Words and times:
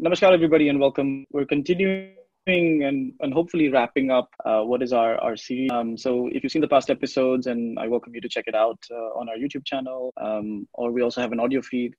Namaskar, 0.00 0.32
everybody, 0.32 0.68
and 0.68 0.78
welcome. 0.78 1.26
We're 1.32 1.44
continuing 1.44 2.14
and, 2.46 3.12
and 3.18 3.34
hopefully 3.34 3.68
wrapping 3.68 4.12
up 4.12 4.28
uh, 4.44 4.60
what 4.60 4.80
is 4.80 4.92
our, 4.92 5.16
our 5.20 5.36
series. 5.36 5.72
Um, 5.72 5.98
so 5.98 6.28
if 6.30 6.44
you've 6.44 6.52
seen 6.52 6.62
the 6.62 6.68
past 6.68 6.88
episodes, 6.88 7.48
and 7.48 7.76
I 7.80 7.88
welcome 7.88 8.14
you 8.14 8.20
to 8.20 8.28
check 8.28 8.44
it 8.46 8.54
out 8.54 8.78
uh, 8.92 9.18
on 9.18 9.28
our 9.28 9.34
YouTube 9.34 9.66
channel, 9.66 10.12
um, 10.16 10.68
or 10.72 10.92
we 10.92 11.02
also 11.02 11.20
have 11.20 11.32
an 11.32 11.40
audio 11.40 11.60
feed, 11.60 11.96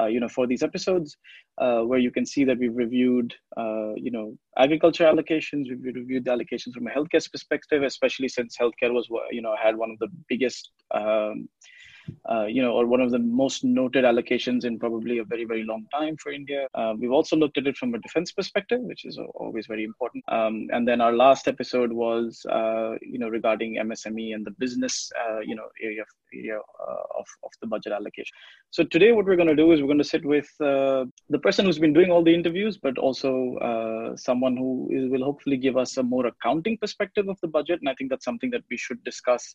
uh, 0.00 0.06
you 0.06 0.18
know, 0.18 0.30
for 0.30 0.46
these 0.46 0.62
episodes, 0.62 1.18
uh, 1.58 1.80
where 1.80 1.98
you 1.98 2.10
can 2.10 2.24
see 2.24 2.44
that 2.44 2.58
we've 2.58 2.74
reviewed, 2.74 3.34
uh, 3.58 3.92
you 3.96 4.10
know, 4.10 4.34
agriculture 4.56 5.04
allocations. 5.04 5.66
We've 5.68 5.94
reviewed 5.94 6.24
the 6.24 6.30
allocations 6.30 6.72
from 6.72 6.86
a 6.86 6.90
healthcare 6.90 7.30
perspective, 7.30 7.82
especially 7.82 8.28
since 8.28 8.56
healthcare 8.56 8.94
was, 8.94 9.08
you 9.30 9.42
know, 9.42 9.54
had 9.62 9.76
one 9.76 9.90
of 9.90 9.98
the 9.98 10.08
biggest 10.26 10.70
um, 10.92 11.50
uh, 12.30 12.46
you 12.46 12.62
know, 12.62 12.72
or 12.72 12.86
one 12.86 13.00
of 13.00 13.10
the 13.10 13.18
most 13.18 13.64
noted 13.64 14.04
allocations 14.04 14.64
in 14.64 14.78
probably 14.78 15.18
a 15.18 15.24
very, 15.24 15.44
very 15.44 15.64
long 15.64 15.86
time 15.92 16.16
for 16.16 16.32
India. 16.32 16.66
Uh, 16.74 16.94
we've 16.98 17.12
also 17.12 17.36
looked 17.36 17.58
at 17.58 17.66
it 17.66 17.76
from 17.76 17.94
a 17.94 17.98
defense 17.98 18.32
perspective, 18.32 18.80
which 18.80 19.04
is 19.04 19.18
always 19.34 19.66
very 19.66 19.84
important. 19.84 20.24
Um, 20.28 20.68
and 20.72 20.86
then 20.86 21.00
our 21.00 21.12
last 21.12 21.48
episode 21.48 21.92
was, 21.92 22.44
uh, 22.50 22.94
you 23.00 23.18
know, 23.18 23.28
regarding 23.28 23.76
MSME 23.76 24.34
and 24.34 24.44
the 24.44 24.52
business, 24.52 25.10
uh, 25.20 25.40
you 25.40 25.54
know, 25.54 25.68
area, 25.82 26.04
area 26.34 26.58
uh, 26.58 27.18
of, 27.18 27.26
of 27.44 27.50
the 27.60 27.66
budget 27.66 27.92
allocation. 27.92 28.34
So 28.70 28.84
today, 28.84 29.12
what 29.12 29.26
we're 29.26 29.36
going 29.36 29.48
to 29.48 29.56
do 29.56 29.72
is 29.72 29.80
we're 29.80 29.86
going 29.86 29.98
to 29.98 30.04
sit 30.04 30.24
with 30.24 30.48
the 30.58 31.38
person 31.42 31.66
who's 31.66 31.78
been 31.78 31.92
doing 31.92 32.10
all 32.10 32.22
the 32.22 32.34
interviews, 32.34 32.78
but 32.78 32.98
also 32.98 34.14
someone 34.16 34.56
who 34.56 34.88
is, 34.90 35.10
will 35.10 35.24
hopefully 35.24 35.56
give 35.56 35.76
us 35.76 35.96
a 35.96 36.02
more 36.02 36.26
accounting 36.26 36.78
perspective 36.78 37.28
of 37.28 37.38
the 37.40 37.48
budget. 37.48 37.80
And 37.80 37.88
I 37.88 37.94
think 37.94 38.10
that's 38.10 38.24
something 38.24 38.50
that 38.50 38.62
we 38.70 38.76
should 38.76 39.02
discuss 39.04 39.54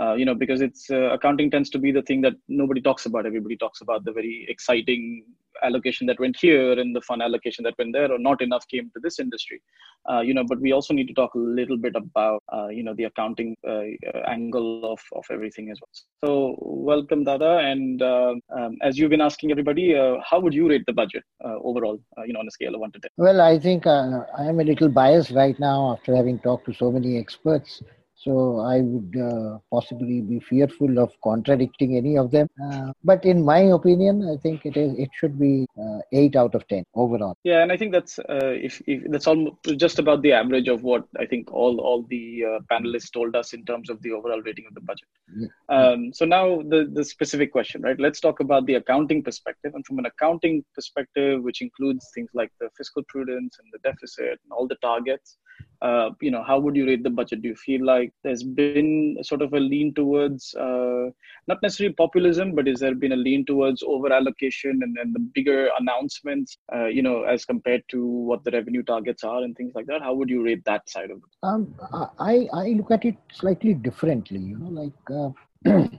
uh, 0.00 0.14
you 0.14 0.24
know, 0.24 0.34
because 0.34 0.60
it's 0.60 0.90
uh, 0.90 1.10
accounting 1.12 1.50
tends 1.50 1.70
to 1.70 1.78
be 1.78 1.92
the 1.92 2.02
thing 2.02 2.20
that 2.22 2.34
nobody 2.48 2.80
talks 2.80 3.06
about. 3.06 3.26
Everybody 3.26 3.56
talks 3.56 3.80
about 3.80 4.04
the 4.04 4.12
very 4.12 4.46
exciting 4.48 5.24
allocation 5.62 6.04
that 6.08 6.18
went 6.18 6.36
here 6.36 6.72
and 6.72 6.94
the 6.96 7.00
fun 7.00 7.22
allocation 7.22 7.62
that 7.62 7.74
went 7.78 7.92
there, 7.92 8.10
or 8.10 8.18
not 8.18 8.42
enough 8.42 8.66
came 8.68 8.90
to 8.92 9.00
this 9.00 9.20
industry. 9.20 9.62
Uh, 10.10 10.20
you 10.20 10.34
know, 10.34 10.44
but 10.46 10.60
we 10.60 10.72
also 10.72 10.92
need 10.92 11.06
to 11.06 11.14
talk 11.14 11.34
a 11.34 11.38
little 11.38 11.78
bit 11.78 11.94
about, 11.94 12.42
uh, 12.52 12.66
you 12.68 12.82
know, 12.82 12.92
the 12.94 13.04
accounting 13.04 13.56
uh, 13.66 13.82
angle 14.26 14.92
of, 14.92 15.00
of 15.12 15.24
everything 15.30 15.70
as 15.70 15.78
well. 15.80 15.88
So, 16.24 16.56
welcome, 16.60 17.24
Dada. 17.24 17.58
And 17.58 18.02
um, 18.02 18.40
as 18.82 18.98
you've 18.98 19.10
been 19.10 19.20
asking 19.20 19.52
everybody, 19.52 19.94
how 20.28 20.40
would 20.40 20.52
you 20.52 20.68
rate 20.68 20.84
the 20.86 20.92
budget 20.92 21.22
overall, 21.42 21.98
you 22.26 22.32
know, 22.32 22.40
on 22.40 22.48
a 22.48 22.50
scale 22.50 22.74
of 22.74 22.80
one 22.80 22.92
to 22.92 22.98
ten? 22.98 23.10
Well, 23.16 23.40
I 23.40 23.58
think 23.58 23.86
I 23.86 24.24
am 24.40 24.60
a 24.60 24.64
little 24.64 24.88
biased 24.88 25.30
right 25.30 25.58
now 25.58 25.92
after 25.92 26.14
having 26.14 26.40
talked 26.40 26.66
to 26.66 26.74
so 26.74 26.90
many 26.90 27.16
experts. 27.16 27.82
So 28.24 28.60
I 28.60 28.80
would 28.80 29.14
uh, 29.20 29.58
possibly 29.70 30.22
be 30.22 30.40
fearful 30.40 30.98
of 30.98 31.12
contradicting 31.22 31.96
any 31.96 32.16
of 32.16 32.30
them. 32.30 32.48
Uh, 32.64 32.92
but 33.04 33.24
in 33.26 33.44
my 33.44 33.58
opinion, 33.78 34.28
I 34.32 34.36
think 34.40 34.64
it 34.64 34.78
is 34.78 34.94
it 34.98 35.10
should 35.18 35.38
be 35.38 35.66
uh, 35.78 35.98
eight 36.12 36.34
out 36.34 36.54
of 36.54 36.66
ten 36.68 36.84
overall. 36.94 37.36
Yeah, 37.44 37.62
and 37.62 37.70
I 37.70 37.76
think 37.76 37.92
that's 37.92 38.18
uh, 38.18 38.54
if, 38.68 38.80
if 38.86 39.02
that's 39.10 39.26
all 39.26 39.58
just 39.76 39.98
about 39.98 40.22
the 40.22 40.32
average 40.32 40.68
of 40.68 40.82
what 40.82 41.04
I 41.18 41.26
think 41.26 41.52
all 41.52 41.80
all 41.80 42.02
the 42.08 42.44
uh, 42.50 42.58
panelists 42.72 43.12
told 43.12 43.36
us 43.36 43.52
in 43.52 43.64
terms 43.66 43.90
of 43.90 44.00
the 44.00 44.12
overall 44.12 44.40
rating 44.40 44.64
of 44.66 44.74
the 44.74 44.80
budget. 44.80 45.08
Yeah. 45.36 45.48
Um, 45.68 46.12
so 46.14 46.24
now 46.24 46.62
the 46.62 46.90
the 46.90 47.04
specific 47.04 47.52
question, 47.52 47.82
right? 47.82 48.00
Let's 48.00 48.20
talk 48.20 48.40
about 48.40 48.64
the 48.64 48.76
accounting 48.76 49.22
perspective, 49.22 49.72
and 49.74 49.84
from 49.84 49.98
an 49.98 50.06
accounting 50.06 50.64
perspective, 50.74 51.42
which 51.42 51.60
includes 51.60 52.10
things 52.14 52.30
like 52.32 52.52
the 52.58 52.70
fiscal 52.78 53.02
prudence 53.08 53.58
and 53.60 53.68
the 53.72 53.80
deficit 53.90 54.40
and 54.42 54.52
all 54.52 54.66
the 54.66 54.76
targets 54.76 55.36
uh, 55.84 56.10
you 56.20 56.30
know, 56.30 56.42
how 56.42 56.58
would 56.58 56.74
you 56.74 56.86
rate 56.86 57.02
the 57.02 57.10
budget? 57.10 57.42
Do 57.42 57.48
you 57.48 57.56
feel 57.56 57.84
like 57.84 58.10
there's 58.22 58.42
been 58.42 59.18
sort 59.22 59.42
of 59.42 59.52
a 59.52 59.60
lean 59.60 59.92
towards 59.94 60.54
uh, 60.54 61.10
not 61.46 61.58
necessarily 61.62 61.94
populism, 61.94 62.54
but 62.54 62.66
is 62.66 62.80
there 62.80 62.94
been 62.94 63.12
a 63.12 63.16
lean 63.16 63.44
towards 63.44 63.82
over 63.82 64.10
allocation 64.10 64.80
and 64.82 64.96
then 64.96 65.12
the 65.12 65.20
bigger 65.34 65.68
announcements, 65.78 66.56
uh, 66.74 66.86
you 66.86 67.02
know, 67.02 67.24
as 67.24 67.44
compared 67.44 67.82
to 67.90 68.06
what 68.06 68.42
the 68.44 68.50
revenue 68.52 68.82
targets 68.82 69.24
are 69.24 69.42
and 69.42 69.54
things 69.56 69.72
like 69.74 69.86
that? 69.86 70.00
How 70.00 70.14
would 70.14 70.30
you 70.30 70.42
rate 70.42 70.64
that 70.64 70.88
side 70.88 71.10
of 71.10 71.18
it? 71.18 71.32
Um, 71.42 71.74
I 72.18 72.48
I 72.52 72.68
look 72.78 72.90
at 72.90 73.04
it 73.04 73.16
slightly 73.32 73.74
differently. 73.74 74.40
You 74.40 74.58
know, 74.58 74.70
like. 74.82 75.10
Uh, 75.10 75.30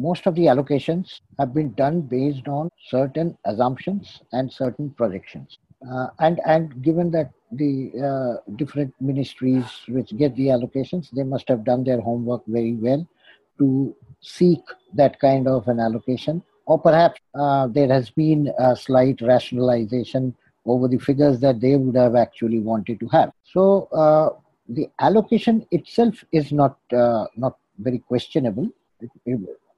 most 0.00 0.26
of 0.26 0.34
the 0.36 0.42
allocations 0.42 1.20
have 1.40 1.52
been 1.52 1.72
done 1.74 2.00
based 2.00 2.46
on 2.46 2.70
certain 2.88 3.36
assumptions 3.46 4.20
and 4.32 4.52
certain 4.52 4.90
projections. 4.90 5.58
Uh, 5.90 6.06
and 6.20 6.40
and 6.46 6.82
given 6.82 7.10
that 7.10 7.32
the 7.52 7.92
uh, 7.98 8.52
different 8.56 8.94
ministries 9.00 9.64
which 9.88 10.16
get 10.16 10.34
the 10.36 10.46
allocations, 10.48 11.10
they 11.10 11.22
must 11.22 11.48
have 11.48 11.64
done 11.64 11.84
their 11.84 12.00
homework 12.00 12.42
very 12.46 12.74
well 12.74 13.06
to 13.58 13.94
seek 14.20 14.60
that 14.94 15.18
kind 15.20 15.48
of 15.48 15.66
an 15.68 15.80
allocation. 15.80 16.42
Or 16.66 16.78
perhaps 16.78 17.20
uh, 17.34 17.66
there 17.68 17.88
has 17.88 18.10
been 18.10 18.52
a 18.58 18.76
slight 18.76 19.20
rationalization 19.22 20.34
over 20.66 20.86
the 20.86 20.98
figures 20.98 21.40
that 21.40 21.60
they 21.60 21.76
would 21.76 21.96
have 21.96 22.14
actually 22.14 22.60
wanted 22.60 23.00
to 23.00 23.08
have. 23.08 23.32
So 23.44 23.88
uh, 23.92 24.38
the 24.68 24.88
allocation 25.00 25.66
itself 25.70 26.22
is 26.30 26.52
not 26.52 26.76
uh, 26.92 27.24
not 27.36 27.56
very 27.78 27.98
questionable. 28.00 28.68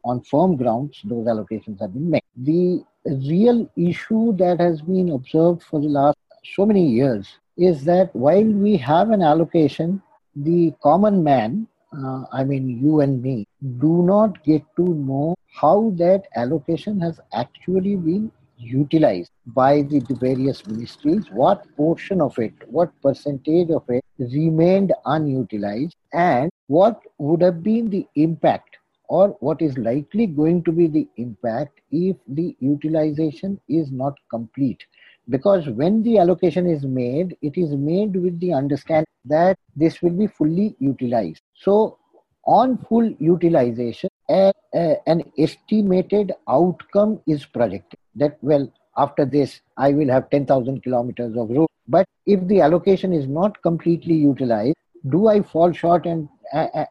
on 0.02 0.22
firm 0.22 0.56
grounds, 0.56 1.00
those 1.04 1.26
allocations 1.26 1.80
have 1.80 1.92
been 1.92 2.10
made. 2.10 2.22
The 2.36 2.82
real 3.04 3.70
issue 3.76 4.34
that 4.36 4.58
has 4.58 4.80
been 4.80 5.10
observed 5.10 5.62
for 5.62 5.80
the 5.80 5.88
last 5.88 6.16
so 6.54 6.64
many 6.66 6.86
years 6.88 7.38
is 7.60 7.84
that 7.84 8.14
while 8.16 8.50
we 8.64 8.76
have 8.78 9.10
an 9.10 9.22
allocation, 9.22 10.02
the 10.34 10.72
common 10.82 11.22
man, 11.22 11.66
uh, 11.96 12.24
I 12.32 12.42
mean 12.42 12.82
you 12.82 13.00
and 13.00 13.22
me, 13.22 13.46
do 13.78 14.02
not 14.02 14.42
get 14.44 14.62
to 14.76 14.94
know 14.94 15.34
how 15.52 15.92
that 15.98 16.22
allocation 16.36 16.98
has 17.00 17.20
actually 17.34 17.96
been 17.96 18.32
utilized 18.56 19.30
by 19.46 19.82
the, 19.82 20.00
various 20.20 20.66
ministries, 20.66 21.24
what 21.32 21.64
portion 21.76 22.20
of 22.22 22.38
it, 22.38 22.54
what 22.66 22.90
percentage 23.02 23.70
of 23.70 23.82
it 23.88 24.04
remained 24.18 24.92
unutilized, 25.04 25.96
and 26.12 26.50
what 26.68 27.00
would 27.18 27.42
have 27.42 27.62
been 27.62 27.90
the 27.90 28.06
impact 28.14 28.76
or 29.08 29.36
what 29.40 29.60
is 29.60 29.76
likely 29.76 30.26
going 30.26 30.62
to 30.62 30.72
be 30.72 30.86
the 30.86 31.06
impact 31.16 31.80
if 31.90 32.16
the 32.28 32.56
utilization 32.60 33.60
is 33.68 33.90
not 33.90 34.14
complete 34.30 34.84
because 35.30 35.68
when 35.68 36.02
the 36.02 36.18
allocation 36.18 36.68
is 36.68 36.84
made 36.84 37.36
it 37.40 37.56
is 37.56 37.70
made 37.76 38.16
with 38.16 38.38
the 38.40 38.52
understanding 38.52 39.06
that 39.24 39.56
this 39.76 40.02
will 40.02 40.16
be 40.22 40.26
fully 40.26 40.76
utilized. 40.78 41.42
So 41.54 41.98
on 42.44 42.78
full 42.88 43.08
utilization 43.18 44.10
a, 44.28 44.52
a, 44.74 44.96
an 45.06 45.22
estimated 45.38 46.32
outcome 46.48 47.20
is 47.26 47.44
projected 47.44 47.98
that 48.14 48.38
well 48.40 48.66
after 48.96 49.24
this 49.24 49.60
i 49.76 49.92
will 49.92 50.08
have 50.08 50.30
10000 50.30 50.82
kilometers 50.82 51.36
of 51.36 51.50
road 51.50 51.68
but 51.86 52.06
if 52.26 52.46
the 52.48 52.60
allocation 52.60 53.12
is 53.12 53.26
not 53.26 53.60
completely 53.62 54.14
utilized 54.14 54.76
do 55.10 55.28
i 55.28 55.40
fall 55.42 55.72
short 55.72 56.06
and 56.06 56.28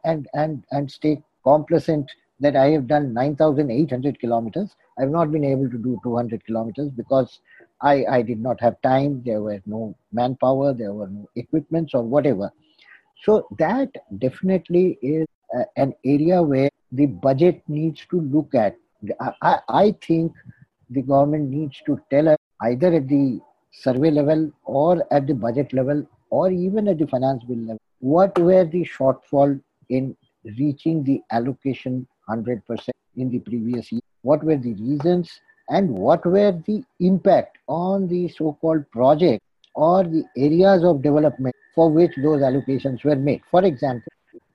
and 0.04 0.28
and 0.34 0.64
and 0.70 0.90
stay 0.90 1.20
complacent 1.42 2.10
that 2.38 2.56
i 2.56 2.68
have 2.70 2.86
done 2.86 3.12
9800 3.12 4.18
kilometers? 4.18 4.74
I 4.98 5.02
have 5.02 5.10
not 5.10 5.30
been 5.30 5.44
able 5.44 5.68
to 5.70 5.78
do 5.78 5.98
200 6.02 6.44
kilometers 6.46 6.90
because 6.90 7.40
I, 7.82 8.04
I 8.10 8.22
did 8.22 8.40
not 8.40 8.60
have 8.60 8.80
time, 8.82 9.22
there 9.24 9.40
were 9.40 9.60
no 9.66 9.96
manpower, 10.12 10.74
there 10.74 10.92
were 10.92 11.08
no 11.08 11.28
equipments 11.36 11.94
or 11.94 12.02
whatever. 12.02 12.50
So 13.24 13.46
that 13.58 13.90
definitely 14.18 14.98
is 15.02 15.26
uh, 15.56 15.64
an 15.76 15.94
area 16.04 16.42
where 16.42 16.70
the 16.92 17.06
budget 17.06 17.62
needs 17.68 18.06
to 18.10 18.20
look 18.20 18.54
at. 18.54 18.76
I, 19.42 19.58
I 19.68 19.94
think 20.06 20.32
the 20.90 21.02
government 21.02 21.50
needs 21.50 21.80
to 21.86 22.00
tell 22.10 22.28
us 22.28 22.38
either 22.62 22.94
at 22.94 23.08
the 23.08 23.40
survey 23.72 24.10
level 24.10 24.50
or 24.64 25.06
at 25.12 25.26
the 25.26 25.34
budget 25.34 25.72
level 25.72 26.06
or 26.30 26.50
even 26.50 26.88
at 26.88 26.98
the 26.98 27.06
finance 27.06 27.44
bill 27.44 27.58
level 27.58 27.78
what 28.00 28.36
were 28.38 28.64
the 28.64 28.84
shortfall 28.84 29.60
in 29.88 30.16
reaching 30.58 31.04
the 31.04 31.20
allocation 31.30 32.06
100% 32.28 32.88
in 33.16 33.30
the 33.30 33.38
previous 33.38 33.92
year 33.92 34.00
what 34.22 34.42
were 34.42 34.56
the 34.56 34.74
reasons 34.74 35.40
and 35.70 35.88
what 35.88 36.24
were 36.26 36.52
the 36.66 36.82
impact 36.98 37.58
on 37.68 38.08
the 38.08 38.28
so-called 38.28 38.90
project 38.90 39.42
or 39.74 40.02
the 40.02 40.24
areas 40.36 40.84
of 40.84 41.02
development 41.02 41.54
for 41.74 41.90
which 41.90 42.10
those 42.16 42.40
allocations 42.40 43.04
were 43.04 43.16
made. 43.16 43.40
For 43.50 43.64
example, 43.64 44.12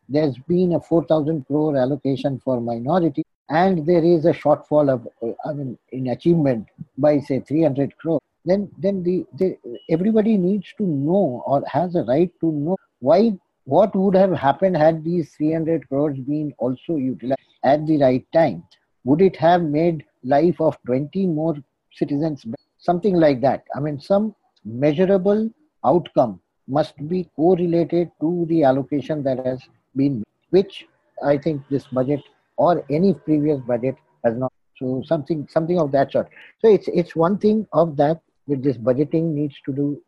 there's 0.10 0.38
been 0.48 0.74
a 0.74 0.80
4,000 0.80 1.48
crore 1.48 1.78
allocation 1.78 2.40
for 2.44 2.60
minority 2.60 3.24
and 3.50 3.86
there 3.86 4.04
is 4.04 4.26
a 4.26 4.34
shortfall 4.34 4.94
of, 4.94 5.08
uh, 5.24 5.34
I 5.50 5.54
mean, 5.54 5.78
in 5.92 6.08
achievement 6.08 6.68
by 6.98 7.20
say 7.20 7.40
300 7.40 7.98
crore. 7.98 8.20
Then, 8.44 8.70
then 8.78 9.02
the, 9.02 9.26
the 9.38 9.58
everybody 9.90 10.38
needs 10.38 10.68
to 10.78 10.84
know 10.84 11.44
or 11.48 11.64
has 11.68 11.96
a 11.96 12.04
right 12.04 12.32
to 12.42 12.52
know 12.52 12.78
why 13.00 13.34
what 13.64 13.96
would 13.96 14.16
have 14.16 14.34
happened 14.34 14.78
had 14.78 15.04
these 15.04 15.34
300 15.36 15.88
crores 15.90 16.18
been 16.20 16.54
also 16.60 16.98
utilized 16.98 17.42
at 17.64 17.88
the 17.88 17.98
right 17.98 18.26
time 18.32 18.64
would 19.04 19.22
it 19.22 19.36
have 19.36 19.64
made 19.64 20.04
life 20.26 20.60
of 20.60 20.78
20 20.86 21.28
more 21.28 21.56
citizens 21.94 22.46
something 22.78 23.16
like 23.16 23.42
that. 23.42 23.64
I 23.76 23.80
mean 23.80 24.00
some 24.00 24.36
measurable 24.64 25.50
outcome 25.84 26.40
must 26.68 26.96
be 27.08 27.30
correlated 27.36 28.12
to 28.22 28.46
the 28.50 28.64
allocation 28.64 29.24
that 29.24 29.46
has 29.46 29.62
been 29.96 30.24
which 30.50 30.88
i 31.24 31.38
think 31.38 31.62
this 31.70 31.86
budget 31.98 32.22
or 32.58 32.84
any 32.90 33.14
previous 33.14 33.60
budget 33.62 33.96
has 34.24 34.36
not. 34.36 34.52
So 34.78 35.04
something 35.06 35.48
something 35.50 35.80
of 35.80 35.92
that 35.94 36.12
sort. 36.12 36.28
So 36.60 36.68
it's 36.70 36.88
it's 36.90 37.16
one 37.16 37.38
thing 37.38 37.68
of 37.72 37.96
that 37.98 38.20
with 38.48 38.64
this 38.64 38.78
budgeting 38.78 39.34
needs 39.34 39.56
to 39.66 39.74
do, 39.74 40.02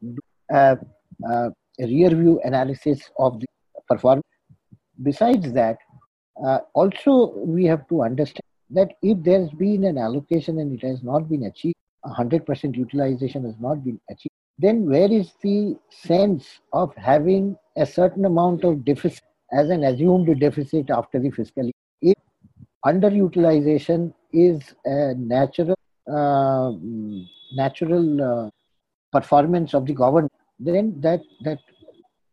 uh, 0.54 0.76
uh, 1.30 1.50
a 1.80 1.86
rear 1.86 2.10
view 2.10 2.42
analysis 2.44 3.10
of 3.18 3.40
the 3.40 3.48
performance. 3.88 4.26
Besides 5.02 5.54
that, 5.54 5.78
uh, 6.46 6.60
also 6.74 7.34
we 7.38 7.66
have 7.66 7.88
to 7.88 8.04
understand 8.04 8.47
that 8.72 8.96
if 9.02 9.24
there's 9.24 9.50
been 9.52 9.84
an 9.86 9.98
allocation 9.98 10.60
and 10.60 10.78
it 10.78 10.86
has 10.86 11.04
not 11.04 11.30
been 11.30 11.44
achieved, 11.44 11.76
100% 12.06 12.76
utilization 12.76 13.44
has 13.46 13.56
not 13.60 13.84
been 13.84 14.00
achieved, 14.10 14.34
then 14.60 14.90
where 14.90 15.12
is 15.12 15.34
the 15.42 15.78
sense 15.90 16.60
of 16.74 16.96
having 16.96 17.56
a 17.76 17.86
certain 17.86 18.26
amount 18.26 18.64
of 18.64 18.84
deficit 18.84 19.24
as 19.52 19.70
an 19.70 19.84
assumed 19.84 20.40
deficit 20.40 20.90
after 20.90 21.20
the 21.20 21.30
fiscal 21.30 21.64
year? 21.64 21.74
If 22.02 22.18
underutilization 22.86 24.14
is 24.34 24.74
a 24.86 25.14
natural 25.16 25.78
uh, 26.12 26.72
natural 27.54 28.22
uh, 28.22 28.50
performance 29.12 29.74
of 29.74 29.86
the 29.86 29.94
government, 29.94 30.32
then 30.60 31.00
that 31.02 31.22
that 31.44 31.60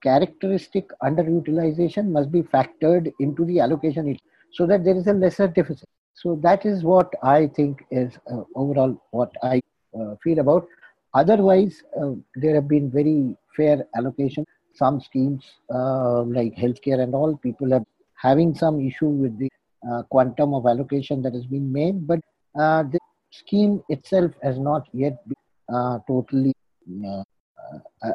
characteristic 0.03 0.89
underutilization 1.03 2.09
must 2.09 2.31
be 2.31 2.43
factored 2.43 3.13
into 3.21 3.45
the 3.45 3.61
allocation 3.61 4.17
so 4.53 4.67
that 4.67 4.85
there 4.85 4.97
is 4.97 5.07
a 5.07 5.13
lesser 5.13 5.49
deficit. 5.49 5.89
So 6.15 6.39
that 6.43 6.65
is 6.65 6.83
what 6.85 7.13
I 7.23 7.49
think 7.49 7.85
is 7.91 8.17
uh, 8.31 8.43
overall 8.55 8.97
what 9.11 9.33
I 9.43 9.61
uh, 9.99 10.15
feel 10.23 10.39
about. 10.39 10.67
Otherwise, 11.13 11.83
uh, 12.01 12.13
there 12.37 12.55
have 12.55 12.69
been 12.69 12.91
very 12.91 13.37
fair 13.57 13.85
allocation. 13.97 14.45
Some 14.75 15.01
schemes 15.01 15.45
uh, 15.73 16.23
like 16.23 16.55
healthcare 16.57 17.01
and 17.01 17.15
all, 17.15 17.37
people 17.37 17.73
are 17.75 17.85
having 18.15 18.55
some 18.55 18.81
issue 18.81 19.09
with 19.09 19.39
the 19.39 19.49
uh, 19.91 20.03
quantum 20.05 20.55
of 20.55 20.67
allocation 20.67 21.23
that 21.23 21.35
has 21.35 21.47
been 21.47 21.71
made, 21.71 22.07
but 22.07 22.21
uh, 22.59 22.83
the 22.85 22.99
scheme 23.31 23.83
itself 23.89 24.33
has 24.43 24.59
not 24.59 24.87
yet 24.93 25.19
been 25.29 26.01
totally 26.09 26.55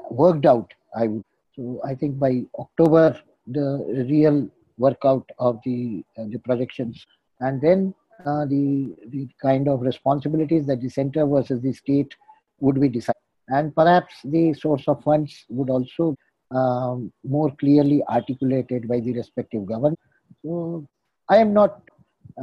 worked 0.10 0.46
out. 0.46 0.74
I 0.96 1.08
would. 1.08 1.24
So 1.56 1.82
I 1.86 1.94
think 1.96 2.18
by 2.18 2.44
October, 2.58 3.20
the 3.48 4.06
real 4.10 4.50
workout 4.78 5.30
of 5.38 5.60
the 5.66 6.04
the 6.18 6.40
projections 6.40 7.06
and 7.40 7.62
then 7.62 7.94
uh, 8.26 8.46
the 8.46 8.96
the 9.10 9.28
kind 9.42 9.68
of 9.68 9.82
responsibilities 9.82 10.66
that 10.68 10.82
the 10.82 10.90
center 10.90 11.26
versus 11.26 11.62
the 11.62 11.74
state 11.74 12.14
would 12.60 12.80
be 12.80 12.90
decided. 12.90 13.16
And 13.48 13.74
perhaps 13.76 14.14
the 14.24 14.54
source 14.54 14.88
of 14.88 15.04
funds 15.04 15.46
would 15.50 15.70
also 15.70 16.16
um, 16.52 17.12
more 17.24 17.52
clearly 17.60 18.04
articulated 18.10 18.88
by 18.88 19.00
the 19.00 19.14
respective 19.14 19.66
government. 19.66 19.98
So 20.44 20.86
i 21.30 21.38
am 21.38 21.54
not 21.54 21.82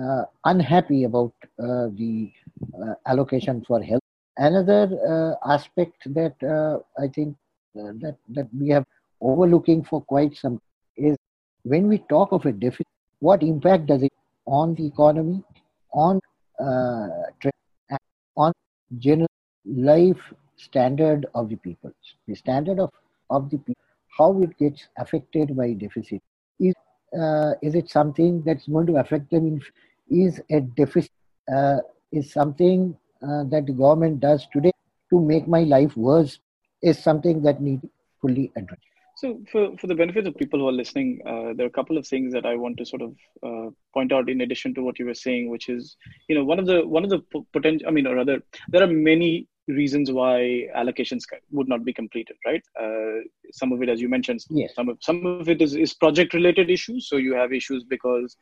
uh, 0.01 0.25
unhappy 0.45 1.05
about 1.05 1.33
uh, 1.63 1.87
the 2.01 2.33
uh, 2.83 2.95
allocation 3.07 3.65
for 3.67 3.83
health 3.83 4.03
another 4.39 4.83
uh, 5.13 5.53
aspect 5.55 5.97
that 6.19 6.35
uh, 6.57 6.79
i 7.03 7.09
think 7.09 7.35
that 7.75 8.17
that 8.37 8.49
we 8.59 8.69
have 8.69 8.85
overlooking 9.21 9.83
for 9.85 10.01
quite 10.03 10.37
some 10.37 10.61
is 10.97 11.17
when 11.63 11.89
we 11.89 11.99
talk 12.15 12.33
of 12.33 12.45
a 12.47 12.53
deficit 12.53 12.87
what 13.21 13.43
impact 13.43 13.87
does 13.87 14.03
it 14.03 14.13
on 14.47 14.75
the 14.75 14.87
economy, 14.87 15.43
on 15.93 16.21
uh, 16.59 17.09
on 18.37 18.53
general 18.99 19.29
life 19.65 20.33
standard 20.57 21.27
of 21.35 21.49
the 21.49 21.57
people. 21.57 21.93
The 22.27 22.35
standard 22.35 22.79
of, 22.79 22.91
of 23.31 23.51
the 23.51 23.59
people, 23.59 23.83
how 24.17 24.41
it 24.43 24.57
gets 24.59 24.89
affected 24.99 25.57
by 25.57 25.73
deficit. 25.73 26.23
Is, 26.59 26.75
uh, 27.19 27.53
is 27.63 27.75
it 27.75 27.91
something 27.91 28.43
that's 28.43 28.67
going 28.67 28.87
to 28.87 28.97
affect 28.97 29.31
them? 29.31 29.61
Is 30.09 30.41
a 30.51 30.61
deficit 30.61 31.11
uh, 31.53 31.79
is 32.13 32.33
something 32.33 32.97
uh, 33.23 33.45
that 33.45 33.67
the 33.67 33.73
government 33.73 34.21
does 34.21 34.47
today 34.53 34.73
to 35.11 35.21
make 35.21 35.49
my 35.49 35.63
life 35.63 35.97
worse? 35.97 36.39
Is 36.83 36.99
something 36.99 37.43
that 37.43 37.61
needs 37.61 37.85
fully 38.21 38.53
addressed. 38.57 38.83
So, 39.17 39.41
for, 39.51 39.75
for 39.79 39.87
the 39.87 39.95
benefit 39.95 40.27
of 40.27 40.37
people 40.37 40.61
who 40.61 40.69
are 40.69 40.73
listening, 40.73 41.21
uh, 41.27 41.55
there 41.55 41.65
are 41.65 41.71
a 41.71 41.79
couple 41.79 41.97
of 41.97 42.07
things 42.07 42.35
that 42.35 42.45
I 42.45 42.55
want 42.55 42.77
to 42.77 42.85
sort 42.85 43.01
of 43.01 43.15
uh, 43.43 43.71
point 43.95 44.13
out 44.13 44.29
in 44.29 44.43
addition 44.43 44.75
to 44.75 44.83
what 44.83 44.99
you 44.99 45.07
were 45.07 45.15
saying, 45.15 45.49
which 45.49 45.71
is, 45.71 45.97
you 46.29 46.37
know, 46.37 46.45
one 46.45 46.59
of 46.59 46.67
the 46.67 46.87
one 46.87 47.03
of 47.03 47.09
the 47.09 47.23
potential. 47.55 47.89
I 47.89 47.93
mean, 47.93 48.07
or 48.07 48.17
rather, 48.17 48.43
there 48.69 48.83
are 48.83 48.87
many 48.87 49.49
reasons 49.69 50.13
why 50.13 50.69
allocations 50.77 51.23
would 51.51 51.67
not 51.67 51.83
be 51.83 51.95
completed. 51.95 52.37
Right? 52.45 52.63
Uh, 52.79 53.25
some 53.53 53.73
of 53.73 53.83
it, 53.83 53.89
as 53.89 54.03
you 54.03 54.11
mentioned, 54.11 54.45
yes. 54.51 54.75
some 54.75 54.91
of 54.91 54.99
some 55.01 55.25
of 55.25 55.49
it 55.49 55.63
is, 55.63 55.75
is 55.75 55.95
project 55.95 56.35
related 56.35 56.69
issues. 56.69 57.09
So 57.09 57.17
you 57.17 57.33
have 57.35 57.55
issues 57.55 57.85
because 57.85 58.37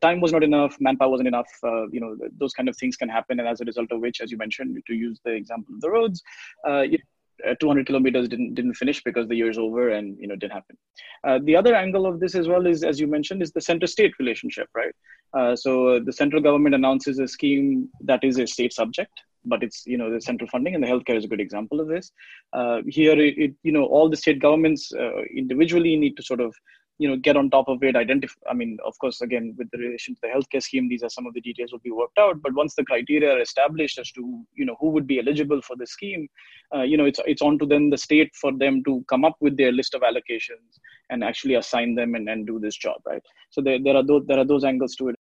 time 0.00 0.20
was 0.20 0.30
not 0.30 0.44
enough, 0.44 0.76
manpower 0.78 1.10
wasn't 1.10 1.26
enough. 1.26 1.50
Uh, 1.64 1.88
you 1.88 1.98
know, 1.98 2.16
those 2.38 2.52
kind 2.52 2.68
of 2.68 2.76
things 2.76 2.96
can 2.96 3.08
happen, 3.08 3.40
and 3.40 3.48
as 3.48 3.62
a 3.62 3.64
result 3.64 3.90
of 3.90 4.00
which, 4.00 4.20
as 4.20 4.30
you 4.30 4.38
mentioned, 4.38 4.80
to 4.86 4.94
use 4.94 5.18
the 5.24 5.32
example 5.32 5.74
of 5.74 5.80
the 5.80 5.90
roads, 5.90 6.22
uh, 6.68 6.82
you, 6.82 6.98
uh, 7.48 7.54
200 7.60 7.86
kilometers 7.86 8.28
didn't 8.28 8.54
didn't 8.54 8.74
finish 8.74 9.02
because 9.02 9.28
the 9.28 9.36
year's 9.36 9.58
over 9.58 9.90
and 9.90 10.18
you 10.18 10.28
know 10.28 10.36
didn't 10.36 10.52
happen. 10.52 10.76
Uh, 11.24 11.38
the 11.44 11.56
other 11.56 11.74
angle 11.74 12.06
of 12.06 12.20
this 12.20 12.34
as 12.34 12.48
well 12.48 12.66
is, 12.66 12.82
as 12.82 13.00
you 13.00 13.06
mentioned, 13.06 13.42
is 13.42 13.52
the 13.52 13.60
center-state 13.60 14.12
relationship, 14.18 14.68
right? 14.74 14.94
Uh, 15.32 15.54
so 15.54 15.88
uh, 15.88 16.00
the 16.04 16.12
central 16.12 16.42
government 16.42 16.74
announces 16.74 17.18
a 17.18 17.28
scheme 17.28 17.88
that 18.00 18.22
is 18.24 18.38
a 18.38 18.46
state 18.46 18.72
subject, 18.72 19.12
but 19.44 19.62
it's 19.62 19.86
you 19.86 19.96
know 19.96 20.10
the 20.12 20.20
central 20.20 20.48
funding, 20.50 20.74
and 20.74 20.82
the 20.82 20.88
healthcare 20.88 21.16
is 21.16 21.24
a 21.24 21.28
good 21.28 21.40
example 21.40 21.80
of 21.80 21.88
this. 21.88 22.10
Uh, 22.52 22.78
here, 22.86 23.18
it, 23.18 23.38
it, 23.38 23.54
you 23.62 23.72
know 23.72 23.84
all 23.84 24.08
the 24.08 24.16
state 24.16 24.40
governments 24.40 24.92
uh, 24.92 25.22
individually 25.36 25.96
need 25.96 26.16
to 26.16 26.22
sort 26.22 26.40
of 26.40 26.54
you 27.00 27.08
know 27.08 27.16
get 27.16 27.36
on 27.40 27.48
top 27.50 27.68
of 27.72 27.82
it 27.88 27.96
identify 27.96 28.38
i 28.52 28.54
mean 28.60 28.72
of 28.84 28.98
course 29.02 29.20
again 29.26 29.54
with 29.58 29.68
the 29.72 29.78
relation 29.78 30.14
to 30.14 30.20
the 30.22 30.32
healthcare 30.34 30.62
scheme 30.62 30.88
these 30.88 31.02
are 31.02 31.14
some 31.16 31.26
of 31.26 31.34
the 31.34 31.40
details 31.48 31.72
will 31.72 31.86
be 31.90 31.98
worked 32.00 32.18
out 32.18 32.40
but 32.42 32.54
once 32.54 32.74
the 32.74 32.84
criteria 32.90 33.30
are 33.34 33.40
established 33.40 33.98
as 33.98 34.10
to 34.12 34.22
you 34.54 34.66
know 34.66 34.76
who 34.80 34.90
would 34.90 35.06
be 35.06 35.18
eligible 35.18 35.62
for 35.62 35.76
the 35.76 35.86
scheme 35.86 36.28
uh, 36.74 36.82
you 36.82 36.96
know 36.98 37.06
it's 37.10 37.20
it's 37.26 37.42
on 37.48 37.58
to 37.58 37.66
then 37.66 37.88
the 37.90 38.02
state 38.06 38.30
for 38.34 38.52
them 38.64 38.82
to 38.84 39.04
come 39.08 39.24
up 39.24 39.36
with 39.40 39.56
their 39.56 39.72
list 39.72 39.94
of 39.94 40.02
allocations 40.02 40.80
and 41.10 41.24
actually 41.24 41.54
assign 41.54 41.94
them 41.94 42.14
and, 42.14 42.28
and 42.28 42.46
do 42.46 42.58
this 42.58 42.76
job 42.76 43.00
right? 43.06 43.22
So 43.50 43.60
there, 43.60 43.78
there 43.82 43.96
are 43.96 44.04
those 44.04 44.22
there 44.26 44.38
are 44.38 44.44
those 44.44 44.64
angles 44.64 44.94
to 44.96 45.08
it. 45.08 45.16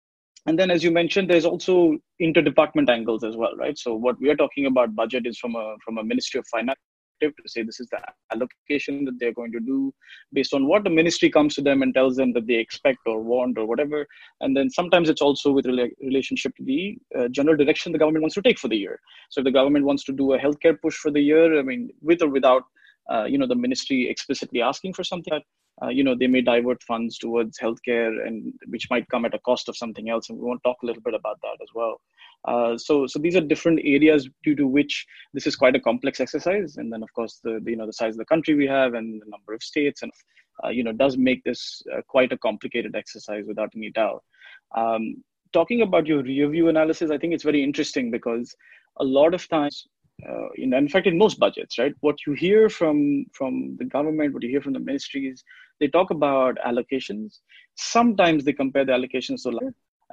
And 0.46 0.58
then 0.58 0.70
as 0.70 0.84
you 0.84 0.90
mentioned 0.90 1.28
there's 1.30 1.44
also 1.44 1.98
interdepartment 2.22 2.88
angles 2.88 3.24
as 3.24 3.36
well 3.36 3.56
right? 3.56 3.78
So 3.78 3.94
what 3.94 4.20
we 4.20 4.30
are 4.30 4.36
talking 4.36 4.66
about 4.66 4.94
budget 4.94 5.26
is 5.26 5.38
from 5.38 5.56
a 5.56 5.76
from 5.84 5.98
a 5.98 6.04
ministry 6.04 6.38
of 6.38 6.46
finance 6.48 6.78
to 7.20 7.32
say 7.46 7.62
this 7.62 7.80
is 7.80 7.88
the 7.88 7.98
allocation 8.32 9.04
that 9.04 9.18
they're 9.18 9.32
going 9.32 9.52
to 9.52 9.60
do 9.60 9.92
based 10.32 10.54
on 10.54 10.66
what 10.66 10.84
the 10.84 10.90
ministry 10.90 11.30
comes 11.30 11.54
to 11.54 11.62
them 11.62 11.82
and 11.82 11.94
tells 11.94 12.16
them 12.16 12.32
that 12.32 12.46
they 12.46 12.54
expect 12.54 12.98
or 13.06 13.20
want 13.20 13.58
or 13.58 13.66
whatever. 13.66 14.06
And 14.40 14.56
then 14.56 14.70
sometimes 14.70 15.08
it's 15.08 15.22
also 15.22 15.52
with 15.52 15.66
rela- 15.66 15.90
relationship 16.02 16.54
to 16.56 16.64
the 16.64 16.98
uh, 17.18 17.28
general 17.28 17.56
direction 17.56 17.92
the 17.92 17.98
government 17.98 18.22
wants 18.22 18.34
to 18.34 18.42
take 18.42 18.58
for 18.58 18.68
the 18.68 18.76
year. 18.76 19.00
So 19.30 19.40
if 19.40 19.44
the 19.44 19.50
government 19.50 19.84
wants 19.84 20.04
to 20.04 20.12
do 20.12 20.34
a 20.34 20.38
healthcare 20.38 20.80
push 20.80 20.96
for 20.96 21.10
the 21.10 21.20
year 21.20 21.58
i 21.58 21.62
mean 21.62 21.90
with 22.00 22.22
or 22.22 22.28
without 22.28 22.64
uh, 23.12 23.24
you 23.24 23.38
know 23.38 23.46
the 23.46 23.54
ministry 23.54 24.08
explicitly 24.08 24.62
asking 24.62 24.92
for 24.92 25.04
something 25.04 25.40
uh, 25.82 25.88
you 25.88 26.02
know 26.02 26.14
they 26.14 26.26
may 26.26 26.40
divert 26.40 26.82
funds 26.82 27.18
towards 27.18 27.58
healthcare 27.58 28.26
and 28.26 28.52
which 28.68 28.88
might 28.90 29.08
come 29.08 29.24
at 29.24 29.34
a 29.34 29.38
cost 29.40 29.68
of 29.68 29.76
something 29.76 30.08
else. 30.08 30.30
And 30.30 30.38
we 30.38 30.44
want 30.44 30.62
to 30.62 30.68
talk 30.68 30.78
a 30.82 30.86
little 30.86 31.02
bit 31.02 31.14
about 31.14 31.38
that 31.42 31.58
as 31.62 31.68
well. 31.74 32.00
Uh, 32.46 32.78
so 32.78 33.06
so 33.06 33.18
these 33.18 33.36
are 33.36 33.42
different 33.42 33.80
areas 33.84 34.28
due 34.42 34.56
to 34.56 34.66
which 34.66 35.06
this 35.34 35.46
is 35.46 35.56
quite 35.56 35.76
a 35.76 35.80
complex 35.80 36.20
exercise. 36.20 36.76
And 36.78 36.92
then 36.92 37.02
of 37.02 37.12
course 37.12 37.40
the, 37.44 37.60
the 37.62 37.72
you 37.72 37.76
know 37.76 37.86
the 37.86 37.92
size 37.92 38.14
of 38.14 38.18
the 38.18 38.24
country 38.24 38.54
we 38.54 38.66
have 38.66 38.94
and 38.94 39.20
the 39.20 39.28
number 39.28 39.52
of 39.52 39.62
states 39.62 40.02
and 40.02 40.12
uh, 40.64 40.68
you 40.68 40.82
know 40.82 40.92
does 40.92 41.18
make 41.18 41.44
this 41.44 41.82
uh, 41.94 42.00
quite 42.08 42.32
a 42.32 42.38
complicated 42.38 42.96
exercise 42.96 43.44
without 43.46 43.70
any 43.76 43.90
doubt. 43.90 44.24
Um, 44.74 45.22
talking 45.52 45.82
about 45.82 46.06
your 46.06 46.22
rear 46.22 46.48
view 46.48 46.68
analysis 46.68 47.10
i 47.10 47.16
think 47.16 47.32
it's 47.32 47.44
very 47.44 47.62
interesting 47.62 48.10
because 48.10 48.54
a 48.98 49.04
lot 49.04 49.32
of 49.32 49.48
times 49.48 49.86
uh, 50.28 50.48
in, 50.56 50.72
in 50.72 50.88
fact 50.88 51.06
in 51.06 51.18
most 51.18 51.38
budgets 51.38 51.78
right? 51.78 51.94
What 52.00 52.16
you 52.26 52.32
hear 52.32 52.68
from 52.68 53.26
from 53.32 53.76
the 53.78 53.84
government 53.84 54.32
what 54.34 54.42
you 54.42 54.48
hear 54.48 54.62
from 54.62 54.72
the 54.72 54.80
ministries 54.80 55.44
they 55.80 55.88
talk 55.88 56.10
about 56.10 56.56
allocations. 56.66 57.40
Sometimes 57.74 58.44
they 58.44 58.52
compare 58.52 58.84
the 58.84 58.92
allocations 58.92 59.42
to 59.42 59.50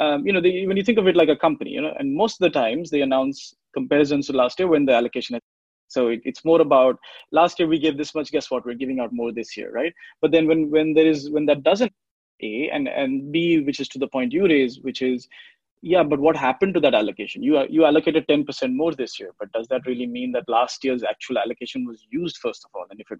um, 0.03 0.25
you 0.25 0.33
know 0.33 0.41
they, 0.41 0.65
when 0.65 0.77
you 0.77 0.83
think 0.83 0.97
of 0.97 1.07
it 1.07 1.15
like 1.15 1.29
a 1.29 1.35
company 1.35 1.71
you 1.71 1.81
know 1.81 1.93
and 1.99 2.13
most 2.13 2.41
of 2.41 2.51
the 2.51 2.59
times 2.59 2.89
they 2.89 3.01
announce 3.01 3.53
comparisons 3.73 4.27
to 4.27 4.33
last 4.33 4.59
year 4.59 4.67
when 4.67 4.85
the 4.85 4.93
allocation 4.93 5.39
so 5.87 6.07
it, 6.07 6.21
it's 6.23 6.43
more 6.43 6.61
about 6.61 6.97
last 7.31 7.59
year 7.59 7.67
we 7.67 7.79
gave 7.79 7.97
this 7.97 8.15
much 8.15 8.31
guess 8.31 8.49
what? 8.49 8.65
We're 8.65 8.73
giving 8.73 8.99
out 8.99 9.13
more 9.13 9.31
this 9.31 9.55
year 9.55 9.71
right? 9.71 9.93
But 10.21 10.31
then 10.31 10.47
when 10.47 10.69
when 10.71 10.93
there 10.93 11.07
is 11.07 11.29
when 11.29 11.45
that 11.45 11.63
doesn't 11.63 11.93
a 12.41 12.69
and 12.73 12.87
and 12.87 13.31
b 13.31 13.61
which 13.61 13.79
is 13.79 13.87
to 13.89 13.99
the 13.99 14.07
point 14.07 14.33
you 14.33 14.47
raise 14.47 14.79
which 14.81 15.01
is 15.01 15.27
yeah 15.91 16.03
but 16.11 16.19
what 16.19 16.37
happened 16.37 16.73
to 16.73 16.79
that 16.79 16.95
allocation? 16.95 17.43
You 17.43 17.65
you 17.69 17.85
allocated 17.85 18.27
10% 18.27 18.73
more 18.73 18.93
this 18.93 19.19
year 19.19 19.31
but 19.39 19.51
does 19.51 19.67
that 19.67 19.85
really 19.85 20.07
mean 20.07 20.31
that 20.31 20.47
last 20.47 20.83
year's 20.83 21.03
actual 21.03 21.37
allocation 21.37 21.85
was 21.85 22.07
used 22.09 22.37
first 22.37 22.65
of 22.65 22.71
all? 22.73 22.85
And 22.89 22.99
if 23.01 23.11
it 23.11 23.19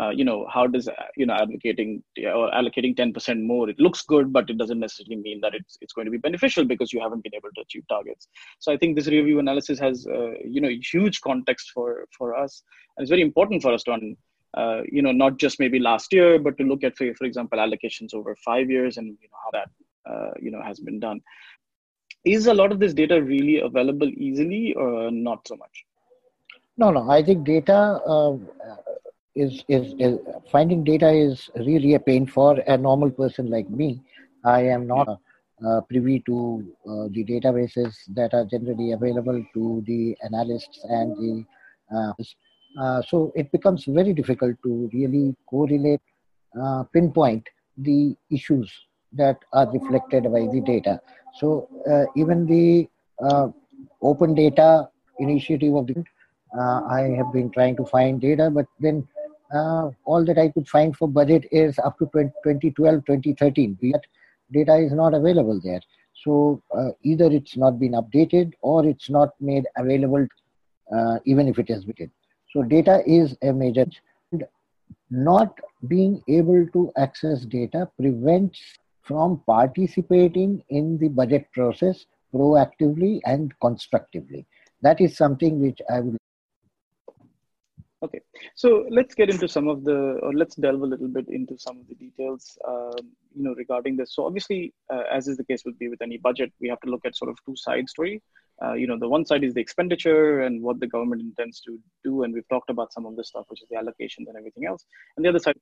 uh, 0.00 0.08
you 0.08 0.24
know 0.24 0.46
how 0.52 0.66
does 0.66 0.88
uh, 0.88 0.92
you 1.16 1.26
know 1.26 1.34
allocating 1.34 2.02
or 2.34 2.50
allocating 2.50 2.96
10% 2.96 3.42
more 3.42 3.68
it 3.68 3.78
looks 3.78 4.02
good 4.02 4.32
but 4.32 4.48
it 4.48 4.58
doesn't 4.58 4.80
necessarily 4.80 5.16
mean 5.16 5.40
that 5.42 5.54
it's 5.54 5.76
it's 5.80 5.92
going 5.92 6.06
to 6.06 6.10
be 6.10 6.18
beneficial 6.26 6.64
because 6.64 6.92
you 6.92 7.00
haven't 7.00 7.22
been 7.22 7.34
able 7.34 7.50
to 7.54 7.60
achieve 7.60 7.84
targets. 7.88 8.28
So 8.58 8.72
i 8.72 8.76
think 8.76 8.96
this 8.96 9.06
review 9.06 9.38
analysis 9.38 9.78
has 9.78 10.06
uh, 10.06 10.32
you 10.44 10.60
know 10.60 10.72
huge 10.92 11.20
context 11.20 11.70
for 11.72 12.06
for 12.18 12.34
us. 12.34 12.62
And 12.96 13.04
it's 13.04 13.10
very 13.10 13.22
important 13.22 13.62
for 13.62 13.72
us 13.72 13.84
to 13.84 14.16
uh, 14.54 14.80
you 14.90 15.02
know 15.02 15.12
not 15.12 15.38
just 15.38 15.60
maybe 15.60 15.78
last 15.78 16.12
year 16.12 16.38
but 16.38 16.58
to 16.58 16.64
look 16.64 16.84
at 16.84 16.96
for, 16.96 17.14
for 17.14 17.24
example 17.24 17.58
allocations 17.58 18.12
over 18.12 18.36
five 18.44 18.70
years 18.70 18.96
and 18.96 19.16
you 19.22 19.28
know 19.30 19.40
how 19.44 19.50
that 19.58 19.70
uh, 20.10 20.30
you 20.40 20.50
know 20.50 20.62
has 20.62 20.80
been 20.80 20.98
done 20.98 21.20
is 22.24 22.46
a 22.46 22.54
lot 22.54 22.72
of 22.72 22.78
this 22.78 22.94
data 22.94 23.22
really 23.22 23.60
available 23.60 24.08
easily 24.08 24.74
or 24.74 25.10
not 25.10 25.46
so 25.46 25.56
much 25.56 25.84
No, 26.78 26.90
no. 26.90 27.10
I 27.10 27.22
think 27.22 27.44
data 27.44 28.00
uh, 28.06 28.36
is, 29.34 29.64
is, 29.68 29.94
is 29.98 30.18
finding 30.50 30.84
data 30.84 31.10
is 31.10 31.50
really 31.56 31.94
a 31.94 32.00
pain 32.00 32.26
for 32.26 32.58
a 32.66 32.76
normal 32.76 33.10
person 33.10 33.50
like 33.50 33.68
me. 33.68 34.00
I 34.44 34.62
am 34.62 34.86
not 34.86 35.08
uh, 35.66 35.80
privy 35.82 36.20
to 36.26 36.64
uh, 36.88 37.08
the 37.12 37.24
databases 37.24 37.94
that 38.14 38.34
are 38.34 38.44
generally 38.44 38.92
available 38.92 39.44
to 39.54 39.82
the 39.86 40.16
analysts 40.24 40.80
and 40.84 41.16
the 41.16 41.44
uh, 41.94 42.12
uh 42.80 43.02
so 43.02 43.30
it 43.34 43.52
becomes 43.52 43.84
very 43.84 44.14
difficult 44.14 44.56
to 44.64 44.88
really 44.94 45.36
correlate, 45.48 46.00
uh, 46.60 46.82
pinpoint 46.94 47.46
the 47.76 48.16
issues 48.30 48.72
that 49.14 49.38
are 49.52 49.70
reflected 49.70 50.24
by 50.24 50.46
the 50.52 50.62
data. 50.64 51.00
So 51.38 51.68
uh, 51.90 52.04
even 52.16 52.46
the 52.46 52.88
open 54.02 54.34
data 54.34 54.88
initiative 55.18 55.74
of 55.74 55.86
the 55.86 56.04
I 56.58 57.14
have 57.16 57.32
been 57.32 57.50
trying 57.50 57.76
to 57.76 57.84
find 57.84 58.20
data, 58.20 58.50
but 58.50 58.66
then 58.80 59.06
uh, 59.54 59.90
all 60.04 60.24
that 60.24 60.38
I 60.38 60.48
could 60.48 60.68
find 60.68 60.96
for 60.96 61.08
budget 61.08 61.46
is 61.50 61.78
up 61.78 61.98
to 61.98 62.06
2012, 62.14 63.04
2013. 63.04 63.78
That 63.82 64.00
data 64.52 64.76
is 64.76 64.92
not 64.92 65.14
available 65.14 65.60
there. 65.62 65.80
So 66.14 66.62
uh, 66.76 66.90
either 67.02 67.26
it's 67.26 67.56
not 67.56 67.78
been 67.78 67.92
updated 67.92 68.52
or 68.60 68.86
it's 68.86 69.10
not 69.10 69.30
made 69.40 69.64
available, 69.76 70.26
uh, 70.94 71.18
even 71.24 71.48
if 71.48 71.58
it 71.58 71.68
is 71.68 71.86
written. 71.86 72.10
So 72.52 72.62
data 72.62 73.02
is 73.06 73.36
a 73.42 73.52
major. 73.52 73.86
Not 75.10 75.58
being 75.88 76.22
able 76.28 76.66
to 76.72 76.90
access 76.96 77.44
data 77.44 77.90
prevents 77.98 78.60
from 79.02 79.42
participating 79.46 80.62
in 80.68 80.98
the 80.98 81.08
budget 81.08 81.50
process 81.52 82.06
proactively 82.34 83.20
and 83.24 83.52
constructively. 83.60 84.46
That 84.80 85.00
is 85.00 85.16
something 85.16 85.60
which 85.60 85.80
I 85.90 86.00
would 86.00 86.16
Okay, 88.04 88.20
so 88.56 88.84
let's 88.90 89.14
get 89.14 89.30
into 89.30 89.46
some 89.46 89.68
of 89.68 89.84
the, 89.84 90.18
or 90.22 90.32
let's 90.34 90.56
delve 90.56 90.82
a 90.82 90.86
little 90.86 91.06
bit 91.06 91.28
into 91.28 91.56
some 91.56 91.78
of 91.78 91.86
the 91.86 91.94
details, 91.94 92.58
um, 92.66 93.12
you 93.32 93.44
know, 93.44 93.54
regarding 93.56 93.96
this. 93.96 94.16
So 94.16 94.26
obviously, 94.26 94.74
uh, 94.92 95.04
as 95.08 95.28
is 95.28 95.36
the 95.36 95.44
case 95.44 95.62
would 95.64 95.78
be 95.78 95.88
with 95.88 96.02
any 96.02 96.18
budget, 96.18 96.52
we 96.60 96.68
have 96.68 96.80
to 96.80 96.90
look 96.90 97.02
at 97.04 97.16
sort 97.16 97.30
of 97.30 97.38
two 97.46 97.54
sides 97.54 97.92
story. 97.92 98.20
Uh, 98.60 98.72
you 98.72 98.88
know, 98.88 98.98
the 98.98 99.08
one 99.08 99.24
side 99.24 99.44
is 99.44 99.54
the 99.54 99.60
expenditure 99.60 100.42
and 100.42 100.60
what 100.60 100.80
the 100.80 100.86
government 100.88 101.22
intends 101.22 101.60
to 101.60 101.78
do, 102.02 102.24
and 102.24 102.34
we've 102.34 102.48
talked 102.48 102.70
about 102.70 102.92
some 102.92 103.06
of 103.06 103.14
the 103.14 103.22
stuff, 103.22 103.44
which 103.46 103.62
is 103.62 103.68
the 103.70 103.76
allocations 103.76 104.26
and 104.26 104.36
everything 104.36 104.66
else. 104.66 104.84
And 105.16 105.24
the 105.24 105.28
other 105.28 105.38
side, 105.38 105.54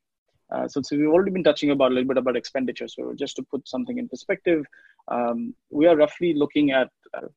uh, 0.52 0.69
so, 0.69 0.80
so 0.83 0.97
we've 0.97 1.09
already 1.09 1.30
been 1.30 1.45
touching 1.45 1.71
about 1.71 1.90
a 1.90 1.95
little 1.95 2.09
bit 2.09 2.19
about 2.19 2.37
expenditure. 2.37 2.88
So 2.88 3.12
just 3.14 3.37
to 3.37 3.42
put 3.42 3.69
something 3.69 3.99
in 3.99 4.09
perspective, 4.09 4.64
um, 5.09 5.54
we 5.71 5.87
are 5.87 5.97
roughly 5.97 6.35
looking 6.35 6.71
at. 6.73 6.88
Uh, 7.14 7.28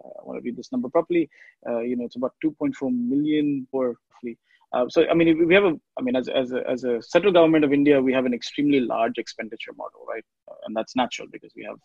I 0.00 0.22
want 0.22 0.38
to 0.38 0.44
read 0.44 0.56
this 0.56 0.70
number 0.70 0.88
properly. 0.88 1.28
Uh, 1.68 1.80
you 1.80 1.96
know, 1.96 2.04
it's 2.04 2.14
about 2.14 2.34
2.4 2.44 2.72
million 2.92 3.66
for 3.70 3.96
roughly 4.12 4.38
uh, 4.72 4.86
so, 4.88 5.06
I 5.10 5.14
mean, 5.14 5.46
we 5.46 5.54
have 5.54 5.64
a, 5.64 5.74
I 5.98 6.02
mean, 6.02 6.14
as, 6.14 6.28
as, 6.28 6.52
a, 6.52 6.68
as 6.68 6.84
a 6.84 7.00
central 7.00 7.32
government 7.32 7.64
of 7.64 7.72
India, 7.72 8.00
we 8.00 8.12
have 8.12 8.26
an 8.26 8.34
extremely 8.34 8.80
large 8.80 9.16
expenditure 9.16 9.72
model, 9.76 10.04
right? 10.06 10.24
Uh, 10.46 10.54
and 10.66 10.76
that's 10.76 10.94
natural 10.94 11.26
because 11.32 11.52
we 11.56 11.64
have 11.64 11.78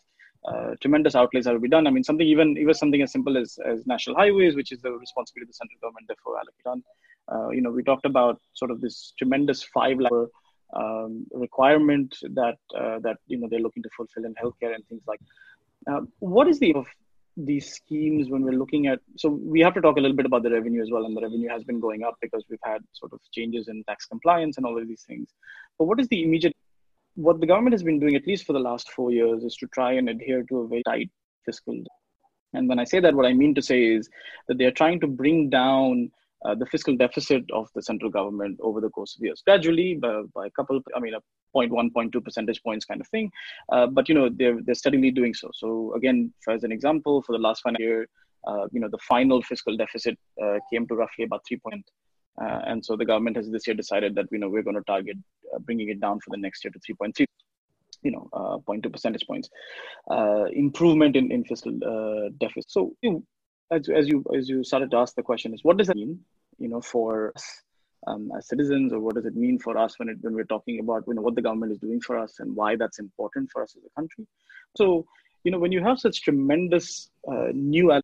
uh, 0.46 0.74
tremendous 0.82 1.14
outlays 1.14 1.44
that 1.44 1.54
will 1.54 1.60
be 1.60 1.68
done. 1.68 1.86
I 1.86 1.90
mean, 1.90 2.04
something 2.04 2.26
even 2.26 2.58
even 2.58 2.74
something 2.74 3.00
as 3.00 3.10
simple 3.10 3.38
as, 3.38 3.58
as 3.64 3.86
national 3.86 4.16
highways, 4.16 4.54
which 4.54 4.70
is 4.70 4.80
the 4.82 4.92
responsibility 4.92 5.44
of 5.44 5.48
the 5.48 5.54
central 5.54 5.78
government, 5.80 6.06
therefore 6.08 6.36
allocate 6.36 6.66
on. 6.66 6.84
Uh, 7.32 7.48
you 7.48 7.62
know, 7.62 7.70
we 7.70 7.82
talked 7.82 8.04
about 8.04 8.38
sort 8.52 8.70
of 8.70 8.82
this 8.82 9.14
tremendous 9.16 9.62
five 9.62 9.98
level 9.98 10.28
um, 10.72 11.26
requirement 11.32 12.16
that 12.34 12.58
uh, 12.76 12.98
that 13.00 13.18
you 13.26 13.38
know 13.38 13.48
they're 13.50 13.60
looking 13.60 13.82
to 13.82 13.90
fulfill 13.96 14.24
in 14.24 14.34
healthcare 14.34 14.74
and 14.74 14.86
things 14.88 15.02
like. 15.06 15.20
Uh, 15.90 16.00
what 16.20 16.48
is 16.48 16.58
the 16.60 16.72
of 16.74 16.86
these 17.36 17.74
schemes 17.74 18.30
when 18.30 18.42
we're 18.42 18.52
looking 18.52 18.86
at 18.86 19.00
so 19.16 19.28
we 19.28 19.60
have 19.60 19.74
to 19.74 19.80
talk 19.80 19.96
a 19.96 20.00
little 20.00 20.16
bit 20.16 20.26
about 20.26 20.42
the 20.44 20.50
revenue 20.50 20.80
as 20.80 20.90
well 20.90 21.04
and 21.04 21.16
the 21.16 21.20
revenue 21.20 21.48
has 21.48 21.64
been 21.64 21.80
going 21.80 22.04
up 22.04 22.14
because 22.20 22.44
we've 22.48 22.60
had 22.62 22.80
sort 22.92 23.12
of 23.12 23.18
changes 23.32 23.66
in 23.66 23.82
tax 23.84 24.06
compliance 24.06 24.56
and 24.56 24.64
all 24.64 24.80
of 24.80 24.86
these 24.86 25.02
things 25.02 25.28
but 25.78 25.86
what 25.86 25.98
is 25.98 26.06
the 26.08 26.22
immediate 26.22 26.54
what 27.16 27.40
the 27.40 27.46
government 27.46 27.72
has 27.72 27.82
been 27.82 27.98
doing 27.98 28.14
at 28.14 28.26
least 28.26 28.46
for 28.46 28.52
the 28.52 28.58
last 28.58 28.90
four 28.92 29.10
years 29.10 29.42
is 29.42 29.56
to 29.56 29.66
try 29.68 29.92
and 29.92 30.08
adhere 30.08 30.44
to 30.44 30.58
a 30.58 30.68
very 30.68 30.82
tight 30.84 31.10
fiscal 31.44 31.76
and 32.52 32.68
when 32.68 32.78
i 32.78 32.84
say 32.84 33.00
that 33.00 33.14
what 33.14 33.26
i 33.26 33.32
mean 33.32 33.52
to 33.52 33.62
say 33.62 33.82
is 33.82 34.08
that 34.46 34.56
they're 34.56 34.70
trying 34.70 35.00
to 35.00 35.08
bring 35.08 35.50
down 35.50 36.08
uh, 36.44 36.54
the 36.54 36.66
fiscal 36.66 36.96
deficit 36.96 37.44
of 37.52 37.68
the 37.74 37.82
central 37.82 38.10
government 38.10 38.58
over 38.62 38.80
the 38.80 38.90
course 38.90 39.16
of 39.16 39.22
years, 39.22 39.42
gradually 39.44 39.94
by, 39.94 40.22
by 40.34 40.46
a 40.46 40.50
couple, 40.50 40.80
I 40.94 41.00
mean, 41.00 41.14
a 41.14 41.20
0.1, 41.56 41.92
0.2 41.92 42.24
percentage 42.24 42.62
points 42.62 42.84
kind 42.84 43.00
of 43.00 43.08
thing. 43.08 43.30
Uh, 43.70 43.86
but, 43.86 44.08
you 44.08 44.14
know, 44.14 44.28
they're, 44.28 44.60
they're 44.62 44.74
steadily 44.74 45.10
doing 45.10 45.34
so. 45.34 45.50
So 45.54 45.94
again, 45.94 46.32
as 46.48 46.64
an 46.64 46.72
example, 46.72 47.22
for 47.22 47.32
the 47.32 47.38
last 47.38 47.62
financial 47.62 47.86
year, 47.86 48.08
uh, 48.46 48.66
you 48.72 48.80
know, 48.80 48.88
the 48.88 48.98
final 48.98 49.40
fiscal 49.42 49.76
deficit 49.76 50.18
uh, 50.42 50.58
came 50.70 50.86
to 50.88 50.94
roughly 50.94 51.24
about 51.24 51.42
3 51.48 51.58
point. 51.58 51.84
Uh, 52.40 52.60
and 52.66 52.84
so 52.84 52.96
the 52.96 53.04
government 53.04 53.36
has 53.36 53.50
this 53.50 53.66
year 53.66 53.76
decided 53.76 54.14
that, 54.16 54.26
you 54.30 54.38
know, 54.38 54.48
we're 54.48 54.62
going 54.62 54.76
to 54.76 54.82
target 54.82 55.16
uh, 55.54 55.58
bringing 55.60 55.88
it 55.88 56.00
down 56.00 56.18
for 56.20 56.30
the 56.30 56.36
next 56.36 56.64
year 56.64 56.72
to 56.72 56.94
3.3 56.94 57.26
you 58.04 58.10
know, 58.10 58.28
uh, 58.32 58.58
0.2 58.58 58.92
percentage 58.92 59.26
points 59.26 59.48
uh, 60.10 60.44
improvement 60.52 61.16
in, 61.16 61.32
in 61.32 61.44
fiscal 61.44 61.72
uh, 61.84 62.28
deficit. 62.38 62.70
So 62.70 62.92
you 63.02 63.10
know, 63.12 63.22
as, 63.70 63.88
as 63.88 64.08
you 64.08 64.24
as 64.36 64.48
you 64.48 64.62
started 64.64 64.90
to 64.90 64.96
ask 64.96 65.14
the 65.14 65.22
question 65.22 65.54
is 65.54 65.64
what 65.64 65.76
does 65.76 65.88
that 65.88 65.96
mean 65.96 66.20
you 66.58 66.68
know 66.68 66.80
for 66.80 67.32
us 67.34 67.62
um, 68.06 68.30
as 68.36 68.48
citizens 68.48 68.92
or 68.92 69.00
what 69.00 69.14
does 69.14 69.24
it 69.24 69.34
mean 69.34 69.58
for 69.58 69.78
us 69.78 69.98
when 69.98 70.08
it 70.08 70.18
when 70.20 70.34
we're 70.34 70.44
talking 70.44 70.80
about 70.80 71.04
you 71.06 71.14
know 71.14 71.22
what 71.22 71.34
the 71.34 71.42
government 71.42 71.72
is 71.72 71.78
doing 71.78 72.00
for 72.00 72.18
us 72.18 72.34
and 72.40 72.54
why 72.54 72.76
that's 72.76 72.98
important 72.98 73.50
for 73.50 73.62
us 73.62 73.74
as 73.76 73.82
a 73.84 74.00
country? 74.00 74.26
So 74.76 75.06
you 75.44 75.50
know 75.50 75.58
when 75.58 75.72
you 75.72 75.82
have 75.82 75.98
such 75.98 76.22
tremendous 76.22 77.10
uh, 77.30 77.48
new 77.52 78.00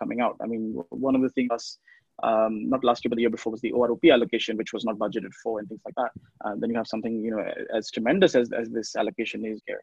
coming 0.00 0.20
out 0.20 0.36
i 0.42 0.46
mean 0.46 0.74
one 0.90 1.14
of 1.14 1.22
the 1.22 1.28
things 1.30 1.78
um, 2.22 2.68
not 2.68 2.82
last 2.82 3.04
year 3.04 3.10
but 3.10 3.16
the 3.16 3.22
year 3.22 3.30
before 3.30 3.52
was 3.52 3.60
the 3.60 3.72
orop 3.72 4.12
allocation 4.12 4.56
which 4.56 4.72
was 4.72 4.84
not 4.84 4.96
budgeted 4.96 5.32
for 5.42 5.58
and 5.58 5.68
things 5.68 5.82
like 5.84 5.94
that. 5.96 6.10
Uh, 6.44 6.54
then 6.56 6.70
you 6.70 6.76
have 6.76 6.86
something 6.86 7.22
you 7.24 7.30
know 7.30 7.44
as 7.74 7.90
tremendous 7.90 8.34
as, 8.34 8.50
as 8.52 8.70
this 8.70 8.96
allocation 8.96 9.44
is 9.44 9.60
here 9.66 9.82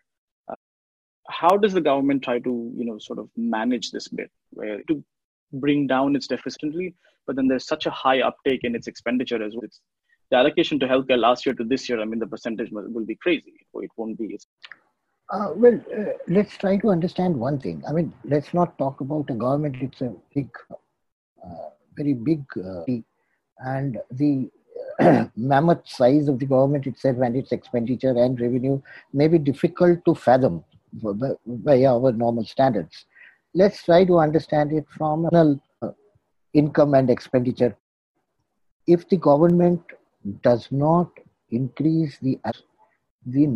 how 1.29 1.57
does 1.57 1.73
the 1.73 1.81
government 1.81 2.23
try 2.23 2.39
to 2.39 2.73
you 2.75 2.85
know 2.85 2.97
sort 2.99 3.19
of 3.19 3.29
manage 3.37 3.91
this 3.91 4.07
bit? 4.07 4.31
Where 4.51 4.81
to 4.83 5.03
bring 5.53 5.87
down 5.87 6.15
its 6.15 6.27
deficitly 6.27 6.95
but 7.25 7.35
then 7.35 7.47
there's 7.47 7.67
such 7.67 7.85
a 7.85 7.91
high 7.91 8.21
uptake 8.21 8.61
in 8.63 8.75
its 8.75 8.87
expenditure 8.87 9.41
as 9.43 9.53
well. 9.53 9.63
It's, 9.63 9.81
the 10.31 10.37
allocation 10.37 10.79
to 10.79 10.87
healthcare 10.87 11.19
last 11.19 11.45
year 11.45 11.53
to 11.53 11.63
this 11.63 11.87
year 11.87 12.01
i 12.01 12.05
mean 12.05 12.19
the 12.19 12.25
percentage 12.25 12.69
will, 12.71 13.05
be 13.05 13.15
crazy. 13.15 13.53
It 13.75 13.91
won't 13.97 14.17
be 14.17 14.37
uh, 15.31 15.51
well 15.55 15.79
uh, 15.97 16.13
let's 16.27 16.57
try 16.57 16.77
to 16.77 16.89
understand 16.89 17.35
one 17.35 17.59
thing. 17.59 17.83
I 17.87 17.91
mean 17.91 18.13
let's 18.23 18.53
not 18.53 18.77
talk 18.77 19.01
about 19.01 19.29
a 19.29 19.33
government. 19.33 19.75
It's 19.81 20.01
a 20.01 20.13
big 20.33 20.49
uh, 21.45 21.69
very 21.95 22.13
big 22.13 22.43
uh, 22.57 22.83
and 23.59 23.99
the 24.11 24.49
mammoth 25.35 25.87
size 25.87 26.27
of 26.27 26.39
the 26.39 26.45
government 26.45 26.87
itself 26.87 27.17
and 27.23 27.35
its 27.35 27.51
expenditure 27.51 28.15
and 28.17 28.39
revenue 28.39 28.81
may 29.11 29.27
be 29.27 29.37
difficult 29.37 30.03
to 30.05 30.15
fathom 30.15 30.63
by 30.93 31.85
our 31.85 32.11
normal 32.11 32.45
standards. 32.45 33.05
Let's 33.53 33.83
try 33.83 34.05
to 34.05 34.19
understand 34.19 34.71
it 34.71 34.85
from 34.89 35.27
uh, 35.31 35.91
income 36.53 36.93
and 36.93 37.09
expenditure. 37.09 37.75
If 38.87 39.07
the 39.09 39.17
government 39.17 39.81
does 40.41 40.67
not 40.71 41.09
increase 41.51 42.17
the 42.19 42.39
the 43.25 43.47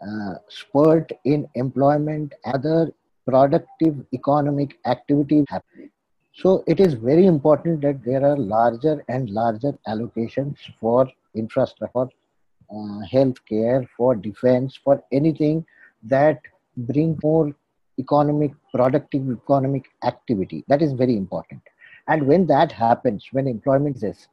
uh, 0.00 0.34
spurt 0.48 1.12
in 1.24 1.48
employment, 1.54 2.32
other 2.44 2.92
productive 3.26 4.04
economic 4.12 4.78
activity 4.86 5.44
happening. 5.48 5.90
So 6.32 6.64
it 6.66 6.80
is 6.80 6.94
very 6.94 7.26
important 7.26 7.80
that 7.82 8.04
there 8.04 8.24
are 8.24 8.36
larger 8.36 9.04
and 9.08 9.28
larger 9.30 9.76
allocations 9.88 10.56
for 10.80 11.08
infrastructure, 11.34 11.90
for 11.92 12.08
uh, 12.70 13.06
healthcare, 13.12 13.86
for 13.96 14.14
defense, 14.14 14.78
for 14.82 15.02
anything 15.12 15.66
that 16.02 16.40
bring 16.76 17.18
more 17.22 17.54
economic 17.98 18.52
productive 18.72 19.30
economic 19.30 19.86
activity. 20.04 20.64
That 20.68 20.82
is 20.82 20.92
very 20.92 21.16
important. 21.16 21.60
And 22.06 22.26
when 22.26 22.46
that 22.46 22.72
happens 22.72 23.26
when 23.32 23.46
employment 23.46 24.02
is 24.02 24.28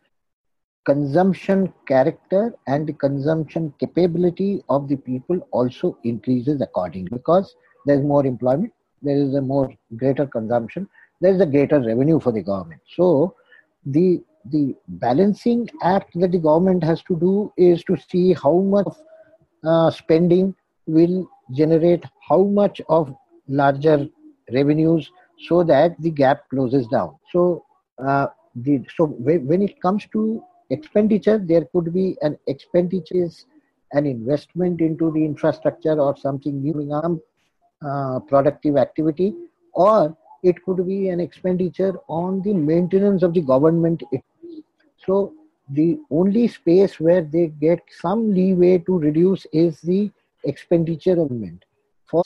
consumption 0.86 1.74
character 1.88 2.54
and 2.68 2.88
the 2.88 2.94
consumption 2.94 3.74
capability 3.80 4.64
of 4.70 4.88
the 4.88 4.96
people 4.96 5.40
also 5.52 5.98
increases 6.04 6.62
accordingly. 6.62 7.10
Because 7.12 7.56
there 7.86 7.98
is 7.98 8.04
more 8.04 8.26
employment 8.26 8.72
there 9.02 9.18
is 9.18 9.36
a 9.36 9.42
more 9.42 9.72
greater 9.98 10.26
consumption 10.26 10.88
there 11.22 11.34
is 11.34 11.42
a 11.42 11.46
greater 11.46 11.80
revenue 11.80 12.20
for 12.20 12.32
the 12.32 12.42
government. 12.42 12.82
So 12.96 13.36
the 13.86 14.24
the 14.52 14.76
balancing 14.88 15.68
act 15.82 16.12
that 16.16 16.32
the 16.32 16.38
government 16.38 16.84
has 16.84 17.02
to 17.04 17.18
do 17.18 17.52
is 17.58 17.84
to 17.86 17.98
see 17.98 18.34
how 18.34 18.60
much 18.60 18.88
uh, 19.66 19.90
spending 19.90 20.54
will 20.86 21.28
generate 21.52 22.04
how 22.28 22.44
much 22.44 22.82
of 22.90 23.16
larger 23.48 24.08
revenues 24.54 25.12
so 25.48 25.64
that 25.64 25.96
the 26.02 26.10
gap 26.10 26.50
closes 26.50 26.88
down. 26.88 27.16
So, 27.32 27.66
uh, 28.04 28.28
the, 28.56 28.86
so 28.96 29.06
when 29.08 29.62
it 29.62 29.82
comes 29.82 30.08
to 30.14 30.42
expenditure, 30.70 31.38
there 31.38 31.66
could 31.74 31.94
be 31.94 32.18
an 32.22 32.38
expenditure, 32.48 33.30
an 33.92 34.06
investment 34.06 34.82
into 34.82 35.12
the 35.12 35.24
infrastructure 35.24 36.00
or 36.00 36.16
something 36.18 36.62
new, 36.62 36.92
um, 36.94 37.22
uh, 37.86 38.20
productive 38.20 38.78
activity, 38.78 39.36
or 39.74 40.16
it 40.44 40.64
could 40.64 40.86
be 40.88 41.10
an 41.10 41.20
expenditure 41.20 41.94
on 42.08 42.42
the 42.44 42.54
maintenance 42.54 43.24
of 43.24 43.34
the 43.34 43.42
government. 43.42 44.02
So 45.06 45.34
the 45.70 46.00
only 46.12 46.48
space 46.48 47.00
where 47.00 47.22
they 47.22 47.48
get 47.48 47.80
some 47.90 48.34
leeway 48.34 48.80
to 48.80 48.98
reduce 48.98 49.46
is 49.52 49.82
the 49.82 50.12
expenditure 50.46 51.16
government. 51.16 51.64
For, 52.10 52.24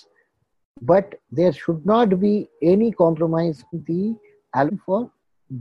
but 0.82 1.16
there 1.32 1.54
should 1.54 1.86
not 1.86 2.20
be 2.20 2.50
any 2.62 2.92
compromise 2.92 3.64
in 3.74 3.84
the 3.88 4.78
for 4.86 5.12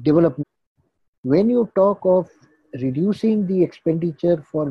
development. 0.03 0.47
When 1.23 1.51
you 1.51 1.71
talk 1.75 2.01
of 2.05 2.29
reducing 2.81 3.47
the 3.47 3.63
expenditure 3.63 4.45
for 4.51 4.67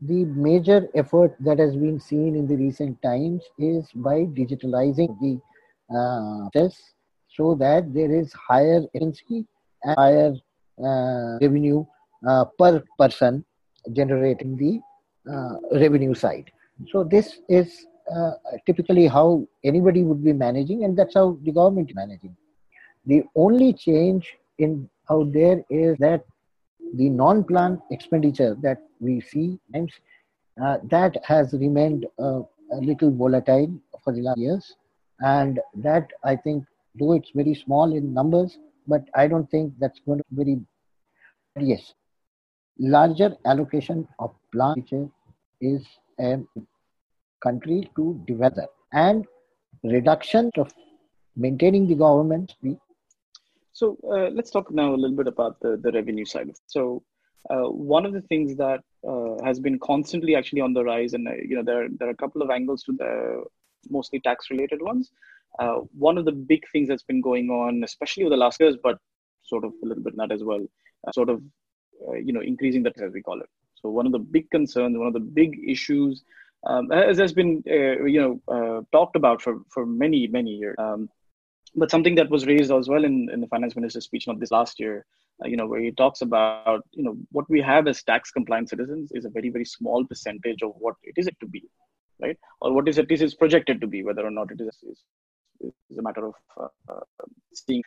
the 0.00 0.24
major 0.24 0.88
effort 0.94 1.36
that 1.40 1.58
has 1.58 1.76
been 1.76 2.00
seen 2.00 2.34
in 2.34 2.46
the 2.46 2.56
recent 2.56 3.00
times 3.02 3.42
is 3.58 3.86
by 3.94 4.24
digitalizing 4.38 5.16
the 5.20 5.40
uh, 5.96 6.48
process 6.50 6.94
so 7.28 7.54
that 7.54 7.92
there 7.94 8.12
is 8.12 8.32
higher 8.32 8.82
efficiency 8.94 9.46
and 9.84 9.94
higher 9.96 10.34
uh, 10.84 11.38
revenue 11.40 11.84
uh, 12.28 12.44
per 12.58 12.82
person 12.98 13.44
generating 13.92 14.56
the 14.56 14.80
revenue 15.72 16.14
side. 16.14 16.50
So 16.90 17.04
this 17.04 17.38
is 17.48 17.86
uh, 18.14 18.32
typically 18.66 19.06
how 19.06 19.46
anybody 19.64 20.02
would 20.02 20.24
be 20.24 20.32
managing, 20.32 20.84
and 20.84 20.96
that's 20.96 21.14
how 21.14 21.38
the 21.42 21.52
government 21.52 21.90
is 21.90 21.96
managing. 21.96 22.36
The 23.06 23.24
only 23.36 23.72
change 23.72 24.36
in 24.58 24.88
out 25.10 25.32
there 25.32 25.64
is 25.70 25.96
that 25.98 26.24
the 26.94 27.08
non-plan 27.08 27.80
expenditure 27.90 28.56
that 28.62 28.78
we 29.00 29.20
see 29.20 29.58
times 29.72 29.92
uh, 30.62 30.78
that 30.84 31.16
has 31.24 31.52
remained 31.52 32.06
uh, 32.18 32.40
a 32.72 32.76
little 32.76 33.10
volatile 33.10 33.72
for 34.04 34.12
the 34.12 34.22
last 34.22 34.38
years, 34.38 34.74
and 35.20 35.60
that 35.76 36.08
I 36.24 36.36
think, 36.36 36.64
though 36.98 37.12
it's 37.12 37.30
very 37.34 37.54
small 37.54 37.94
in 37.94 38.12
numbers, 38.12 38.58
but 38.86 39.02
I 39.14 39.28
don't 39.28 39.50
think 39.50 39.72
that's 39.78 40.00
going 40.06 40.18
to 40.18 40.24
be 40.30 40.36
very. 40.36 40.60
Yes, 41.60 41.94
larger 42.78 43.36
allocation 43.46 44.06
of 44.18 44.34
plan 44.52 45.10
is 45.60 45.82
a 46.20 46.38
country 47.42 47.90
to 47.96 48.20
develop 48.26 48.70
and 48.92 49.26
reduction 49.82 50.50
of 50.56 50.72
maintaining 51.36 51.86
the 51.86 51.94
government 51.94 52.54
so 53.72 53.96
uh, 54.04 54.28
let's 54.30 54.50
talk 54.50 54.70
now 54.70 54.94
a 54.94 55.00
little 55.02 55.16
bit 55.16 55.26
about 55.26 55.58
the, 55.60 55.76
the 55.76 55.90
revenue 55.92 56.24
side. 56.24 56.50
So 56.66 57.02
uh, 57.50 57.68
one 57.68 58.04
of 58.04 58.12
the 58.12 58.20
things 58.22 58.54
that 58.56 58.80
uh, 59.06 59.44
has 59.44 59.58
been 59.58 59.78
constantly 59.78 60.36
actually 60.36 60.60
on 60.60 60.74
the 60.74 60.84
rise, 60.84 61.14
and 61.14 61.26
uh, 61.26 61.32
you 61.34 61.56
know 61.56 61.62
there 61.64 61.88
there 61.98 62.08
are 62.08 62.12
a 62.12 62.22
couple 62.22 62.42
of 62.42 62.50
angles 62.50 62.82
to 62.84 62.92
the 62.92 63.44
mostly 63.88 64.20
tax 64.20 64.50
related 64.50 64.80
ones. 64.82 65.10
Uh, 65.58 65.78
one 65.98 66.16
of 66.18 66.24
the 66.24 66.32
big 66.32 66.62
things 66.70 66.88
that's 66.88 67.02
been 67.02 67.20
going 67.20 67.50
on, 67.50 67.82
especially 67.82 68.22
over 68.24 68.30
the 68.30 68.36
last 68.36 68.60
years, 68.60 68.76
but 68.82 68.98
sort 69.42 69.64
of 69.64 69.72
a 69.82 69.86
little 69.86 70.04
bit 70.04 70.16
not 70.16 70.30
as 70.30 70.44
well, 70.44 70.64
uh, 71.08 71.12
sort 71.12 71.28
of 71.28 71.42
you 72.16 72.32
know 72.32 72.40
increasing 72.40 72.82
the 72.82 72.92
as 73.02 73.12
we 73.12 73.22
call 73.22 73.40
it. 73.40 73.48
So 73.74 73.88
one 73.88 74.06
of 74.06 74.12
the 74.12 74.18
big 74.18 74.50
concerns, 74.50 74.96
one 74.96 75.08
of 75.08 75.12
the 75.12 75.20
big 75.20 75.58
issues, 75.66 76.22
um, 76.66 76.92
as 76.92 77.18
has 77.18 77.32
been 77.32 77.62
you 77.66 78.40
know 78.44 78.86
talked 78.92 79.16
about 79.16 79.42
for 79.42 79.60
for 79.68 79.86
many 79.86 80.26
many 80.26 80.50
years. 80.50 80.76
Um, 80.78 81.08
but 81.74 81.90
something 81.90 82.14
that 82.16 82.30
was 82.30 82.46
raised 82.46 82.70
as 82.70 82.88
well 82.88 83.04
in, 83.04 83.28
in 83.32 83.40
the 83.40 83.46
finance 83.46 83.74
minister's 83.76 84.04
speech 84.04 84.26
not 84.26 84.38
this 84.38 84.50
last 84.50 84.78
year 84.78 85.06
uh, 85.42 85.48
you 85.48 85.56
know 85.56 85.66
where 85.66 85.80
he 85.80 85.90
talks 85.92 86.20
about 86.20 86.82
you 86.92 87.02
know 87.02 87.16
what 87.30 87.48
we 87.48 87.60
have 87.60 87.86
as 87.86 88.02
tax 88.02 88.30
compliant 88.30 88.68
citizens 88.68 89.10
is 89.12 89.24
a 89.24 89.30
very 89.30 89.50
very 89.50 89.64
small 89.64 90.04
percentage 90.04 90.62
of 90.62 90.72
what 90.78 90.94
it 91.02 91.14
is 91.16 91.26
it 91.26 91.36
to 91.40 91.46
be 91.46 91.62
right 92.20 92.38
or 92.60 92.72
what 92.72 92.88
is 92.88 92.98
it 92.98 93.10
is 93.10 93.34
projected 93.34 93.80
to 93.80 93.86
be 93.86 94.02
whether 94.02 94.24
or 94.24 94.30
not 94.30 94.50
it 94.50 94.60
is, 94.60 94.68
is, 94.90 95.02
is 95.90 95.98
a 95.98 96.02
matter 96.02 96.26
of 96.26 96.34
uh, 96.60 96.92
uh, 96.92 97.00
seeing 97.54 97.82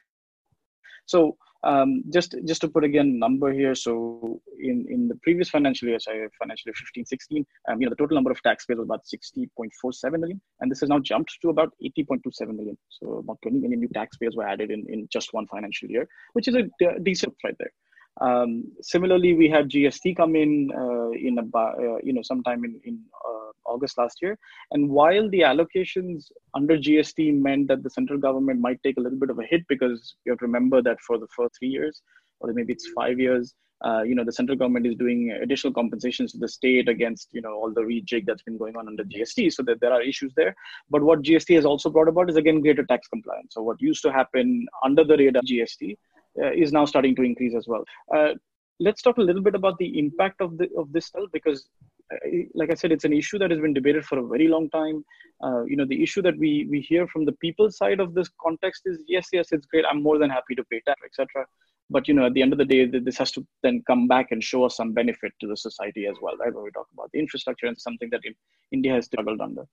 so 1.05 1.37
um, 1.65 2.03
just 2.13 2.35
just 2.45 2.61
to 2.61 2.67
put 2.67 2.83
again 2.83 3.17
number 3.17 3.51
here, 3.51 3.73
so 3.75 4.39
in, 4.59 4.85
in 4.87 5.07
the 5.07 5.15
previous 5.23 5.49
financial 5.49 5.87
year, 5.87 5.97
financial 6.39 6.69
year 6.69 6.75
15, 6.77 7.05
16, 7.05 7.45
um, 7.67 7.81
you 7.81 7.85
know, 7.85 7.89
the 7.89 7.95
total 7.95 8.15
number 8.15 8.31
of 8.31 8.41
taxpayers 8.43 8.77
was 8.77 8.85
about 8.85 9.03
60.47 9.05 10.19
million, 10.19 10.39
and 10.59 10.71
this 10.71 10.79
has 10.81 10.89
now 10.89 10.99
jumped 10.99 11.35
to 11.41 11.49
about 11.49 11.73
80.27 11.83 12.55
million. 12.55 12.77
So 12.89 13.17
about 13.17 13.39
20 13.41 13.59
million 13.59 13.79
new 13.79 13.89
taxpayers 13.89 14.35
were 14.35 14.47
added 14.47 14.69
in, 14.69 14.85
in 14.87 15.07
just 15.11 15.33
one 15.33 15.47
financial 15.47 15.89
year, 15.89 16.07
which 16.33 16.47
is 16.47 16.55
a 16.55 16.99
decent 17.01 17.33
right 17.43 17.55
there. 17.57 17.71
Um, 18.21 18.71
similarly, 18.81 19.33
we 19.33 19.49
had 19.49 19.69
GST 19.69 20.15
come 20.15 20.35
in 20.35 20.71
uh, 20.73 21.09
in 21.11 21.37
about 21.37 21.79
uh, 21.79 21.97
you 22.03 22.13
know 22.13 22.21
sometime 22.21 22.63
in 22.63 22.79
in 22.83 23.01
uh, 23.27 23.44
August 23.65 23.97
last 23.97 24.21
year, 24.21 24.37
and 24.71 24.89
while 24.89 25.29
the 25.29 25.41
allocations 25.41 26.31
under 26.53 26.77
GST 26.77 27.33
meant 27.39 27.67
that 27.67 27.83
the 27.83 27.89
central 27.89 28.19
government 28.19 28.59
might 28.59 28.81
take 28.83 28.97
a 28.97 29.01
little 29.01 29.19
bit 29.19 29.29
of 29.29 29.39
a 29.39 29.43
hit 29.43 29.67
because 29.67 30.15
you 30.25 30.31
have 30.31 30.39
to 30.39 30.45
remember 30.45 30.81
that 30.81 30.99
for 31.01 31.17
the 31.17 31.27
first 31.35 31.55
three 31.59 31.69
years, 31.69 32.01
or 32.39 32.51
maybe 32.53 32.73
it's 32.73 32.87
five 32.95 33.19
years, 33.19 33.53
uh, 33.83 34.03
you 34.03 34.15
know 34.15 34.23
the 34.23 34.31
central 34.31 34.57
government 34.57 34.87
is 34.87 34.95
doing 34.95 35.31
additional 35.41 35.73
compensations 35.73 36.31
to 36.31 36.37
the 36.37 36.47
state 36.47 36.87
against 36.87 37.27
you 37.31 37.41
know 37.41 37.53
all 37.53 37.73
the 37.73 37.81
rejig 37.81 38.25
that's 38.25 38.43
been 38.43 38.57
going 38.57 38.75
on 38.75 38.87
under 38.87 39.03
GST, 39.03 39.53
so 39.53 39.63
that 39.63 39.81
there 39.81 39.91
are 39.91 40.01
issues 40.01 40.33
there. 40.35 40.55
But 40.89 41.03
what 41.03 41.21
GST 41.21 41.53
has 41.55 41.65
also 41.65 41.89
brought 41.89 42.07
about 42.07 42.29
is 42.29 42.37
again 42.37 42.61
greater 42.61 42.85
tax 42.85 43.07
compliance. 43.07 43.53
So 43.53 43.61
what 43.61 43.81
used 43.81 44.01
to 44.03 44.11
happen 44.11 44.65
under 44.83 45.03
the 45.03 45.17
radar 45.17 45.41
GST 45.41 45.97
uh, 46.41 46.51
is 46.51 46.71
now 46.71 46.85
starting 46.85 47.15
to 47.15 47.23
increase 47.23 47.55
as 47.55 47.67
well. 47.67 47.83
Uh, 48.15 48.33
let's 48.79 49.01
talk 49.01 49.17
a 49.17 49.21
little 49.21 49.41
bit 49.41 49.55
about 49.55 49.77
the 49.77 49.97
impact 49.99 50.41
of 50.41 50.57
the 50.57 50.69
of 50.77 50.91
this 50.91 51.07
stuff 51.07 51.25
because 51.31 51.67
like 52.53 52.71
I 52.71 52.75
said, 52.75 52.91
it's 52.91 53.05
an 53.05 53.13
issue 53.13 53.37
that 53.39 53.51
has 53.51 53.59
been 53.59 53.73
debated 53.73 54.05
for 54.05 54.19
a 54.19 54.27
very 54.27 54.47
long 54.47 54.69
time. 54.69 55.03
Uh, 55.43 55.63
you 55.65 55.75
know, 55.75 55.85
the 55.85 56.01
issue 56.01 56.21
that 56.21 56.37
we 56.37 56.67
we 56.69 56.81
hear 56.81 57.07
from 57.07 57.25
the 57.25 57.33
people 57.33 57.69
side 57.71 57.99
of 57.99 58.13
this 58.13 58.29
context 58.41 58.83
is 58.85 58.99
yes, 59.07 59.27
yes, 59.33 59.51
it's 59.51 59.65
great. 59.65 59.85
I'm 59.89 60.03
more 60.03 60.17
than 60.17 60.29
happy 60.29 60.55
to 60.55 60.63
pay 60.65 60.81
tax, 60.85 61.01
etc. 61.05 61.45
But 61.89 62.07
you 62.07 62.13
know, 62.13 62.25
at 62.25 62.33
the 62.33 62.41
end 62.41 62.51
of 62.51 62.57
the 62.57 62.65
day, 62.65 62.85
this 62.85 63.17
has 63.17 63.31
to 63.33 63.45
then 63.61 63.83
come 63.85 64.07
back 64.07 64.27
and 64.31 64.43
show 64.43 64.63
us 64.63 64.77
some 64.77 64.93
benefit 64.93 65.33
to 65.41 65.47
the 65.47 65.57
society 65.57 66.07
as 66.07 66.15
well, 66.21 66.35
right? 66.37 66.53
When 66.53 66.63
we 66.63 66.71
talk 66.71 66.87
about 66.93 67.11
the 67.11 67.19
infrastructure 67.19 67.67
and 67.67 67.79
something 67.79 68.09
that 68.11 68.21
in, 68.23 68.33
India 68.71 68.93
has 68.93 69.05
struggled 69.05 69.41
under. 69.41 69.65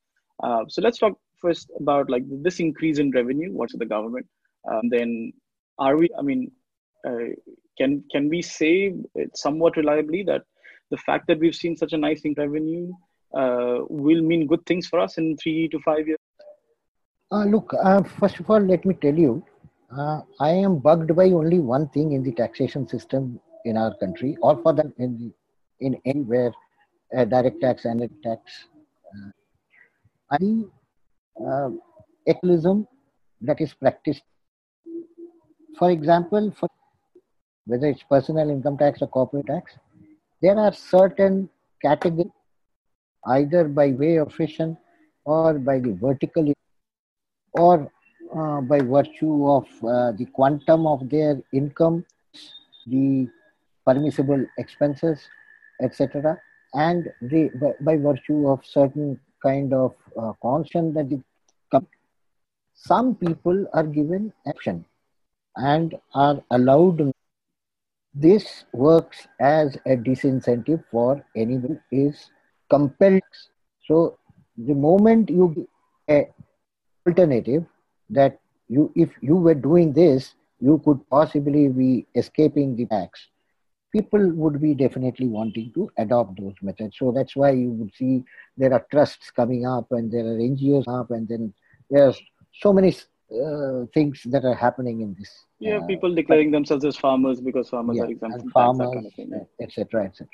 Uh, 0.42 0.64
so 0.68 0.83
let's 0.83 0.98
talk 0.98 1.18
first 1.40 1.70
about 1.78 2.11
like 2.11 2.24
this 2.42 2.61
increase 2.61 2.98
in 2.98 3.11
revenue. 3.12 3.52
What's 3.52 3.76
the 3.76 3.87
government? 3.87 4.26
Um, 4.70 4.88
then 4.90 5.33
are 5.78 5.96
we 5.96 6.09
i 6.18 6.22
mean 6.22 6.50
uh, 7.09 7.28
can 7.78 8.05
can 8.12 8.28
we 8.28 8.42
say 8.42 8.94
somewhat 9.35 9.76
reliably 9.76 10.22
that 10.22 10.42
the 10.94 11.00
fact 11.09 11.26
that 11.28 11.38
we've 11.44 11.59
seen 11.62 11.76
such 11.83 11.92
a 11.92 12.00
nice 12.07 12.22
revenue 12.37 12.85
uh, 13.40 13.78
will 14.02 14.22
mean 14.31 14.46
good 14.46 14.64
things 14.70 14.87
for 14.87 14.98
us 15.05 15.18
in 15.18 15.37
three 15.42 15.68
to 15.74 15.78
five 15.81 16.07
years. 16.07 16.18
Uh, 17.31 17.44
look 17.44 17.74
uh, 17.83 18.02
first 18.20 18.38
of 18.40 18.50
all 18.50 18.61
let 18.72 18.85
me 18.85 18.94
tell 19.05 19.18
you 19.24 19.33
uh, 19.98 20.20
i 20.48 20.50
am 20.50 20.74
bugged 20.87 21.14
by 21.20 21.26
only 21.38 21.61
one 21.74 21.87
thing 21.94 22.12
in 22.16 22.22
the 22.26 22.33
taxation 22.40 22.87
system 22.87 23.40
in 23.64 23.78
our 23.83 23.94
country 24.02 24.37
or 24.42 24.55
for 24.62 24.74
them 24.74 24.92
in 24.98 25.16
the, 25.20 25.31
in 25.87 25.96
anywhere 26.05 26.52
uh, 27.16 27.24
direct 27.24 27.59
tax 27.61 27.87
and 27.87 28.09
tax. 28.22 28.66
Uh, 29.14 30.38
the 30.38 30.68
uh, 31.46 31.70
that 33.48 33.61
is 33.61 33.74
practiced 33.74 34.22
for 35.78 35.90
example, 35.90 36.52
for 36.59 36.68
whether 37.66 37.87
it's 37.87 38.02
personal 38.02 38.50
income 38.50 38.76
tax 38.78 39.02
or 39.02 39.09
corporate 39.09 39.46
tax, 39.46 39.72
there 40.42 40.59
are 40.59 40.72
certain 40.72 41.48
categories, 41.81 42.33
either 43.26 43.64
by 43.68 43.92
way 43.92 44.16
of 44.16 44.33
fission 44.35 44.76
or 45.24 45.55
by 45.59 45.78
the 45.78 45.92
vertical 45.92 46.52
or 47.52 47.90
uh, 48.37 48.61
by 48.62 48.81
virtue 48.81 49.48
of 49.48 49.66
uh, 49.85 50.12
the 50.12 50.26
quantum 50.33 50.87
of 50.87 51.09
their 51.09 51.40
income, 51.52 52.05
the 52.87 53.28
permissible 53.87 54.44
expenses, 54.59 55.20
etc., 55.83 56.40
and 56.74 57.11
the, 57.20 57.50
by, 57.61 57.72
by, 57.83 57.96
virtue 57.96 58.48
of 58.48 58.64
certain 58.64 59.20
kind 59.42 59.74
of 59.74 59.94
uh, 60.18 60.33
constant 60.40 60.94
that 60.94 61.11
the, 61.11 61.20
some 62.74 63.14
people 63.14 63.66
are 63.74 63.85
given 63.85 64.33
action 64.48 64.85
and 65.57 65.94
are 66.14 66.42
allowed. 66.50 67.12
This 68.14 68.64
works 68.72 69.27
as 69.40 69.77
a 69.87 69.96
disincentive 69.96 70.85
for 70.90 71.25
anyone 71.35 71.81
is 71.90 72.31
compelled. 72.68 73.22
So 73.87 74.18
the 74.57 74.75
moment 74.75 75.31
you 75.31 75.68
a 76.09 76.29
alternative 77.07 77.64
that 78.11 78.38
you 78.68 78.92
if 78.94 79.11
you 79.22 79.37
were 79.37 79.55
doing 79.55 79.92
this, 79.92 80.35
you 80.61 80.81
could 80.85 81.01
possibly 81.09 81.68
be 81.68 82.07
escaping 82.14 82.77
the 82.77 82.87
tax. 82.87 83.29
People 83.92 84.31
would 84.33 84.61
be 84.61 84.75
definitely 84.75 85.29
wanting 85.29 85.72
to 85.75 85.90
adopt 85.98 86.40
those 86.40 86.55
methods. 86.62 86.96
So 86.98 87.12
that's 87.12 87.37
why 87.37 87.51
you 87.51 87.70
would 87.70 87.94
see 87.94 88.25
there 88.57 88.72
are 88.72 88.87
trusts 88.90 89.31
coming 89.31 89.66
up 89.66 89.87
and 89.90 90.11
there 90.11 90.25
are 90.25 90.38
NGOs 90.38 90.88
up 90.88 91.11
and 91.11 91.29
then 91.29 91.53
there's 91.90 92.18
so 92.61 92.72
many 92.72 92.94
uh, 93.33 93.87
things 93.95 94.23
that 94.27 94.45
are 94.45 94.55
happening 94.55 95.01
in 95.01 95.14
this. 95.18 95.31
Yeah, 95.59 95.79
uh, 95.79 95.87
people 95.87 96.14
declaring 96.14 96.51
but, 96.51 96.57
themselves 96.57 96.85
as 96.85 96.97
farmers 96.97 97.40
because 97.40 97.68
farmers 97.68 97.97
yeah, 97.97 98.05
are 98.05 98.11
exempt 98.11 98.40
from 98.40 98.51
farmers, 98.51 99.12
kind 99.16 99.35
of 99.35 99.47
etc., 99.61 100.07
etc. 100.07 100.29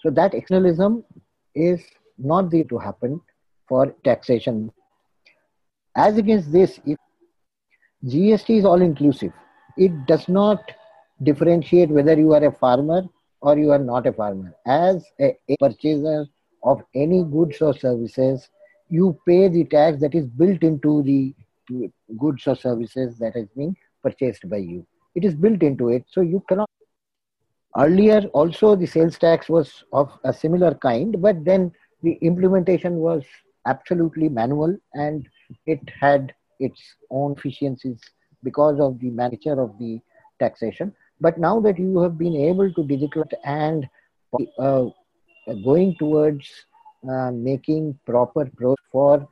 So 0.00 0.10
that 0.10 0.34
externalism 0.34 1.04
is 1.54 1.82
not 2.18 2.50
there 2.50 2.64
to 2.64 2.78
happen 2.78 3.20
for 3.68 3.94
taxation. 4.04 4.70
As 5.96 6.18
against 6.18 6.52
this, 6.52 6.78
if 6.84 6.98
GST 8.04 8.58
is 8.58 8.64
all 8.64 8.82
inclusive. 8.82 9.32
It 9.76 10.06
does 10.06 10.28
not 10.28 10.60
differentiate 11.22 11.88
whether 11.88 12.14
you 12.14 12.34
are 12.34 12.44
a 12.44 12.52
farmer 12.52 13.02
or 13.40 13.58
you 13.58 13.70
are 13.72 13.78
not 13.78 14.06
a 14.06 14.12
farmer. 14.12 14.54
As 14.66 15.04
a, 15.20 15.36
a 15.48 15.56
purchaser 15.58 16.26
of 16.62 16.82
any 16.94 17.24
goods 17.24 17.60
or 17.60 17.76
services, 17.76 18.48
you 18.88 19.18
pay 19.26 19.48
the 19.48 19.64
tax 19.64 20.00
that 20.00 20.14
is 20.14 20.26
built 20.26 20.62
into 20.62 21.02
the 21.02 21.34
goods 22.18 22.46
or 22.46 22.56
services 22.56 23.18
that 23.18 23.34
has 23.34 23.46
been 23.56 23.74
purchased 24.02 24.48
by 24.48 24.58
you. 24.58 24.86
It 25.14 25.24
is 25.24 25.34
built 25.34 25.62
into 25.62 25.88
it, 25.88 26.04
so 26.08 26.20
you 26.20 26.42
cannot. 26.48 26.68
Earlier, 27.78 28.22
also 28.32 28.74
the 28.74 28.86
sales 28.86 29.18
tax 29.18 29.48
was 29.48 29.84
of 29.92 30.10
a 30.24 30.32
similar 30.32 30.74
kind, 30.74 31.20
but 31.20 31.44
then 31.44 31.72
the 32.02 32.12
implementation 32.22 32.96
was 32.96 33.22
absolutely 33.66 34.28
manual 34.28 34.76
and 34.94 35.28
it 35.66 35.80
had 36.00 36.32
its 36.58 36.80
own 37.10 37.32
efficiencies 37.36 38.00
because 38.42 38.80
of 38.80 38.98
the 39.00 39.10
nature 39.10 39.60
of 39.60 39.78
the 39.78 40.00
taxation. 40.38 40.92
But 41.20 41.38
now 41.38 41.60
that 41.60 41.78
you 41.78 41.98
have 42.00 42.16
been 42.18 42.36
able 42.36 42.72
to 42.72 42.82
digitalize 42.82 43.32
and 43.44 43.88
uh, 44.58 44.86
going 45.64 45.96
towards 45.98 46.50
uh, 47.10 47.30
making 47.30 47.98
proper 48.06 48.44
growth 48.56 48.78
for 48.90 49.28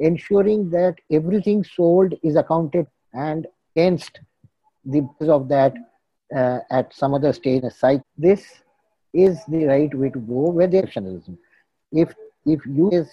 ensuring 0.00 0.70
that 0.70 0.96
everything 1.10 1.62
sold 1.62 2.14
is 2.22 2.36
accounted 2.36 2.86
and 3.12 3.46
against 3.76 4.20
the 4.84 5.06
of 5.20 5.48
that 5.48 5.74
uh, 6.34 6.58
at 6.70 6.94
some 6.94 7.14
other 7.14 7.32
stage 7.32 7.62
site. 7.72 8.02
This 8.16 8.44
is 9.12 9.38
the 9.46 9.64
right 9.66 9.94
way 9.94 10.10
to 10.10 10.18
go 10.18 10.50
with 10.50 10.72
exceptionalism. 10.72 11.36
If 11.92 12.14
if 12.46 12.64
you 12.66 12.90
is 12.90 13.08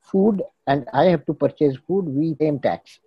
food 0.00 0.42
and 0.66 0.86
I 0.92 1.04
have 1.04 1.26
to 1.26 1.34
purchase 1.34 1.76
food, 1.86 2.06
we 2.06 2.34
pay 2.34 2.56
tax. 2.58 2.98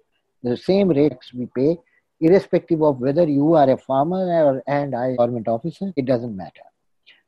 The 0.43 0.57
same 0.57 0.89
rates 0.89 1.33
we 1.33 1.47
pay, 1.55 1.77
irrespective 2.19 2.83
of 2.83 2.99
whether 2.99 3.27
you 3.27 3.53
are 3.53 3.69
a 3.69 3.77
farmer 3.77 4.23
or, 4.43 4.63
and 4.67 4.95
I 4.95 5.15
government 5.15 5.47
officer, 5.47 5.91
it 5.95 6.05
doesn't 6.05 6.35
matter. 6.35 6.61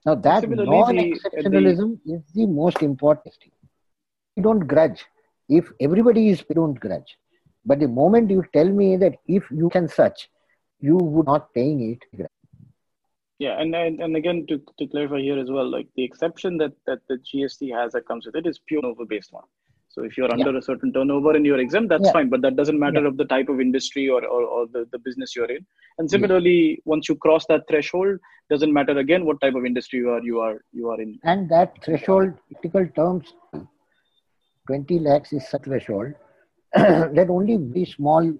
Now 0.05 0.15
that 0.15 0.47
non-exceptionalism 0.49 1.99
the, 2.05 2.11
the... 2.11 2.13
is 2.15 2.21
the 2.33 2.45
most 2.45 2.81
important 2.81 3.33
thing. 3.41 3.51
You 4.35 4.43
don't 4.43 4.67
grudge. 4.67 5.05
If 5.49 5.71
everybody 5.79 6.29
is, 6.29 6.43
don't 6.53 6.79
grudge. 6.79 7.17
But 7.65 7.79
the 7.79 7.87
moment 7.87 8.29
you 8.29 8.43
tell 8.53 8.69
me 8.69 8.97
that 8.97 9.15
if 9.27 9.49
you 9.51 9.69
can 9.69 9.87
such, 9.87 10.29
you 10.79 10.97
would 10.97 11.25
not 11.25 11.53
paying 11.53 11.81
it. 11.91 12.29
Yeah, 13.39 13.59
and, 13.59 13.75
and 13.75 13.99
and 13.99 14.15
again 14.15 14.45
to, 14.47 14.61
to 14.77 14.87
clarify 14.87 15.19
here 15.19 15.39
as 15.39 15.49
well, 15.49 15.69
like 15.69 15.87
the 15.95 16.03
exception 16.03 16.57
that 16.57 16.73
that 16.87 16.99
the 17.09 17.17
GST 17.17 17.73
has 17.73 17.93
that 17.93 18.07
comes 18.07 18.25
with 18.25 18.35
it 18.35 18.45
is 18.45 18.59
pure 18.67 18.85
over 18.85 19.05
based 19.05 19.33
one. 19.33 19.43
So 19.93 20.03
if 20.03 20.17
you're 20.17 20.31
under 20.31 20.51
yeah. 20.51 20.57
a 20.57 20.61
certain 20.61 20.91
turnover 20.91 21.35
and 21.35 21.45
you're 21.45 21.59
exempt, 21.59 21.89
that's 21.89 22.05
yeah. 22.05 22.13
fine. 22.13 22.29
But 22.29 22.41
that 22.41 22.55
doesn't 22.55 22.79
matter 22.79 23.01
yeah. 23.01 23.07
of 23.07 23.17
the 23.17 23.25
type 23.25 23.47
of 23.47 23.61
industry 23.61 24.09
or, 24.09 24.25
or, 24.25 24.41
or 24.43 24.65
the, 24.65 24.87
the 24.91 24.97
business 24.97 25.35
you're 25.35 25.51
in. 25.51 25.63
And 25.99 26.09
similarly, 26.09 26.81
once 26.85 27.07
you 27.07 27.15
cross 27.15 27.45
that 27.47 27.67
threshold, 27.69 28.17
doesn't 28.49 28.73
matter 28.73 28.97
again 28.97 29.23
what 29.23 29.39
type 29.39 29.53
of 29.53 29.65
industry 29.65 29.99
you 29.99 30.09
are 30.09 30.21
you 30.21 30.39
are 30.39 30.61
you 30.71 30.89
are 30.89 30.99
in. 30.99 31.19
And 31.23 31.47
that 31.49 31.83
threshold, 31.83 32.33
typical 32.49 32.87
terms, 32.95 33.33
20 34.67 34.99
lakhs 34.99 35.33
is 35.33 35.47
such 35.49 35.61
a 35.61 35.63
threshold 35.65 36.13
that 36.73 37.27
only 37.29 37.57
very 37.57 37.85
small 37.85 38.33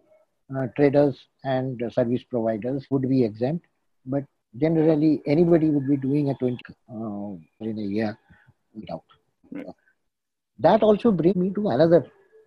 uh, 0.56 0.68
traders 0.76 1.28
and 1.44 1.82
uh, 1.84 1.90
service 1.90 2.24
providers 2.24 2.86
would 2.90 3.08
be 3.10 3.24
exempt. 3.24 3.66
But 4.06 4.24
generally, 4.58 5.22
anybody 5.26 5.70
would 5.70 5.88
be 5.88 5.98
doing 5.98 6.30
a 6.30 6.36
20 6.36 6.58
uh, 6.90 7.36
in 7.62 7.80
a 7.80 7.82
year 7.82 8.18
without. 8.74 9.04
That 10.60 10.84
also 10.84 11.12
brings 11.12 11.36
me 11.36 11.52
to 11.52 11.70
another 11.70 12.06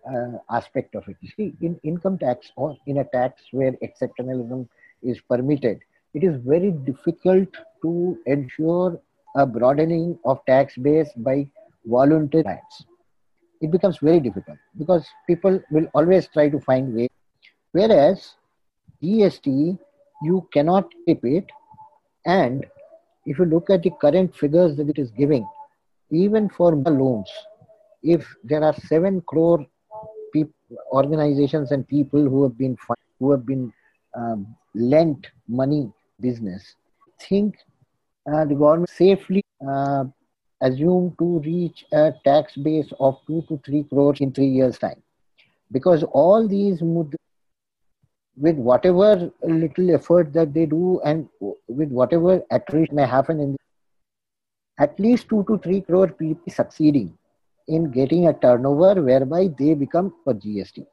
uh, 0.09 0.37
aspect 0.49 0.95
of 0.95 1.07
it. 1.07 1.17
You 1.21 1.29
See, 1.35 1.53
in 1.61 1.79
income 1.83 2.17
tax 2.17 2.51
or 2.55 2.77
in 2.85 2.99
a 2.99 3.03
tax 3.05 3.43
where 3.51 3.73
exceptionalism 3.83 4.67
is 5.03 5.19
permitted, 5.21 5.79
it 6.13 6.23
is 6.23 6.41
very 6.43 6.71
difficult 6.71 7.49
to 7.83 8.17
ensure 8.25 8.99
a 9.35 9.45
broadening 9.45 10.17
of 10.25 10.43
tax 10.45 10.75
base 10.77 11.09
by 11.17 11.47
voluntary 11.85 12.43
clients. 12.43 12.85
It 13.61 13.71
becomes 13.71 13.97
very 13.97 14.19
difficult 14.19 14.57
because 14.77 15.07
people 15.25 15.59
will 15.71 15.87
always 15.93 16.27
try 16.27 16.49
to 16.49 16.59
find 16.59 16.93
ways. 16.93 17.09
Whereas 17.71 18.35
GST, 19.03 19.77
you 20.23 20.47
cannot 20.53 20.91
keep 21.05 21.23
it. 21.23 21.45
And 22.25 22.65
if 23.25 23.39
you 23.39 23.45
look 23.45 23.69
at 23.69 23.83
the 23.83 23.91
current 24.01 24.35
figures 24.35 24.75
that 24.77 24.89
it 24.89 24.97
is 24.97 25.11
giving, 25.11 25.47
even 26.11 26.49
for 26.49 26.75
loans, 26.75 27.29
if 28.03 28.25
there 28.43 28.63
are 28.63 28.73
seven 28.73 29.21
crore 29.21 29.65
people, 30.33 30.53
organizations 30.91 31.71
and 31.71 31.87
people 31.87 32.21
who 32.21 32.43
have 32.43 32.57
been 32.57 32.77
who 33.19 33.31
have 33.31 33.45
been 33.45 33.73
um, 34.15 34.55
lent 34.75 35.27
money 35.47 35.91
business, 36.19 36.75
think 37.27 37.55
uh, 38.31 38.45
the 38.45 38.55
government 38.55 38.89
safely 38.89 39.43
uh, 39.67 40.05
assumed 40.61 41.17
to 41.19 41.39
reach 41.39 41.85
a 41.91 42.13
tax 42.23 42.55
base 42.55 42.91
of 42.99 43.19
two 43.27 43.43
to 43.47 43.59
three 43.65 43.83
crores 43.83 44.19
in 44.21 44.31
three 44.31 44.47
years' 44.47 44.77
time, 44.77 45.01
because 45.71 46.03
all 46.03 46.47
these 46.47 46.81
with 48.37 48.55
whatever 48.55 49.31
little 49.43 49.93
effort 49.93 50.31
that 50.33 50.53
they 50.53 50.65
do 50.65 51.01
and 51.03 51.27
with 51.67 51.89
whatever 51.89 52.41
attrition 52.51 52.95
may 52.95 53.05
happen 53.05 53.39
in 53.39 53.57
at 54.79 54.99
least 54.99 55.27
two 55.27 55.43
to 55.47 55.57
three 55.57 55.81
crore 55.81 56.07
people 56.07 56.53
succeeding 56.53 57.17
in 57.67 57.89
getting 57.91 58.27
a 58.27 58.33
turnover 58.33 59.01
whereby 59.01 59.49
they 59.57 59.73
become 59.73 60.13
for 60.23 60.35
GST. 60.35 60.85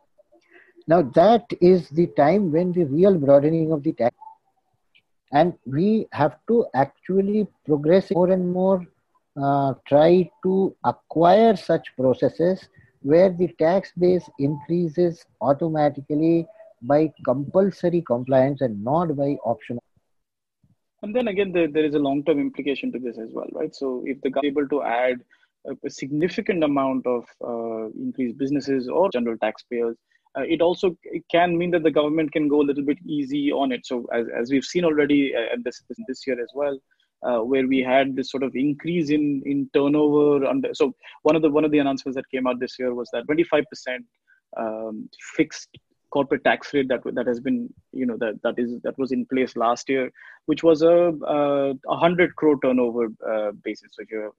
Now 0.86 1.02
that 1.14 1.44
is 1.60 1.88
the 1.90 2.06
time 2.08 2.50
when 2.50 2.72
the 2.72 2.84
real 2.84 3.18
broadening 3.18 3.72
of 3.72 3.82
the 3.82 3.92
tax 3.92 4.16
and 5.32 5.52
we 5.66 6.06
have 6.12 6.36
to 6.48 6.66
actually 6.74 7.46
progress 7.66 8.10
more 8.10 8.30
and 8.30 8.50
more 8.52 8.86
uh, 9.42 9.74
try 9.86 10.28
to 10.42 10.74
acquire 10.84 11.56
such 11.56 11.88
processes 11.96 12.68
where 13.00 13.30
the 13.30 13.48
tax 13.58 13.92
base 13.98 14.28
increases 14.38 15.24
automatically 15.40 16.46
by 16.82 17.12
compulsory 17.24 18.02
compliance 18.02 18.60
and 18.60 18.82
not 18.82 19.16
by 19.16 19.36
optional 19.44 19.82
and 21.02 21.14
then 21.14 21.28
again 21.28 21.52
there, 21.52 21.68
there 21.68 21.84
is 21.84 21.94
a 21.94 21.98
long 21.98 22.22
term 22.24 22.38
implication 22.38 22.92
to 22.92 22.98
this 22.98 23.18
as 23.18 23.30
well 23.32 23.48
right 23.52 23.74
so 23.74 24.02
if 24.06 24.20
the 24.22 24.30
government 24.30 24.56
is 24.56 24.62
able 24.62 24.68
to 24.68 24.82
add 24.82 25.20
a, 25.84 25.90
significant 25.90 26.64
amount 26.64 27.06
of 27.06 27.24
uh, 27.46 27.88
increased 27.98 28.38
businesses 28.38 28.88
or 28.88 29.10
general 29.10 29.36
taxpayers, 29.38 29.96
uh, 30.36 30.42
it 30.42 30.60
also 30.60 30.96
it 31.04 31.22
can 31.30 31.56
mean 31.56 31.70
that 31.70 31.82
the 31.82 31.90
government 31.90 32.32
can 32.32 32.48
go 32.48 32.60
a 32.60 32.66
little 32.68 32.84
bit 32.84 32.98
easy 33.06 33.52
on 33.52 33.72
it. 33.72 33.86
So 33.86 34.06
as, 34.12 34.26
as 34.36 34.50
we've 34.50 34.64
seen 34.64 34.84
already 34.84 35.34
uh, 35.34 35.56
this, 35.64 35.82
this 36.08 36.26
year 36.26 36.40
as 36.40 36.50
well, 36.54 36.78
uh, 37.22 37.38
where 37.38 37.66
we 37.66 37.80
had 37.80 38.16
this 38.16 38.30
sort 38.30 38.42
of 38.42 38.54
increase 38.54 39.10
in 39.10 39.42
in 39.46 39.68
turnover. 39.74 40.44
Under, 40.46 40.74
so 40.74 40.94
one 41.22 41.36
of 41.36 41.42
the 41.42 41.50
one 41.50 41.64
of 41.64 41.70
the 41.70 41.78
announcements 41.78 42.16
that 42.16 42.30
came 42.30 42.46
out 42.46 42.60
this 42.60 42.78
year 42.78 42.94
was 42.94 43.08
that 43.12 43.24
25 43.26 43.64
percent 43.70 44.04
um, 44.56 45.08
fixed 45.36 45.68
corporate 46.10 46.44
tax 46.44 46.72
rate 46.72 46.88
that 46.88 47.00
that 47.14 47.26
has 47.26 47.40
been 47.40 47.68
you 47.92 48.06
know 48.06 48.16
that 48.16 48.40
that 48.44 48.56
is 48.58 48.80
that 48.82 48.96
was 48.98 49.12
in 49.12 49.26
place 49.26 49.56
last 49.56 49.88
year, 49.88 50.10
which 50.46 50.62
was 50.62 50.82
a 50.82 51.12
a 51.94 51.96
hundred 51.96 52.34
crore 52.36 52.58
turnover 52.60 53.08
uh, 53.32 53.52
basis. 53.62 53.90
So 53.92 54.02
if 54.02 54.10
you 54.10 54.32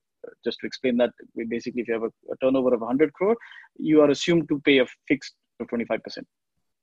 just 0.43 0.59
to 0.59 0.67
explain 0.67 0.97
that, 0.97 1.11
basically, 1.47 1.81
if 1.81 1.87
you 1.87 1.93
have 1.93 2.03
a, 2.03 2.13
a 2.31 2.37
turnover 2.41 2.73
of 2.73 2.81
100 2.81 3.13
crore, 3.13 3.35
you 3.77 4.01
are 4.01 4.09
assumed 4.09 4.47
to 4.49 4.59
pay 4.61 4.79
a 4.79 4.85
fixed 5.07 5.35
25%. 5.61 5.99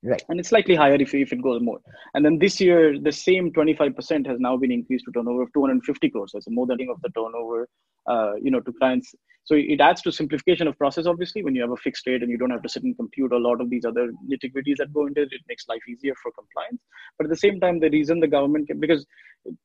Right. 0.05 0.23
And 0.29 0.41
it's 0.41 0.49
slightly 0.49 0.75
higher 0.75 0.95
if, 0.95 1.15
if 1.15 1.33
it 1.33 1.43
goes 1.43 1.63
more. 1.63 1.79
And 2.15 2.25
then 2.25 2.39
this 2.39 2.61
year, 2.61 2.99
the 2.99 3.13
same 3.13 3.53
25% 3.53 4.27
has 4.27 4.41
now 4.41 4.57
been 4.57 4.73
increased 4.73 5.05
to 5.05 5.13
turnover 5.13 5.43
of 5.43 5.53
250 5.53 6.11
crores. 6.11 6.33
So 6.33 6.39
it's 6.39 6.51
more 6.51 6.67
than 6.67 6.79
of 6.91 7.01
the 7.03 7.11
turnover, 7.11 7.69
uh, 8.09 8.33
you 8.43 8.51
know, 8.51 8.61
to 8.61 8.73
clients. 8.73 9.15
So 9.45 9.57
it 9.57 9.81
adds 9.81 10.03
to 10.03 10.13
simplification 10.13 10.69
of 10.69 10.79
process, 10.79 11.07
obviously, 11.07 11.43
when 11.43 11.55
you 11.55 11.63
have 11.63 11.73
a 11.73 11.77
fixed 11.77 12.07
rate 12.07 12.23
and 12.23 12.31
you 12.31 12.39
don't 12.39 12.51
have 12.51 12.63
to 12.63 12.69
sit 12.69 12.85
and 12.85 12.97
compute 12.97 13.33
a 13.33 13.39
lot 13.39 13.61
of 13.61 13.71
these 13.71 13.85
other 13.85 14.13
nitty-gritties 14.31 14.77
that 14.79 14.93
go 14.93 15.07
into 15.07 15.23
it. 15.23 15.33
It 15.33 15.41
makes 15.49 15.67
life 15.69 15.83
easier 15.89 16.15
for 16.23 16.31
compliance. 16.31 16.81
But 17.19 17.27
at 17.27 17.31
the 17.31 17.37
same 17.37 17.59
time, 17.59 17.81
the 17.81 17.91
reason 17.91 18.21
the 18.21 18.29
government 18.29 18.69
can, 18.69 18.79
because 18.79 19.05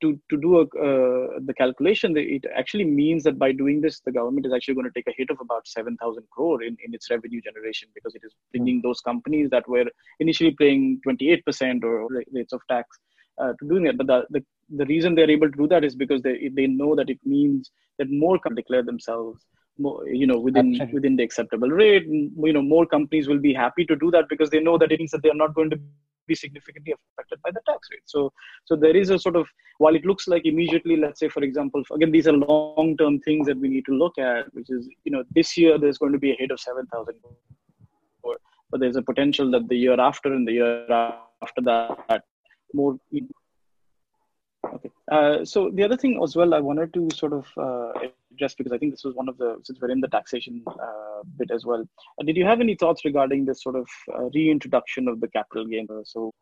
to, 0.02 0.20
to 0.32 0.38
do 0.38 0.58
a, 0.58 0.62
uh, 0.62 1.40
the 1.46 1.54
calculation, 1.56 2.18
it 2.18 2.46
actually 2.56 2.86
means 2.86 3.24
that 3.26 3.38
by 3.38 3.52
doing 3.52 3.80
this, 3.80 4.00
the 4.00 4.12
government 4.12 4.48
is 4.48 4.54
actually 4.54 4.74
going 4.74 4.88
to 4.88 4.92
take 4.92 5.08
a 5.08 5.16
hit 5.16 5.30
of 5.30 5.38
about 5.40 5.68
7,000 5.68 6.24
crore 6.32 6.63
in, 6.63 6.76
in 6.84 6.96
its 6.96 7.12
revenue 7.12 7.42
generation 7.42 7.88
because 7.94 8.16
it 8.16 8.22
is 8.26 8.34
bringing 8.52 8.82
those 8.82 9.00
companies 9.02 9.50
that 9.52 9.68
were 9.70 9.86
initially 10.20 10.56
paying 10.58 11.00
28% 11.08 11.84
or 11.84 12.08
rates 12.34 12.52
of 12.54 12.62
tax 12.68 12.98
uh, 13.40 13.54
to 13.60 13.68
doing 13.70 13.86
it. 13.86 13.96
But 13.96 14.08
the, 14.08 14.24
the, 14.32 14.44
the 14.76 14.86
reason 14.86 15.13
they're 15.13 15.30
able 15.30 15.52
to 15.52 15.58
do 15.58 15.68
that 15.68 15.84
is 15.84 15.96
because 15.96 16.24
they, 16.24 16.50
they 16.52 16.66
know 16.66 16.96
that 16.96 17.12
it 17.12 17.20
means 17.24 17.70
that 18.00 18.10
more 18.10 18.40
can 18.40 18.56
declare 18.56 18.84
themselves 18.84 19.46
you 19.78 20.28
know, 20.28 20.40
within 20.40 20.72
Absolutely. 20.72 20.94
within 20.94 21.16
the 21.16 21.24
acceptable 21.24 21.70
rate. 21.70 22.06
You 22.08 22.54
know, 22.54 22.62
more 22.62 22.86
companies 22.86 23.28
will 23.28 23.40
be 23.40 23.54
happy 23.54 23.86
to 23.86 23.96
do 23.96 24.12
that 24.12 24.30
because 24.30 24.50
they 24.50 24.60
know 24.60 24.78
that 24.78 24.92
it 24.92 25.00
means 25.00 25.12
that 25.12 25.24
they 25.24 25.30
are 25.30 25.42
not 25.46 25.54
going 25.54 25.70
to 25.70 25.80
be 26.28 26.36
significantly 26.36 26.94
affected 26.94 27.40
by 27.42 27.52
the 27.52 27.62
tax 27.66 27.88
rate. 27.92 28.02
So, 28.06 28.34
so 28.66 28.76
there 28.76 28.96
is 28.96 29.10
a 29.10 29.18
sort 29.18 29.38
of 29.38 29.48
while 29.78 29.96
it 29.96 30.06
looks 30.06 30.28
like 30.28 30.46
immediately, 30.46 30.98
let's 30.98 31.20
say 31.20 31.30
for 31.30 31.44
example, 31.44 31.84
again 31.94 32.12
these 32.12 32.28
are 32.28 32.34
long-term 32.34 33.20
things 33.22 33.48
that 33.48 33.58
we 33.58 33.70
need 33.70 33.86
to 33.86 33.94
look 33.94 34.18
at, 34.18 34.54
which 34.54 34.70
is 34.70 34.90
you 35.04 35.12
know 35.12 35.24
this 35.34 35.58
year 35.58 35.78
there's 35.78 35.98
going 35.98 36.13
to 36.13 36.20
be 36.20 36.32
a 36.32 36.36
hit 36.38 36.52
of 36.52 36.60
seven 36.60 36.86
thousand 36.88 37.16
but 38.70 38.80
there's 38.80 38.96
a 38.96 39.02
potential 39.02 39.50
that 39.52 39.68
the 39.70 39.78
year 39.78 40.00
after 40.00 40.34
and 40.34 40.48
the 40.48 40.54
year 40.54 40.92
after 40.92 41.62
that 41.62 42.24
more 42.74 42.98
okay. 44.76 44.90
Uh, 45.12 45.46
so 45.46 45.70
the 45.74 45.84
other 45.84 45.98
thing 45.98 46.20
as 46.24 46.36
well 46.36 46.54
i 46.54 46.60
wanted 46.60 46.94
to 46.94 47.08
sort 47.16 47.34
of 47.34 47.46
uh, 47.58 47.92
address 48.32 48.56
because 48.56 48.74
i 48.74 48.78
think 48.78 48.94
this 48.94 49.04
was 49.04 49.16
one 49.16 49.30
of 49.30 49.38
the 49.38 49.58
since 49.64 49.80
we're 49.82 49.92
in 49.92 50.02
the 50.02 50.08
taxation 50.08 50.64
uh, 50.68 51.22
bit 51.38 51.52
as 51.52 51.66
well. 51.66 51.84
Uh, 52.20 52.24
did 52.24 52.38
you 52.38 52.46
have 52.46 52.62
any 52.62 52.76
thoughts 52.76 53.06
regarding 53.06 53.46
this 53.46 53.64
sort 53.64 53.76
of 53.76 53.88
uh, 54.14 54.30
reintroduction 54.36 55.08
of 55.08 55.20
the 55.22 55.28
capital 55.28 55.66
gain 55.66 55.88
so 56.04 56.34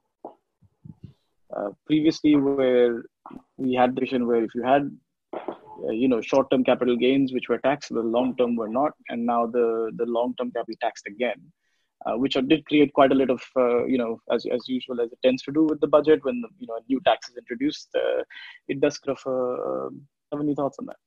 uh, 1.56 1.70
previously 1.86 2.36
where 2.36 3.04
we 3.58 3.74
had 3.74 3.96
the 3.96 4.02
vision 4.02 4.28
where 4.28 4.44
if 4.44 4.54
you 4.56 4.64
had 4.64 4.92
you 5.90 6.08
know 6.08 6.22
short-term 6.22 6.64
capital 6.64 6.96
gains 6.96 7.34
which 7.34 7.50
were 7.50 7.58
taxed 7.60 7.94
the 7.94 8.08
long-term 8.16 8.56
were 8.56 8.70
not 8.70 8.94
and 9.10 9.26
now 9.26 9.46
the 9.46 9.92
the 9.96 10.06
long-term 10.06 10.52
can 10.52 10.64
be 10.68 10.76
taxed 10.82 11.08
again 11.08 11.40
uh, 12.06 12.18
which 12.18 12.34
did 12.34 12.66
create 12.66 12.94
quite 12.94 13.12
a 13.12 13.16
lot 13.16 13.30
of 13.30 13.42
uh, 13.56 13.86
you 13.86 13.98
know 13.98 14.20
as, 14.32 14.46
as 14.52 14.68
usual 14.68 15.02
as 15.02 15.12
it 15.12 15.20
tends 15.24 15.42
to 15.44 15.52
do 15.52 15.64
with 15.64 15.80
the 15.82 15.88
budget 15.88 16.24
when 16.24 16.42
the, 16.42 16.50
you 16.60 16.68
know 16.68 16.80
new 16.90 17.00
tax 17.06 17.30
is 17.30 17.38
introduced 17.38 17.90
uh, 17.96 18.24
it 18.68 18.80
does 18.82 18.98
kind 18.98 19.18
of 19.18 19.32
uh, 19.36 19.90
have 20.32 20.42
any 20.42 20.56
thoughts 20.56 20.78
on 20.80 20.86
that 20.86 20.98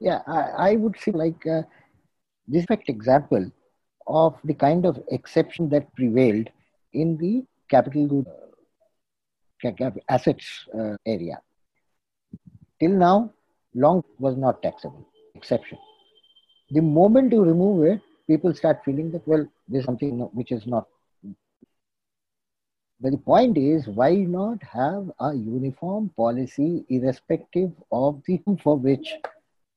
yeah 0.00 0.20
i, 0.26 0.70
I 0.70 0.76
would 0.76 0.96
say 0.98 1.12
like 1.12 1.46
uh, 1.46 1.62
this 2.46 2.64
perfect 2.66 2.88
example 2.88 3.50
of 4.06 4.36
the 4.44 4.54
kind 4.54 4.86
of 4.86 4.98
exception 5.10 5.68
that 5.68 5.94
prevailed 5.94 6.48
in 6.94 7.16
the 7.18 7.44
capital 7.70 8.06
good 8.06 8.26
assets 10.08 10.66
uh, 10.78 10.96
area. 11.06 11.40
Till 12.80 12.92
now, 12.92 13.30
long 13.74 14.02
was 14.18 14.36
not 14.36 14.62
taxable, 14.62 15.06
exception. 15.34 15.78
The 16.70 16.80
moment 16.80 17.32
you 17.32 17.42
remove 17.42 17.84
it, 17.84 18.00
people 18.28 18.54
start 18.54 18.84
feeling 18.84 19.10
that, 19.12 19.26
well, 19.26 19.46
there's 19.68 19.86
something 19.86 20.20
which 20.32 20.52
is 20.52 20.66
not. 20.66 20.86
But 23.00 23.12
the 23.12 23.18
point 23.18 23.56
is, 23.58 23.88
why 23.88 24.14
not 24.14 24.62
have 24.64 25.10
a 25.20 25.34
uniform 25.34 26.10
policy 26.16 26.84
irrespective 26.88 27.72
of 27.92 28.22
the 28.26 28.40
for 28.62 28.76
which 28.76 29.14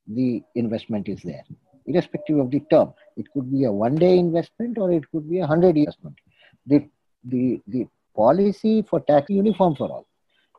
the 0.06 0.42
investment 0.54 1.08
is 1.08 1.22
there, 1.22 1.44
irrespective 1.86 2.38
of 2.38 2.50
the 2.50 2.60
term? 2.70 2.92
It 3.16 3.26
could 3.32 3.50
be 3.52 3.64
a 3.64 3.72
one 3.72 3.94
day 3.96 4.18
investment 4.18 4.78
or 4.78 4.92
it 4.92 5.10
could 5.10 5.28
be 5.30 5.40
a 5.40 5.46
hundred 5.46 5.76
investment. 5.76 6.16
The, 6.66 6.88
the, 7.24 7.60
the 7.68 7.86
policy 8.16 8.82
for 8.82 9.00
tax 9.00 9.30
uniform 9.30 9.76
for 9.76 9.88
all. 9.88 10.06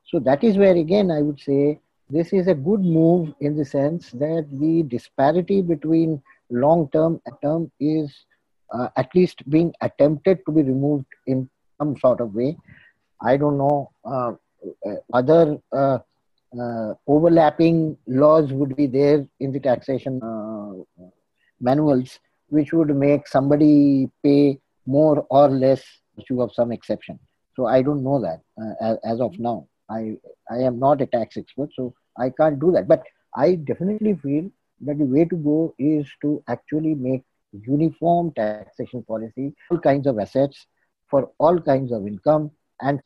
So 0.05 0.19
that 0.19 0.43
is 0.43 0.57
where 0.57 0.75
again 0.75 1.11
I 1.11 1.21
would 1.21 1.39
say 1.39 1.79
this 2.09 2.33
is 2.33 2.47
a 2.47 2.53
good 2.53 2.81
move 2.81 3.33
in 3.41 3.55
the 3.57 3.65
sense 3.65 4.11
that 4.11 4.47
the 4.51 4.83
disparity 4.83 5.61
between 5.61 6.21
long 6.49 6.89
term 6.91 7.21
term 7.41 7.71
is 7.79 8.13
uh, 8.73 8.89
at 8.97 9.09
least 9.15 9.47
being 9.49 9.73
attempted 9.81 10.39
to 10.45 10.51
be 10.51 10.63
removed 10.63 11.05
in 11.27 11.49
some 11.77 11.97
sort 11.97 12.21
of 12.21 12.33
way. 12.33 12.57
I 13.21 13.37
don't 13.37 13.57
know 13.57 13.91
uh, 14.05 14.33
uh 14.87 14.95
other 15.13 15.57
uh, 15.71 15.99
uh, 16.59 16.93
overlapping 17.07 17.97
laws 18.07 18.51
would 18.51 18.75
be 18.75 18.87
there 18.87 19.25
in 19.39 19.51
the 19.51 19.59
taxation 19.59 20.21
uh, 20.21 21.05
manuals, 21.59 22.19
which 22.49 22.73
would 22.73 22.95
make 22.95 23.27
somebody 23.27 24.09
pay 24.23 24.59
more 24.85 25.25
or 25.29 25.49
less 25.49 25.83
issue 26.17 26.41
of 26.41 26.53
some 26.53 26.71
exception. 26.71 27.17
So 27.55 27.65
I 27.65 27.81
don't 27.81 28.03
know 28.03 28.19
that 28.21 28.41
as, 28.81 28.97
as, 29.03 29.21
of 29.21 29.37
now. 29.39 29.67
I 29.89 30.17
I 30.49 30.57
am 30.57 30.79
not 30.79 31.01
a 31.01 31.05
tax 31.05 31.37
expert, 31.37 31.69
so 31.75 31.93
I 32.17 32.29
can't 32.29 32.59
do 32.59 32.71
that. 32.71 32.87
But 32.87 33.03
I 33.35 33.55
definitely 33.55 34.15
feel 34.15 34.49
that 34.85 34.97
the 34.97 35.05
way 35.05 35.25
to 35.25 35.35
go 35.35 35.73
is 35.77 36.07
to 36.21 36.43
actually 36.47 36.95
make 36.95 37.23
uniform 37.51 38.31
taxation 38.35 39.03
policy, 39.03 39.53
all 39.69 39.79
kinds 39.79 40.07
of 40.07 40.19
assets 40.19 40.67
for 41.09 41.31
all 41.37 41.59
kinds 41.59 41.91
of 41.91 42.07
income 42.07 42.51
and 42.81 43.01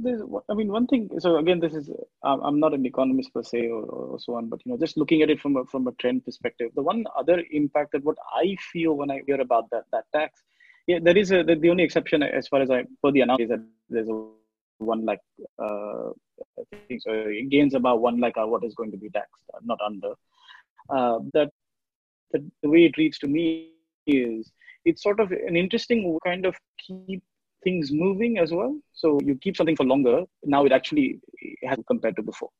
there's, 0.00 0.22
I 0.48 0.54
mean, 0.54 0.68
one 0.68 0.86
thing. 0.86 1.10
So 1.18 1.38
again, 1.38 1.58
this 1.58 1.74
is 1.74 1.90
I'm 2.22 2.60
not 2.60 2.72
an 2.72 2.86
economist 2.86 3.34
per 3.34 3.42
se 3.42 3.66
or, 3.66 3.82
or, 3.82 4.20
so 4.20 4.36
on, 4.36 4.48
but 4.48 4.60
you 4.64 4.70
know, 4.70 4.78
just 4.78 4.96
looking 4.96 5.22
at 5.22 5.30
it 5.30 5.40
from 5.40 5.56
a 5.56 5.64
from 5.64 5.88
a 5.88 5.92
trend 5.94 6.24
perspective, 6.24 6.70
the 6.76 6.82
one 6.82 7.04
other 7.16 7.42
impact 7.50 7.90
that 7.92 8.04
what 8.04 8.16
I 8.32 8.56
feel 8.72 8.92
when 8.94 9.10
I 9.10 9.22
hear 9.26 9.40
about 9.40 9.68
that 9.70 9.86
that 9.90 10.04
tax 10.14 10.40
yeah, 10.88 10.98
there 11.02 11.16
is 11.16 11.30
a 11.30 11.44
the, 11.44 11.54
the 11.54 11.68
only 11.70 11.84
exception 11.84 12.22
as 12.22 12.48
far 12.48 12.62
as 12.62 12.70
I 12.70 12.84
for 13.02 13.12
the 13.12 13.20
announcement 13.20 13.52
is 13.52 13.58
that 13.58 13.64
there's 13.90 14.08
a 14.08 14.18
one 14.78 15.04
lakh 15.04 15.18
uh, 15.62 16.10
thing. 16.88 17.00
So 17.00 17.12
it 17.12 17.48
gains 17.50 17.74
about 17.74 18.00
one 18.00 18.20
lakh 18.20 18.36
what 18.36 18.64
is 18.64 18.74
going 18.74 18.90
to 18.92 18.96
be 18.96 19.10
taxed, 19.10 19.42
uh, 19.54 19.58
not 19.64 19.78
under. 19.84 20.12
Uh, 20.90 21.18
that, 21.34 21.50
that 22.32 22.42
the 22.62 22.68
way 22.68 22.84
it 22.84 22.96
reads 22.96 23.18
to 23.18 23.26
me 23.26 23.72
is 24.06 24.50
it's 24.84 25.02
sort 25.02 25.20
of 25.20 25.32
an 25.32 25.56
interesting 25.56 26.18
kind 26.24 26.46
of 26.46 26.56
keep 26.78 27.22
things 27.64 27.90
moving 27.92 28.38
as 28.38 28.52
well. 28.52 28.78
So 28.92 29.18
you 29.24 29.36
keep 29.36 29.56
something 29.56 29.76
for 29.76 29.84
longer. 29.84 30.22
Now 30.44 30.64
it 30.64 30.72
actually 30.72 31.20
has 31.64 31.78
compared 31.86 32.16
to 32.16 32.22
before, 32.22 32.50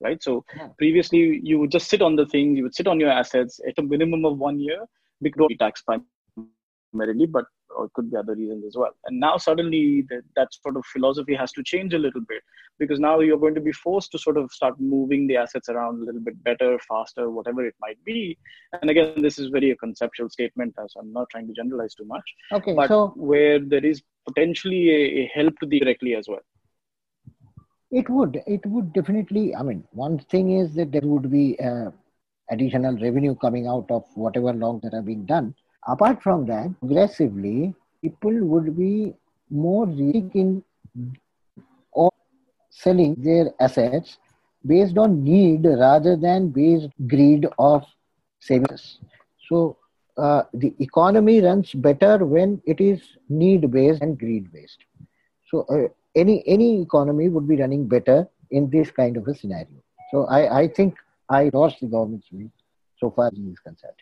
right? 0.00 0.22
So 0.22 0.44
yeah. 0.56 0.68
previously 0.78 1.40
you 1.42 1.58
would 1.58 1.70
just 1.70 1.88
sit 1.88 2.02
on 2.02 2.16
the 2.16 2.26
things, 2.26 2.56
you 2.56 2.62
would 2.62 2.74
sit 2.74 2.86
on 2.86 3.00
your 3.00 3.10
assets 3.10 3.60
at 3.66 3.78
a 3.78 3.82
minimum 3.82 4.24
of 4.24 4.38
one 4.38 4.60
year 4.60 4.86
because 5.20 5.48
be 5.48 5.56
taxed 5.56 5.84
primarily, 6.92 7.26
but 7.26 7.44
or 7.76 7.86
it 7.86 7.92
could 7.94 8.10
be 8.10 8.16
other 8.16 8.34
reasons 8.34 8.64
as 8.64 8.76
well. 8.76 8.92
And 9.06 9.20
now 9.20 9.36
suddenly 9.36 10.04
that, 10.10 10.22
that 10.36 10.48
sort 10.54 10.76
of 10.76 10.84
philosophy 10.86 11.34
has 11.34 11.52
to 11.52 11.62
change 11.62 11.94
a 11.94 11.98
little 11.98 12.20
bit 12.20 12.42
because 12.78 13.00
now 13.00 13.20
you're 13.20 13.38
going 13.38 13.54
to 13.54 13.60
be 13.60 13.72
forced 13.72 14.12
to 14.12 14.18
sort 14.18 14.36
of 14.36 14.50
start 14.52 14.78
moving 14.78 15.26
the 15.26 15.36
assets 15.36 15.68
around 15.68 16.00
a 16.00 16.04
little 16.04 16.20
bit 16.20 16.42
better, 16.44 16.78
faster, 16.88 17.30
whatever 17.30 17.66
it 17.66 17.74
might 17.80 18.02
be. 18.04 18.38
And 18.80 18.90
again, 18.90 19.20
this 19.20 19.38
is 19.38 19.48
very 19.48 19.70
a 19.70 19.76
conceptual 19.76 20.30
statement, 20.30 20.74
as 20.82 20.92
I'm 20.98 21.12
not 21.12 21.28
trying 21.30 21.48
to 21.48 21.52
generalize 21.52 21.94
too 21.94 22.04
much. 22.04 22.24
Okay, 22.52 22.74
but 22.74 22.88
so 22.88 23.12
where 23.16 23.58
there 23.58 23.84
is 23.84 24.02
potentially 24.26 24.90
a, 24.90 25.22
a 25.22 25.30
help 25.34 25.58
to 25.60 25.66
the 25.66 25.80
directly 25.80 26.14
as 26.14 26.28
well. 26.28 26.40
It 27.90 28.08
would. 28.10 28.40
It 28.46 28.64
would 28.66 28.92
definitely. 28.92 29.54
I 29.54 29.62
mean, 29.62 29.82
one 29.92 30.18
thing 30.18 30.58
is 30.58 30.74
that 30.74 30.92
there 30.92 31.02
would 31.02 31.30
be 31.30 31.58
uh, 31.58 31.90
additional 32.50 32.98
revenue 32.98 33.34
coming 33.34 33.66
out 33.66 33.86
of 33.90 34.04
whatever 34.14 34.52
loans 34.52 34.82
that 34.82 34.94
are 34.94 35.02
being 35.02 35.24
done 35.24 35.54
Apart 35.88 36.22
from 36.22 36.46
that, 36.46 36.78
progressively, 36.80 37.74
people 38.02 38.44
would 38.44 38.76
be 38.76 39.14
more 39.50 39.88
in 39.88 40.62
or 41.92 42.10
selling 42.70 43.14
their 43.18 43.52
assets 43.60 44.18
based 44.66 44.98
on 44.98 45.24
need 45.24 45.64
rather 45.64 46.16
than 46.16 46.48
based 46.50 46.88
greed 47.06 47.46
of 47.58 47.84
savings. 48.40 48.98
So 49.48 49.78
uh, 50.18 50.42
the 50.52 50.74
economy 50.78 51.40
runs 51.40 51.72
better 51.72 52.24
when 52.24 52.60
it 52.66 52.80
is 52.80 53.00
need 53.28 53.70
based 53.70 54.02
and 54.02 54.18
greed 54.18 54.52
based. 54.52 54.84
So 55.50 55.62
uh, 55.70 55.88
any 56.14 56.42
any 56.46 56.82
economy 56.82 57.28
would 57.28 57.48
be 57.48 57.56
running 57.56 57.88
better 57.88 58.28
in 58.50 58.68
this 58.68 58.90
kind 58.90 59.16
of 59.16 59.26
a 59.26 59.34
scenario. 59.34 59.82
So 60.10 60.26
I, 60.26 60.60
I 60.60 60.68
think 60.68 60.96
I 61.30 61.44
endorse 61.44 61.76
the 61.80 61.86
government's 61.86 62.28
view 62.28 62.50
so 62.98 63.10
far 63.10 63.28
as 63.28 63.38
is 63.38 63.58
concerned. 63.60 63.94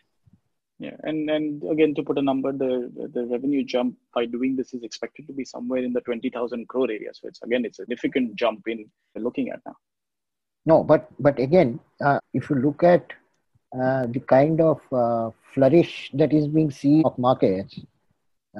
Yeah, 0.79 0.95
and 1.03 1.27
and 1.29 1.63
again 1.71 1.95
to 1.95 2.03
put 2.03 2.19
a 2.19 2.21
number, 2.21 2.51
the 2.51 2.91
the 3.13 3.25
revenue 3.25 3.63
jump 3.63 3.95
by 4.13 4.25
doing 4.25 4.55
this 4.55 4.75
is 4.75 4.83
expected 4.83 5.25
to 5.25 5.33
be 5.33 5.43
somewhere 5.43 5.83
in 5.83 5.91
the 5.91 6.01
twenty 6.01 6.29
thousand 6.29 6.67
crore 6.67 6.91
area. 6.91 7.09
So 7.13 7.27
it's 7.27 7.41
again 7.41 7.65
it's 7.65 7.79
a 7.79 7.83
significant 7.83 8.35
jump 8.35 8.67
in 8.67 8.85
looking 9.15 9.49
at 9.49 9.59
now. 9.65 9.75
No, 10.67 10.83
but 10.83 11.09
but 11.19 11.39
again, 11.39 11.79
uh, 12.03 12.19
if 12.33 12.51
you 12.51 12.57
look 12.57 12.83
at 12.83 13.11
uh, 13.75 14.05
the 14.05 14.19
kind 14.19 14.61
of 14.61 14.79
uh, 14.91 15.31
flourish 15.53 16.11
that 16.13 16.31
is 16.31 16.47
being 16.47 16.69
seen 16.69 17.03
of 17.05 17.17
markets 17.17 17.79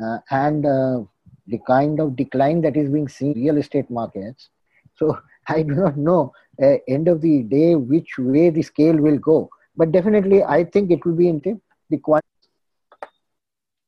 uh, 0.02 0.18
and 0.32 0.66
uh, 0.66 1.02
the 1.46 1.60
kind 1.68 2.00
of 2.00 2.16
decline 2.16 2.62
that 2.62 2.76
is 2.76 2.90
being 2.90 3.08
seen 3.08 3.34
in 3.34 3.44
real 3.44 3.58
estate 3.58 3.92
markets, 3.92 4.50
so 4.96 5.20
I 5.48 5.62
do 5.62 5.76
not 5.76 5.98
know 5.98 6.34
uh, 6.62 6.78
end 6.88 7.08
of 7.08 7.22
the 7.22 7.44
day 7.44 7.76
which 7.76 8.18
way 8.18 8.50
the 8.50 8.64
scale 8.64 8.98
will 8.98 9.20
go. 9.20 9.50
But 9.76 9.92
definitely, 9.92 10.44
I 10.44 10.64
think 10.64 10.90
it 10.90 11.06
will 11.06 11.16
be 11.16 11.30
in 11.30 11.40
the 11.42 11.62
quantity. 11.96 12.28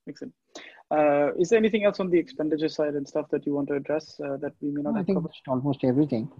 Excellent. 0.07 0.33
Uh, 0.91 1.33
is 1.38 1.49
there 1.49 1.59
anything 1.59 1.83
else 1.83 1.99
on 1.99 2.09
the 2.09 2.17
expenditure 2.17 2.69
side 2.69 2.95
and 2.95 3.07
stuff 3.07 3.27
that 3.29 3.45
you 3.45 3.53
want 3.53 3.67
to 3.67 3.75
address 3.75 4.19
uh, 4.23 4.38
that 4.38 4.53
we 4.62 4.71
may 4.71 4.81
not 4.81 4.95
I 4.95 4.97
have 4.99 5.05
think 5.05 5.17
covered? 5.17 5.31
almost 5.47 5.83
everything. 5.83 6.31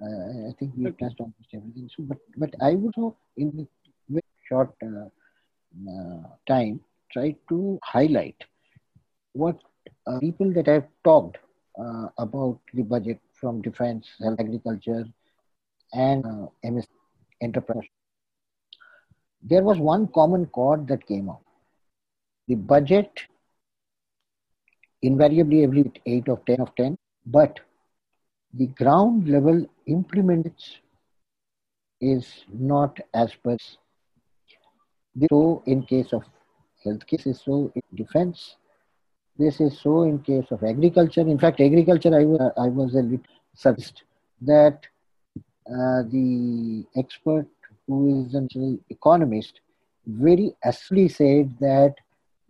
Uh, 0.00 0.48
I 0.48 0.52
think 0.58 0.72
we've 0.76 0.86
okay. 0.88 1.04
touched 1.04 1.20
almost 1.20 1.50
everything. 1.52 1.90
So, 1.94 2.04
but 2.04 2.18
but 2.36 2.54
I 2.62 2.74
would 2.74 2.94
also, 2.96 3.16
in 3.36 3.68
the 4.08 4.22
short 4.48 4.72
uh, 4.82 5.08
uh, 5.90 6.22
time, 6.46 6.80
try 7.12 7.36
to 7.48 7.78
highlight 7.82 8.44
what 9.32 9.58
uh, 10.06 10.18
people 10.20 10.52
that 10.52 10.68
I've 10.68 10.88
talked 11.04 11.38
about 12.18 12.58
the 12.74 12.82
budget 12.82 13.20
from 13.34 13.62
defense, 13.62 14.08
health, 14.20 14.40
agriculture, 14.40 15.04
and 15.92 16.24
MS 16.64 16.86
enterprise 17.40 17.88
there 19.42 19.62
was 19.62 19.78
one 19.78 20.08
common 20.08 20.46
chord 20.46 20.86
that 20.88 21.06
came 21.06 21.28
out. 21.30 21.42
The 22.48 22.56
budget, 22.56 23.10
invariably 25.02 25.64
every 25.64 25.92
8 26.06 26.28
of 26.28 26.44
10 26.46 26.60
of 26.60 26.74
10, 26.76 26.96
but 27.26 27.60
the 28.54 28.66
ground 28.66 29.28
level 29.28 29.66
implements 29.86 30.78
is 32.00 32.44
not 32.52 32.98
as 33.14 33.34
per. 33.34 33.56
So 35.30 35.62
in 35.66 35.82
case 35.82 36.12
of 36.12 36.24
health 36.84 37.06
cases, 37.06 37.42
so 37.44 37.72
in 37.74 37.82
defense, 37.96 38.56
This 39.38 39.60
is 39.60 39.80
so 39.80 40.02
in 40.02 40.18
case 40.20 40.50
of 40.50 40.62
agriculture. 40.64 41.20
In 41.22 41.38
fact, 41.38 41.60
agriculture, 41.60 42.14
I 42.14 42.24
was, 42.24 42.52
I 42.58 42.68
was 42.68 42.94
a 42.94 43.02
little 43.02 43.20
surprised 43.54 44.02
that 44.42 44.80
uh, 45.66 46.02
the 46.14 46.84
expert 46.96 47.46
who 47.88 48.26
is 48.26 48.34
an 48.34 48.48
economist 48.90 49.60
very 50.06 50.54
astutely 50.64 51.08
said 51.08 51.54
that 51.60 51.94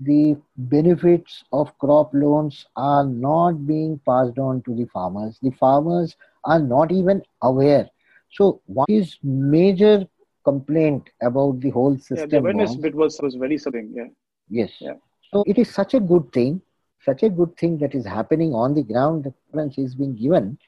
the 0.01 0.37
benefits 0.57 1.44
of 1.53 1.77
crop 1.79 2.11
loans 2.12 2.66
are 2.77 3.05
not 3.05 3.66
being 3.66 4.01
passed 4.07 4.38
on 4.38 4.62
to 4.62 4.74
the 4.74 4.87
farmers. 4.87 5.38
The 5.42 5.51
farmers 5.51 6.16
are 6.44 6.61
not 6.61 6.92
even 6.92 7.22
aware. 7.42 7.88
So, 8.31 8.61
what 8.66 8.88
is 8.88 9.16
major 9.22 10.07
complaint 10.44 11.11
about 11.22 11.61
the 11.61 11.70
whole 11.70 11.96
system? 11.96 12.16
Yeah, 12.18 12.27
the 12.27 12.38
awareness 12.38 12.77
bit 12.77 12.94
was, 12.94 13.18
was 13.20 13.35
very 13.35 13.59
something. 13.59 13.92
Yeah. 13.94 14.05
Yes. 14.48 14.72
Yeah. 14.81 14.94
So, 15.33 15.42
it 15.46 15.59
is 15.59 15.68
such 15.68 15.94
a 15.94 16.01
good 16.01 16.33
thing, 16.33 16.62
such 17.05 17.22
a 17.22 17.29
good 17.29 17.57
thing 17.57 17.79
that 17.79 17.94
is 17.94 18.07
happening 18.07 18.55
on 18.55 18.74
the 18.74 18.83
ground. 18.83 19.24
The 19.24 19.35
insurance 19.48 19.79
is 19.79 19.94
being 19.96 20.14
given, 20.14 20.59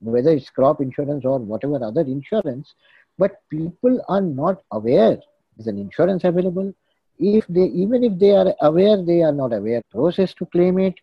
whether 0.00 0.30
it's 0.30 0.50
crop 0.50 0.80
insurance 0.80 1.24
or 1.24 1.38
whatever 1.38 1.82
other 1.82 2.02
insurance, 2.02 2.74
but 3.18 3.40
people 3.50 4.00
are 4.08 4.20
not 4.20 4.62
aware. 4.72 5.18
Is 5.58 5.66
an 5.66 5.78
insurance 5.78 6.24
available? 6.24 6.74
if 7.18 7.46
they 7.48 7.64
even 7.64 8.04
if 8.04 8.18
they 8.18 8.32
are 8.32 8.54
aware 8.60 9.02
they 9.02 9.22
are 9.22 9.32
not 9.32 9.52
aware 9.52 9.82
process 9.90 10.34
to 10.34 10.46
claim 10.46 10.78
it. 10.78 10.94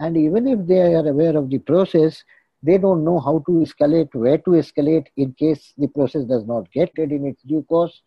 And 0.00 0.16
even 0.16 0.48
if 0.48 0.66
they 0.66 0.94
are 0.94 1.06
aware 1.06 1.36
of 1.36 1.48
the 1.48 1.58
process 1.58 2.24
they 2.62 2.78
don't 2.78 3.04
know 3.04 3.18
how 3.18 3.38
to 3.46 3.52
escalate 3.52 4.14
where 4.14 4.38
to 4.38 4.50
escalate 4.50 5.06
in 5.16 5.32
case 5.32 5.72
the 5.76 5.88
process 5.88 6.24
does 6.24 6.44
not 6.46 6.70
get 6.72 6.90
it 6.96 7.10
in 7.10 7.26
its 7.26 7.42
due 7.42 7.62
course. 7.64 8.02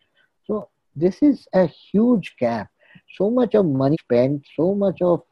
So 0.45 0.69
this 0.95 1.21
is 1.21 1.45
a 1.53 1.65
huge 1.65 2.35
gap. 2.39 2.69
So 3.15 3.29
much 3.29 3.53
of 3.53 3.65
money 3.65 3.97
spent 3.99 4.45
so 4.55 4.73
much 4.73 5.01
of 5.01 5.23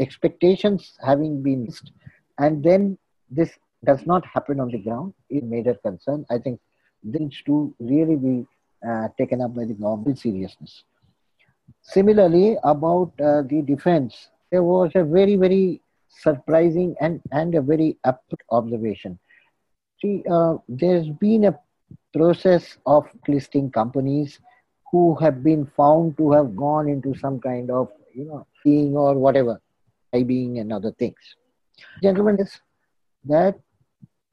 expectations 0.00 0.94
having 1.04 1.40
been 1.40 1.66
missed. 1.66 1.92
And 2.38 2.64
then 2.64 2.98
this 3.30 3.52
does 3.84 4.04
not 4.06 4.26
happen 4.26 4.58
on 4.58 4.70
the 4.70 4.78
ground. 4.78 5.14
Is 5.30 5.42
major 5.42 5.74
concern 5.74 6.24
i 6.30 6.38
think 6.38 6.58
this 7.04 7.42
to 7.46 7.74
really 7.78 8.16
be 8.16 8.46
uh, 8.88 9.08
taken 9.18 9.40
up 9.40 9.54
by 9.54 9.64
the 9.64 9.74
government 9.74 10.18
seriousness 10.18 10.84
Similarly, 11.82 12.56
about 12.64 13.12
uh, 13.20 13.42
the 13.42 13.62
defense, 13.62 14.28
there 14.50 14.62
was 14.62 14.92
a 14.94 15.04
very, 15.04 15.36
very 15.36 15.80
surprising 16.08 16.94
and, 17.00 17.20
and 17.32 17.54
a 17.54 17.62
very 17.62 17.98
apt 18.04 18.34
observation. 18.50 19.18
See, 20.00 20.22
uh, 20.30 20.56
there's 20.68 21.08
been 21.08 21.44
a 21.44 21.58
process 22.16 22.78
of 22.86 23.06
listing 23.28 23.70
companies 23.70 24.38
who 24.90 25.14
have 25.16 25.42
been 25.42 25.66
found 25.76 26.16
to 26.18 26.32
have 26.32 26.56
gone 26.56 26.88
into 26.88 27.14
some 27.14 27.40
kind 27.40 27.70
of, 27.70 27.88
you 28.14 28.24
know, 28.24 28.46
being 28.64 28.96
or 28.96 29.14
whatever, 29.14 29.60
being 30.12 30.58
and 30.58 30.72
other 30.72 30.92
things. 30.92 31.18
Gentlemen, 32.02 32.38
is 32.40 32.60
that 33.24 33.58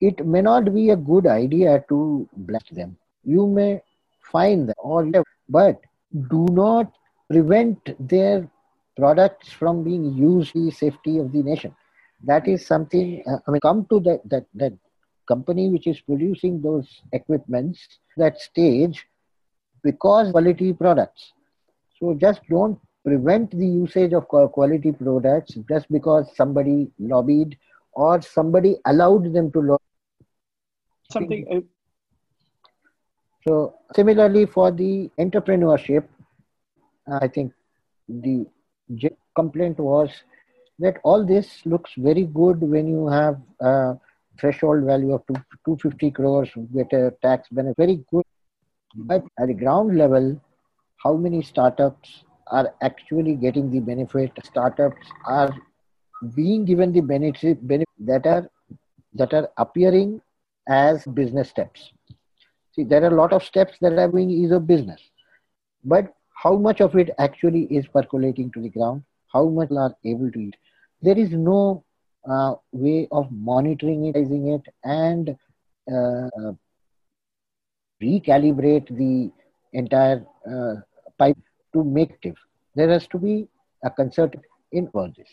it 0.01 0.25
may 0.25 0.41
not 0.41 0.73
be 0.73 0.89
a 0.89 0.95
good 0.95 1.27
idea 1.27 1.83
to 1.89 2.27
bless 2.35 2.63
them. 2.71 2.97
You 3.23 3.47
may 3.47 3.81
find 4.31 4.67
them 4.67 4.75
or 4.77 5.09
but 5.49 5.79
do 6.29 6.45
not 6.51 6.91
prevent 7.29 7.77
their 8.09 8.49
products 8.97 9.51
from 9.51 9.83
being 9.83 10.13
used 10.13 10.53
the 10.53 10.71
safety 10.71 11.17
of 11.17 11.31
the 11.31 11.43
nation. 11.43 11.75
That 12.23 12.47
is 12.47 12.65
something, 12.65 13.23
uh, 13.27 13.37
I 13.47 13.51
mean, 13.51 13.61
come 13.61 13.85
to 13.89 13.99
that, 14.01 14.21
that, 14.29 14.45
that 14.55 14.73
company 15.27 15.69
which 15.69 15.87
is 15.87 15.99
producing 16.01 16.61
those 16.61 17.01
equipments, 17.13 17.87
that 18.17 18.39
stage, 18.39 19.05
because 19.83 20.31
quality 20.31 20.73
products. 20.73 21.31
So 21.99 22.13
just 22.13 22.41
don't 22.49 22.79
prevent 23.05 23.51
the 23.51 23.65
usage 23.65 24.13
of 24.13 24.27
quality 24.27 24.91
products 24.91 25.57
just 25.69 25.91
because 25.91 26.35
somebody 26.35 26.91
lobbied 26.99 27.57
or 27.93 28.21
somebody 28.21 28.77
allowed 28.85 29.33
them 29.33 29.51
to 29.51 29.59
lobby. 29.61 29.90
Something. 31.11 31.45
Uh, 31.51 31.61
so 33.47 33.75
similarly 33.95 34.45
for 34.45 34.71
the 34.71 35.09
entrepreneurship, 35.19 36.07
I 37.07 37.27
think 37.27 37.53
the 38.07 38.45
complaint 39.35 39.79
was 39.79 40.11
that 40.79 40.97
all 41.03 41.25
this 41.25 41.65
looks 41.65 41.91
very 41.97 42.25
good 42.25 42.61
when 42.61 42.87
you 42.87 43.07
have 43.07 43.39
a 43.59 43.97
threshold 44.39 44.83
value 44.83 45.13
of 45.13 45.25
250 45.27 46.11
crores, 46.11 46.49
get 46.73 46.91
a 46.93 47.13
tax 47.21 47.47
benefit, 47.49 47.77
very 47.77 48.03
good. 48.11 48.25
But 48.95 49.23
at 49.39 49.47
the 49.47 49.53
ground 49.53 49.97
level, 49.97 50.39
how 50.97 51.13
many 51.13 51.41
startups 51.41 52.23
are 52.47 52.73
actually 52.81 53.35
getting 53.35 53.71
the 53.71 53.79
benefit? 53.79 54.31
Startups 54.43 55.07
are 55.25 55.53
being 56.35 56.65
given 56.65 56.91
the 56.91 57.01
benefit, 57.01 57.65
benefit 57.67 57.89
that 57.99 58.25
are 58.25 58.49
that 59.13 59.33
are 59.33 59.49
appearing 59.57 60.21
as 60.67 61.05
business 61.05 61.49
steps. 61.49 61.91
See, 62.73 62.83
there 62.83 63.03
are 63.03 63.13
a 63.13 63.15
lot 63.15 63.33
of 63.33 63.43
steps 63.43 63.77
that 63.81 63.97
are 63.97 64.07
being 64.07 64.29
ease 64.29 64.51
of 64.51 64.67
business, 64.67 65.01
but 65.83 66.13
how 66.41 66.55
much 66.57 66.81
of 66.81 66.95
it 66.95 67.09
actually 67.19 67.63
is 67.63 67.85
percolating 67.87 68.51
to 68.51 68.61
the 68.61 68.69
ground, 68.69 69.03
how 69.31 69.47
much 69.47 69.69
are 69.71 69.95
able 70.05 70.31
to 70.31 70.39
eat. 70.39 70.55
There 71.01 71.17
is 71.17 71.31
no 71.31 71.83
uh, 72.29 72.55
way 72.71 73.07
of 73.11 73.31
monitoring 73.31 74.05
it, 74.05 74.15
it 74.15 74.73
and 74.83 75.35
uh, 75.91 76.51
recalibrate 78.01 78.87
the 78.97 79.31
entire 79.73 80.25
uh, 80.49 80.75
pipe 81.17 81.37
to 81.73 81.83
make 81.83 82.17
it. 82.23 82.35
There 82.75 82.89
has 82.89 83.07
to 83.07 83.17
be 83.17 83.47
a 83.83 83.89
concert 83.89 84.35
in 84.71 84.87
all 84.93 85.11
this. 85.15 85.27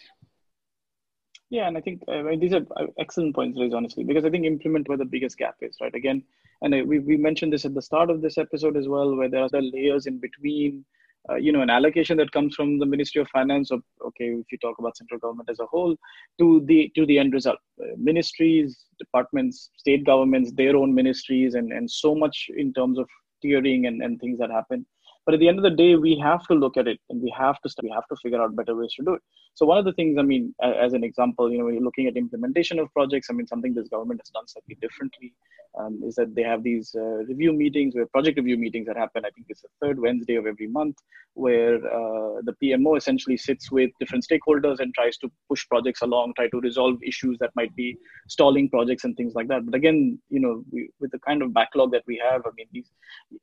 Yeah, 1.51 1.67
and 1.67 1.79
I 1.79 1.81
think 1.81 2.03
uh, 2.09 2.23
these 2.39 2.53
are 2.53 2.67
uh, 2.77 2.87
excellent 2.99 3.35
points, 3.35 3.57
Liz, 3.57 3.73
honestly, 3.73 4.05
because 4.05 4.25
I 4.25 4.31
think 4.31 4.45
implement 4.45 4.89
where 4.89 4.99
the 4.99 5.05
biggest 5.07 5.39
gap 5.39 5.57
is, 5.63 5.77
right? 5.81 5.95
Again, 5.95 6.23
and 6.61 6.75
uh, 6.75 6.83
we, 6.85 6.99
we 6.99 7.17
mentioned 7.17 7.53
this 7.55 7.65
at 7.65 7.75
the 7.75 7.81
start 7.81 8.11
of 8.11 8.21
this 8.21 8.37
episode 8.37 8.77
as 8.77 8.87
well, 8.87 9.17
where 9.17 9.31
there 9.31 9.43
are 9.43 9.49
the 9.49 9.63
layers 9.63 10.07
in 10.07 10.19
between 10.19 10.85
uh, 11.31 11.35
you 11.37 11.53
know 11.53 11.61
an 11.61 11.71
allocation 11.71 12.17
that 12.17 12.31
comes 12.33 12.55
from 12.55 12.79
the 12.79 12.87
ministry 12.87 13.21
of 13.21 13.29
finance 13.29 13.71
or 13.71 13.81
okay 14.07 14.27
if 14.27 14.51
you 14.53 14.59
talk 14.59 14.79
about 14.79 14.97
central 14.97 15.19
government 15.21 15.49
as 15.51 15.59
a 15.59 15.67
whole 15.67 15.95
to 16.39 16.63
the 16.67 16.91
to 16.95 17.05
the 17.07 17.19
end 17.19 17.33
result 17.35 17.59
uh, 17.83 17.87
ministries 17.99 18.87
departments 18.99 19.71
state 19.77 20.05
governments 20.07 20.53
their 20.53 20.77
own 20.77 20.95
ministries 20.95 21.55
and 21.55 21.73
and 21.73 21.91
so 21.91 22.15
much 22.15 22.47
in 22.57 22.73
terms 22.73 22.99
of 22.99 23.07
tiering 23.45 23.87
and, 23.89 24.01
and 24.01 24.19
things 24.21 24.39
that 24.39 24.51
happen 24.51 24.87
but 25.29 25.35
at 25.35 25.41
the 25.41 25.49
end 25.49 25.59
of 25.59 25.63
the 25.63 25.79
day 25.79 25.95
we 25.95 26.19
have 26.19 26.47
to 26.47 26.55
look 26.55 26.79
at 26.79 26.89
it 26.89 26.99
and 27.11 27.21
we 27.21 27.31
have 27.39 27.61
to 27.61 27.69
we 27.83 27.91
have 27.91 28.07
to 28.11 28.17
figure 28.23 28.41
out 28.43 28.57
better 28.57 28.75
ways 28.75 28.95
to 28.95 29.05
do 29.05 29.13
it. 29.13 29.21
So 29.57 29.67
one 29.67 29.77
of 29.77 29.85
the 29.85 29.93
things 29.93 30.17
i 30.19 30.23
mean 30.23 30.55
as 30.65 30.95
an 30.95 31.05
example 31.05 31.53
you 31.53 31.59
know 31.59 31.67
when 31.67 31.75
you're 31.75 31.89
looking 31.89 32.07
at 32.07 32.17
implementation 32.17 32.79
of 32.79 32.91
projects 32.95 33.29
i 33.29 33.35
mean 33.35 33.47
something 33.47 33.75
this 33.75 33.89
government 33.89 34.21
has 34.25 34.31
done 34.31 34.47
slightly 34.49 34.77
differently 34.81 35.35
um, 35.79 36.01
is 36.09 36.15
that 36.15 36.35
they 36.35 36.43
have 36.43 36.63
these 36.63 36.95
uh, 36.97 37.19
review 37.31 37.53
meetings 37.53 37.95
where 37.95 38.07
project 38.07 38.39
review 38.39 38.57
meetings 38.57 38.87
that 38.87 38.97
happen 38.97 39.25
i 39.25 39.31
think 39.31 39.47
it's 39.49 39.63
the 39.63 39.69
third 39.83 39.99
wednesday 40.05 40.37
of 40.37 40.47
every 40.47 40.69
month 40.79 40.97
where 41.35 41.77
uh, 41.99 42.35
the 42.49 42.55
pmo 42.63 42.97
essentially 42.97 43.37
sits 43.37 43.71
with 43.71 43.91
different 44.01 44.25
stakeholders 44.29 44.81
and 44.81 44.95
tries 44.95 45.19
to 45.19 45.31
push 45.51 45.67
projects 45.69 46.03
along 46.03 46.33
try 46.37 46.49
to 46.55 46.61
resolve 46.61 46.97
issues 47.03 47.37
that 47.41 47.51
might 47.61 47.75
be 47.75 47.89
stalling 48.29 48.69
projects 48.71 49.05
and 49.05 49.17
things 49.17 49.35
like 49.35 49.49
that. 49.49 49.65
But 49.67 49.75
again 49.75 50.19
you 50.31 50.41
know 50.41 50.63
we, 50.71 50.89
with 51.01 51.11
the 51.11 51.19
kind 51.29 51.43
of 51.43 51.53
backlog 51.53 51.93
that 51.97 52.05
we 52.07 52.23
have 52.29 52.43
i 52.47 52.51
mean 52.57 52.69
these, 52.73 52.91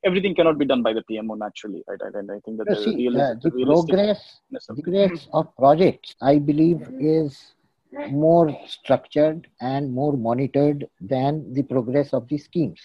everything 0.04 0.34
cannot 0.34 0.58
be 0.58 0.64
done 0.72 0.82
by 0.82 0.94
the 0.94 1.04
pmo 1.10 1.36
naturally 1.46 1.75
right 1.88 2.14
and 2.14 2.30
i 2.30 2.38
think 2.44 2.56
that 2.58 2.68
the, 2.68 2.76
see, 2.76 2.94
real, 2.96 3.20
uh, 3.20 3.34
the, 3.42 3.50
the 3.50 3.64
progress 3.64 4.40
progress 4.66 5.28
of 5.32 5.54
projects 5.56 6.14
i 6.22 6.38
believe 6.38 6.80
is 6.98 7.54
more 8.10 8.56
structured 8.66 9.46
and 9.60 9.92
more 9.92 10.16
monitored 10.16 10.86
than 11.00 11.52
the 11.52 11.62
progress 11.62 12.12
of 12.12 12.28
the 12.28 12.38
schemes. 12.38 12.80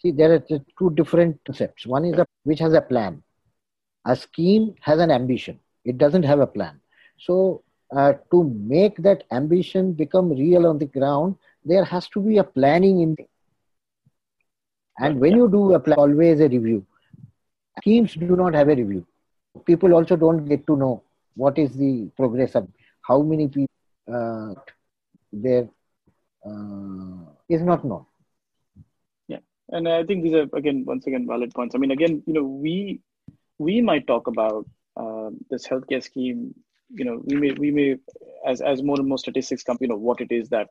See, 0.00 0.10
there 0.10 0.32
are 0.34 0.38
two 0.78 0.90
different 0.94 1.38
concepts. 1.44 1.86
One 1.86 2.04
is 2.04 2.18
a, 2.18 2.26
which 2.44 2.58
has 2.60 2.74
a 2.74 2.80
plan. 2.80 3.22
A 4.06 4.16
scheme 4.16 4.74
has 4.80 4.98
an 5.00 5.10
ambition. 5.10 5.58
It 5.84 5.98
doesn't 5.98 6.24
have 6.24 6.40
a 6.40 6.46
plan. 6.46 6.80
So, 7.18 7.62
uh, 7.96 8.14
to 8.30 8.44
make 8.44 8.96
that 8.98 9.24
ambition 9.32 9.92
become 9.92 10.30
real 10.30 10.66
on 10.66 10.78
the 10.78 10.86
ground, 10.86 11.36
there 11.64 11.84
has 11.84 12.08
to 12.10 12.20
be 12.20 12.38
a 12.38 12.44
planning 12.44 13.00
in. 13.00 13.16
And 14.98 15.20
when 15.20 15.36
you 15.36 15.48
do 15.48 15.74
a 15.74 15.80
plan, 15.80 15.98
always 15.98 16.40
a 16.40 16.48
review. 16.48 16.84
Schemes 17.80 18.14
do 18.14 18.36
not 18.36 18.54
have 18.54 18.68
a 18.68 18.74
review. 18.74 19.06
People 19.64 19.94
also 19.94 20.16
don't 20.16 20.44
get 20.46 20.66
to 20.66 20.76
know 20.76 21.02
what 21.34 21.58
is 21.58 21.70
the 21.76 22.08
progress 22.16 22.54
of 22.54 22.68
how 23.02 23.20
many 23.22 23.48
people 23.48 23.74
uh, 24.12 24.54
there 25.32 25.68
uh, 26.46 27.24
is 27.48 27.62
not 27.62 27.84
known. 27.84 28.04
Yeah, 29.28 29.40
and 29.70 29.88
I 29.88 30.04
think 30.04 30.22
these 30.22 30.34
are 30.34 30.48
again 30.54 30.84
once 30.86 31.06
again 31.06 31.26
valid 31.26 31.54
points. 31.54 31.74
I 31.74 31.78
mean, 31.78 31.90
again, 31.90 32.22
you 32.26 32.34
know, 32.34 32.44
we 32.44 33.00
we 33.58 33.80
might 33.80 34.06
talk 34.06 34.26
about 34.26 34.66
uh, 34.96 35.30
this 35.50 35.66
healthcare 35.66 36.02
scheme. 36.02 36.54
You 36.90 37.04
know, 37.04 37.22
we 37.24 37.36
may 37.36 37.52
we 37.52 37.70
may 37.70 37.96
as 38.46 38.60
as 38.60 38.82
more 38.82 38.98
and 38.98 39.08
more 39.08 39.18
statistics 39.18 39.62
come, 39.62 39.78
you 39.80 39.88
know, 39.88 39.96
what 39.96 40.20
it 40.20 40.30
is 40.30 40.48
that 40.50 40.68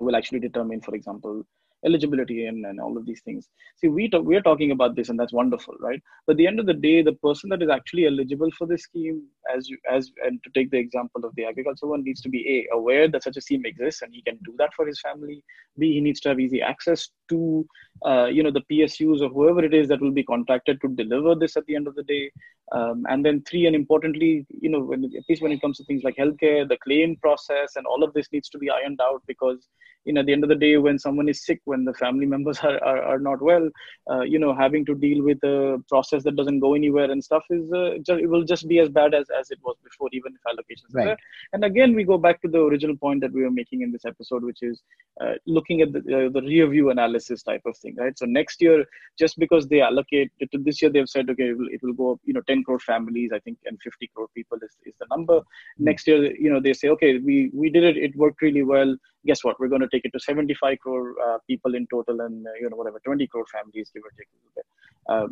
will 0.00 0.16
actually 0.16 0.40
determine, 0.40 0.80
for 0.80 0.94
example, 0.94 1.44
eligibility 1.84 2.46
and, 2.46 2.64
and 2.66 2.80
all 2.80 2.96
of 2.96 3.06
these 3.06 3.20
things. 3.22 3.48
See, 3.76 3.88
we 3.88 4.08
talk, 4.08 4.24
we're 4.24 4.42
talking 4.42 4.72
about 4.72 4.96
this, 4.96 5.08
and 5.08 5.18
that's 5.18 5.32
wonderful, 5.32 5.74
right? 5.80 6.02
But 6.26 6.36
the 6.36 6.46
end 6.46 6.58
of 6.60 6.66
the 6.66 6.74
day, 6.74 7.02
the 7.02 7.12
person 7.12 7.50
that 7.50 7.62
is 7.62 7.70
actually 7.70 8.06
eligible 8.06 8.50
for 8.56 8.66
this 8.66 8.82
scheme, 8.82 9.22
as 9.54 9.68
you 9.68 9.78
as 9.90 10.10
and 10.24 10.42
to 10.44 10.50
take 10.50 10.70
the 10.70 10.78
example 10.78 11.24
of 11.24 11.34
the 11.36 11.44
agriculture 11.44 11.86
one, 11.86 12.02
needs 12.02 12.20
to 12.22 12.28
be 12.28 12.66
a 12.70 12.74
aware 12.74 13.08
that 13.08 13.22
such 13.22 13.36
a 13.36 13.40
scheme 13.40 13.64
exists 13.64 14.02
and 14.02 14.12
he 14.12 14.22
can 14.22 14.38
do 14.44 14.54
that 14.58 14.74
for 14.74 14.86
his 14.86 15.00
family. 15.00 15.42
B, 15.78 15.94
he 15.94 16.00
needs 16.00 16.20
to 16.20 16.30
have 16.30 16.40
easy 16.40 16.60
access 16.60 17.08
to 17.28 17.66
uh, 18.04 18.26
you 18.26 18.42
know 18.42 18.50
the 18.50 18.64
PSUs 18.70 19.20
or 19.20 19.28
whoever 19.28 19.64
it 19.64 19.74
is 19.74 19.88
that 19.88 20.00
will 20.00 20.12
be 20.12 20.24
contacted 20.24 20.80
to 20.80 20.88
deliver 20.88 21.34
this 21.34 21.56
at 21.56 21.66
the 21.66 21.76
end 21.76 21.86
of 21.86 21.94
the 21.94 22.02
day. 22.04 22.30
Um, 22.72 23.06
and 23.08 23.24
then 23.24 23.42
three, 23.48 23.66
and 23.66 23.74
importantly, 23.74 24.46
you 24.50 24.68
know, 24.68 24.80
when, 24.80 25.02
at 25.04 25.24
least 25.28 25.40
when 25.40 25.52
it 25.52 25.62
comes 25.62 25.78
to 25.78 25.84
things 25.84 26.02
like 26.04 26.16
healthcare, 26.16 26.68
the 26.68 26.76
claim 26.84 27.16
process, 27.16 27.76
and 27.76 27.86
all 27.86 28.04
of 28.04 28.12
this 28.12 28.28
needs 28.30 28.50
to 28.50 28.58
be 28.58 28.68
ironed 28.68 29.00
out 29.00 29.22
because 29.26 29.68
you 30.08 30.14
know 30.14 30.20
at 30.20 30.26
the 30.26 30.32
end 30.36 30.44
of 30.46 30.52
the 30.52 30.60
day 30.64 30.74
when 30.84 30.98
someone 30.98 31.28
is 31.32 31.44
sick 31.48 31.60
when 31.70 31.84
the 31.88 31.94
family 32.02 32.26
members 32.34 32.58
are, 32.68 32.78
are, 32.90 33.02
are 33.10 33.20
not 33.28 33.40
well 33.50 33.68
uh, 34.10 34.22
you 34.32 34.38
know 34.42 34.54
having 34.64 34.84
to 34.90 34.94
deal 35.06 35.22
with 35.28 35.40
a 35.44 35.56
process 35.92 36.24
that 36.24 36.36
doesn't 36.40 36.60
go 36.66 36.74
anywhere 36.74 37.10
and 37.10 37.22
stuff 37.22 37.44
is 37.50 37.72
uh, 37.72 37.90
just, 38.06 38.20
it 38.24 38.28
will 38.32 38.44
just 38.52 38.66
be 38.72 38.78
as 38.84 38.88
bad 38.88 39.14
as, 39.20 39.26
as 39.40 39.50
it 39.50 39.58
was 39.62 39.76
before 39.84 40.08
even 40.12 40.32
if 40.38 40.42
allocations 40.50 40.94
right. 40.94 41.02
are 41.02 41.06
there 41.08 41.18
and 41.52 41.64
again 41.70 41.94
we 41.94 42.04
go 42.12 42.18
back 42.26 42.40
to 42.40 42.48
the 42.48 42.62
original 42.70 42.96
point 43.04 43.20
that 43.20 43.32
we 43.32 43.42
were 43.42 43.56
making 43.60 43.82
in 43.82 43.92
this 43.92 44.06
episode 44.06 44.42
which 44.42 44.62
is 44.62 44.82
uh, 45.20 45.34
looking 45.46 45.82
at 45.82 45.92
the, 45.92 46.00
uh, 46.00 46.28
the 46.36 46.42
rear 46.52 46.66
view 46.68 46.90
analysis 46.90 47.42
type 47.42 47.62
of 47.66 47.76
thing 47.76 47.94
right 47.98 48.18
so 48.18 48.24
next 48.24 48.62
year 48.62 48.84
just 49.18 49.38
because 49.38 49.68
they 49.68 49.80
allocate 49.80 50.30
to 50.52 50.58
this 50.68 50.80
year 50.80 50.90
they've 50.90 51.14
said 51.16 51.28
okay 51.28 51.50
it 51.50 51.58
will, 51.58 51.68
it 51.70 51.80
will 51.82 51.92
go 51.92 52.12
up 52.12 52.20
you 52.24 52.32
know 52.32 52.44
10 52.48 52.64
crore 52.64 52.80
families 52.80 53.30
i 53.34 53.40
think 53.40 53.58
and 53.66 53.78
50 53.82 54.10
crore 54.14 54.28
people 54.34 54.58
is, 54.62 54.74
is 54.86 54.94
the 55.00 55.06
number 55.10 55.38
mm-hmm. 55.40 55.84
next 55.90 56.06
year 56.06 56.34
you 56.44 56.50
know 56.50 56.60
they 56.60 56.72
say 56.72 56.88
okay 56.88 57.18
we 57.18 57.50
we 57.52 57.68
did 57.68 57.84
it 57.84 57.96
it 57.96 58.16
worked 58.16 58.42
really 58.42 58.62
well 58.62 58.96
guess 59.26 59.44
what? 59.44 59.58
We're 59.58 59.68
going 59.68 59.80
to 59.82 59.88
take 59.88 60.04
it 60.04 60.12
to 60.12 60.20
75 60.20 60.78
crore 60.78 61.14
uh, 61.26 61.38
people 61.46 61.74
in 61.74 61.86
total, 61.90 62.20
and 62.20 62.46
uh, 62.46 62.50
you 62.60 62.68
know 62.70 62.76
whatever 62.76 63.00
20 63.04 63.26
crore 63.26 63.46
families, 63.46 63.90
give 63.94 64.02
or 64.04 64.10
take 64.10 64.28
a 64.28 64.36
little 64.36 64.52
bit. 64.56 64.66
Uh, 65.08 65.26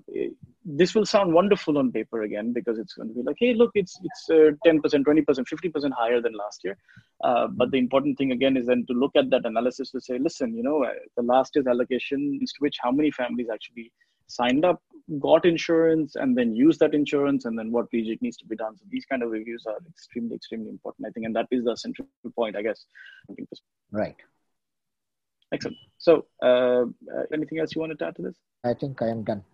this 0.64 0.95
will 0.95 1.05
sound 1.05 1.32
wonderful 1.32 1.76
on 1.78 1.93
paper 1.93 2.22
again 2.22 2.53
because 2.53 2.78
it's 2.78 2.95
going 2.95 3.09
to 3.09 3.14
be 3.14 3.22
like, 3.22 3.37
hey, 3.39 3.55
look, 3.55 3.70
it's 3.74 4.01
it's 4.03 4.57
10%, 4.66 4.80
20%, 4.80 5.05
50% 5.05 5.93
higher 5.93 6.20
than 6.20 6.32
last 6.32 6.62
year. 6.64 6.76
Uh, 7.22 7.47
but 7.47 7.70
the 7.70 7.78
important 7.78 8.16
thing 8.16 8.32
again 8.32 8.57
is 8.57 8.66
then 8.66 8.84
to 8.87 8.95
look 8.95 9.12
at 9.16 9.30
that 9.30 9.45
analysis 9.45 9.91
to 9.91 10.01
say, 10.01 10.18
listen, 10.18 10.55
you 10.55 10.62
know, 10.62 10.84
uh, 10.84 10.91
the 11.16 11.22
last 11.22 11.55
year's 11.55 11.66
allocation 11.66 12.39
to 12.41 12.55
which 12.61 12.76
how 12.82 12.91
many 12.91 13.11
families 13.11 13.49
actually 13.53 13.93
signed 14.26 14.64
up, 14.64 14.82
got 15.20 15.44
insurance, 15.44 16.16
and 16.16 16.36
then 16.36 16.54
use 16.54 16.78
that 16.78 16.94
insurance, 16.94 17.44
and 17.44 17.58
then 17.58 17.70
what 17.70 17.86
reject 17.92 18.22
needs 18.22 18.36
to 18.38 18.46
be 18.46 18.56
done. 18.56 18.76
So 18.76 18.84
these 18.90 19.04
kind 19.06 19.22
of 19.22 19.30
reviews 19.30 19.64
are 19.66 19.78
extremely, 19.88 20.36
extremely 20.36 20.70
important, 20.70 21.06
I 21.06 21.10
think, 21.10 21.26
and 21.26 21.36
that 21.36 21.46
is 21.50 21.64
the 21.64 21.76
central 21.76 22.08
point, 22.34 22.56
I 22.56 22.62
guess. 22.62 22.84
Right. 23.90 24.16
Excellent. 25.52 25.76
So, 25.98 26.26
uh, 26.42 26.82
uh, 27.14 27.22
anything 27.32 27.58
else 27.58 27.74
you 27.74 27.80
wanted 27.80 27.98
to 28.00 28.06
add 28.06 28.16
to 28.16 28.22
this? 28.22 28.36
I 28.64 28.74
think 28.74 29.00
I 29.00 29.08
am 29.08 29.22
done. 29.22 29.44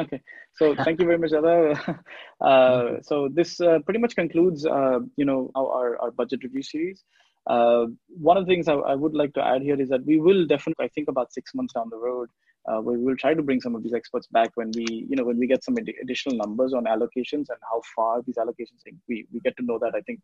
Okay, 0.00 0.20
so 0.54 0.74
thank 0.84 1.00
you 1.00 1.06
very 1.06 1.18
much, 1.18 1.32
Ada. 1.32 2.02
uh, 2.40 3.02
so 3.02 3.28
this 3.32 3.60
uh, 3.60 3.78
pretty 3.84 4.00
much 4.00 4.16
concludes, 4.16 4.66
uh, 4.66 5.00
you 5.16 5.24
know, 5.24 5.50
our, 5.54 5.96
our 6.00 6.10
budget 6.10 6.42
review 6.42 6.62
series. 6.62 7.04
Uh, 7.46 7.86
one 8.08 8.36
of 8.36 8.46
the 8.46 8.52
things 8.52 8.68
I, 8.68 8.74
I, 8.74 8.94
would 8.94 9.14
like 9.14 9.32
to 9.34 9.44
add 9.44 9.62
here 9.62 9.80
is 9.80 9.88
that 9.88 10.04
we 10.04 10.20
will 10.20 10.46
definitely, 10.46 10.84
I 10.84 10.88
think, 10.88 11.08
about 11.08 11.32
six 11.32 11.54
months 11.54 11.72
down 11.72 11.88
the 11.90 11.96
road, 11.96 12.28
uh, 12.70 12.80
we 12.80 12.96
will 12.96 13.16
try 13.16 13.34
to 13.34 13.42
bring 13.42 13.60
some 13.60 13.74
of 13.74 13.82
these 13.82 13.94
experts 13.94 14.26
back 14.28 14.50
when 14.54 14.70
we, 14.76 14.86
you 15.08 15.16
know, 15.16 15.24
when 15.24 15.38
we 15.38 15.46
get 15.46 15.64
some 15.64 15.76
ad- 15.78 15.92
additional 16.02 16.36
numbers 16.36 16.72
on 16.72 16.84
allocations 16.84 17.46
and 17.48 17.58
how 17.70 17.80
far 17.94 18.22
these 18.22 18.36
allocations. 18.36 18.80
We 19.08 19.26
we 19.32 19.40
get 19.40 19.56
to 19.56 19.64
know 19.64 19.78
that 19.78 19.94
I 19.94 20.00
think 20.02 20.20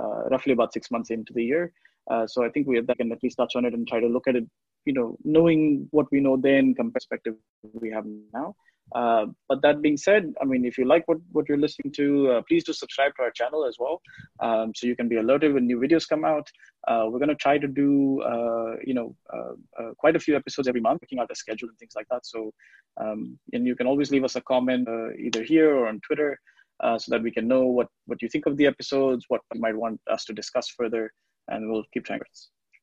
uh, 0.00 0.28
roughly 0.30 0.52
about 0.52 0.72
six 0.72 0.90
months 0.90 1.10
into 1.10 1.32
the 1.32 1.44
year. 1.44 1.72
Uh, 2.10 2.26
so 2.26 2.44
I 2.44 2.48
think 2.48 2.66
we 2.66 2.80
can 2.82 3.12
at 3.12 3.22
least 3.22 3.36
touch 3.36 3.54
on 3.56 3.64
it 3.64 3.74
and 3.74 3.86
try 3.86 4.00
to 4.00 4.06
look 4.06 4.26
at 4.28 4.36
it, 4.36 4.46
you 4.86 4.94
know, 4.94 5.16
knowing 5.24 5.88
what 5.90 6.06
we 6.10 6.20
know 6.20 6.36
then, 6.36 6.74
compared 6.74 6.94
perspective 6.94 7.34
we 7.74 7.90
have 7.90 8.06
now. 8.32 8.54
Uh, 8.94 9.26
but 9.48 9.60
that 9.62 9.82
being 9.82 9.96
said, 9.96 10.32
I 10.40 10.44
mean, 10.44 10.64
if 10.64 10.78
you 10.78 10.86
like 10.86 11.06
what, 11.06 11.18
what 11.32 11.48
you're 11.48 11.58
listening 11.58 11.92
to, 11.92 12.30
uh, 12.30 12.42
please 12.48 12.64
do 12.64 12.72
subscribe 12.72 13.12
to 13.16 13.22
our 13.22 13.30
channel 13.30 13.66
as 13.66 13.76
well, 13.78 14.00
um, 14.40 14.72
so 14.74 14.86
you 14.86 14.96
can 14.96 15.08
be 15.08 15.16
alerted 15.16 15.52
when 15.52 15.66
new 15.66 15.78
videos 15.78 16.08
come 16.08 16.24
out. 16.24 16.48
Uh, 16.86 17.04
we're 17.08 17.18
going 17.18 17.28
to 17.28 17.34
try 17.34 17.58
to 17.58 17.68
do, 17.68 18.22
uh, 18.22 18.76
you 18.84 18.94
know, 18.94 19.14
uh, 19.32 19.90
quite 19.98 20.16
a 20.16 20.20
few 20.20 20.36
episodes 20.36 20.68
every 20.68 20.80
month, 20.80 21.02
looking 21.02 21.18
out 21.18 21.28
the 21.28 21.34
schedule 21.34 21.68
and 21.68 21.78
things 21.78 21.92
like 21.94 22.06
that. 22.10 22.24
So, 22.24 22.52
um, 23.00 23.38
and 23.52 23.66
you 23.66 23.76
can 23.76 23.86
always 23.86 24.10
leave 24.10 24.24
us 24.24 24.36
a 24.36 24.40
comment 24.42 24.88
either 25.18 25.42
here 25.42 25.76
or 25.76 25.88
on 25.88 26.00
Twitter, 26.00 26.38
so 26.82 27.06
that 27.08 27.22
we 27.22 27.30
can 27.30 27.48
know 27.48 27.66
what 27.66 27.88
what 28.06 28.22
you 28.22 28.28
think 28.28 28.46
of 28.46 28.56
the 28.56 28.66
episodes, 28.66 29.24
what 29.28 29.40
you 29.52 29.60
might 29.60 29.76
want 29.76 30.00
us 30.10 30.24
to 30.26 30.32
discuss 30.32 30.68
further, 30.68 31.10
and 31.48 31.70
we'll 31.70 31.84
keep 31.92 32.04
trying. 32.04 32.20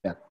Yeah. 0.03 0.15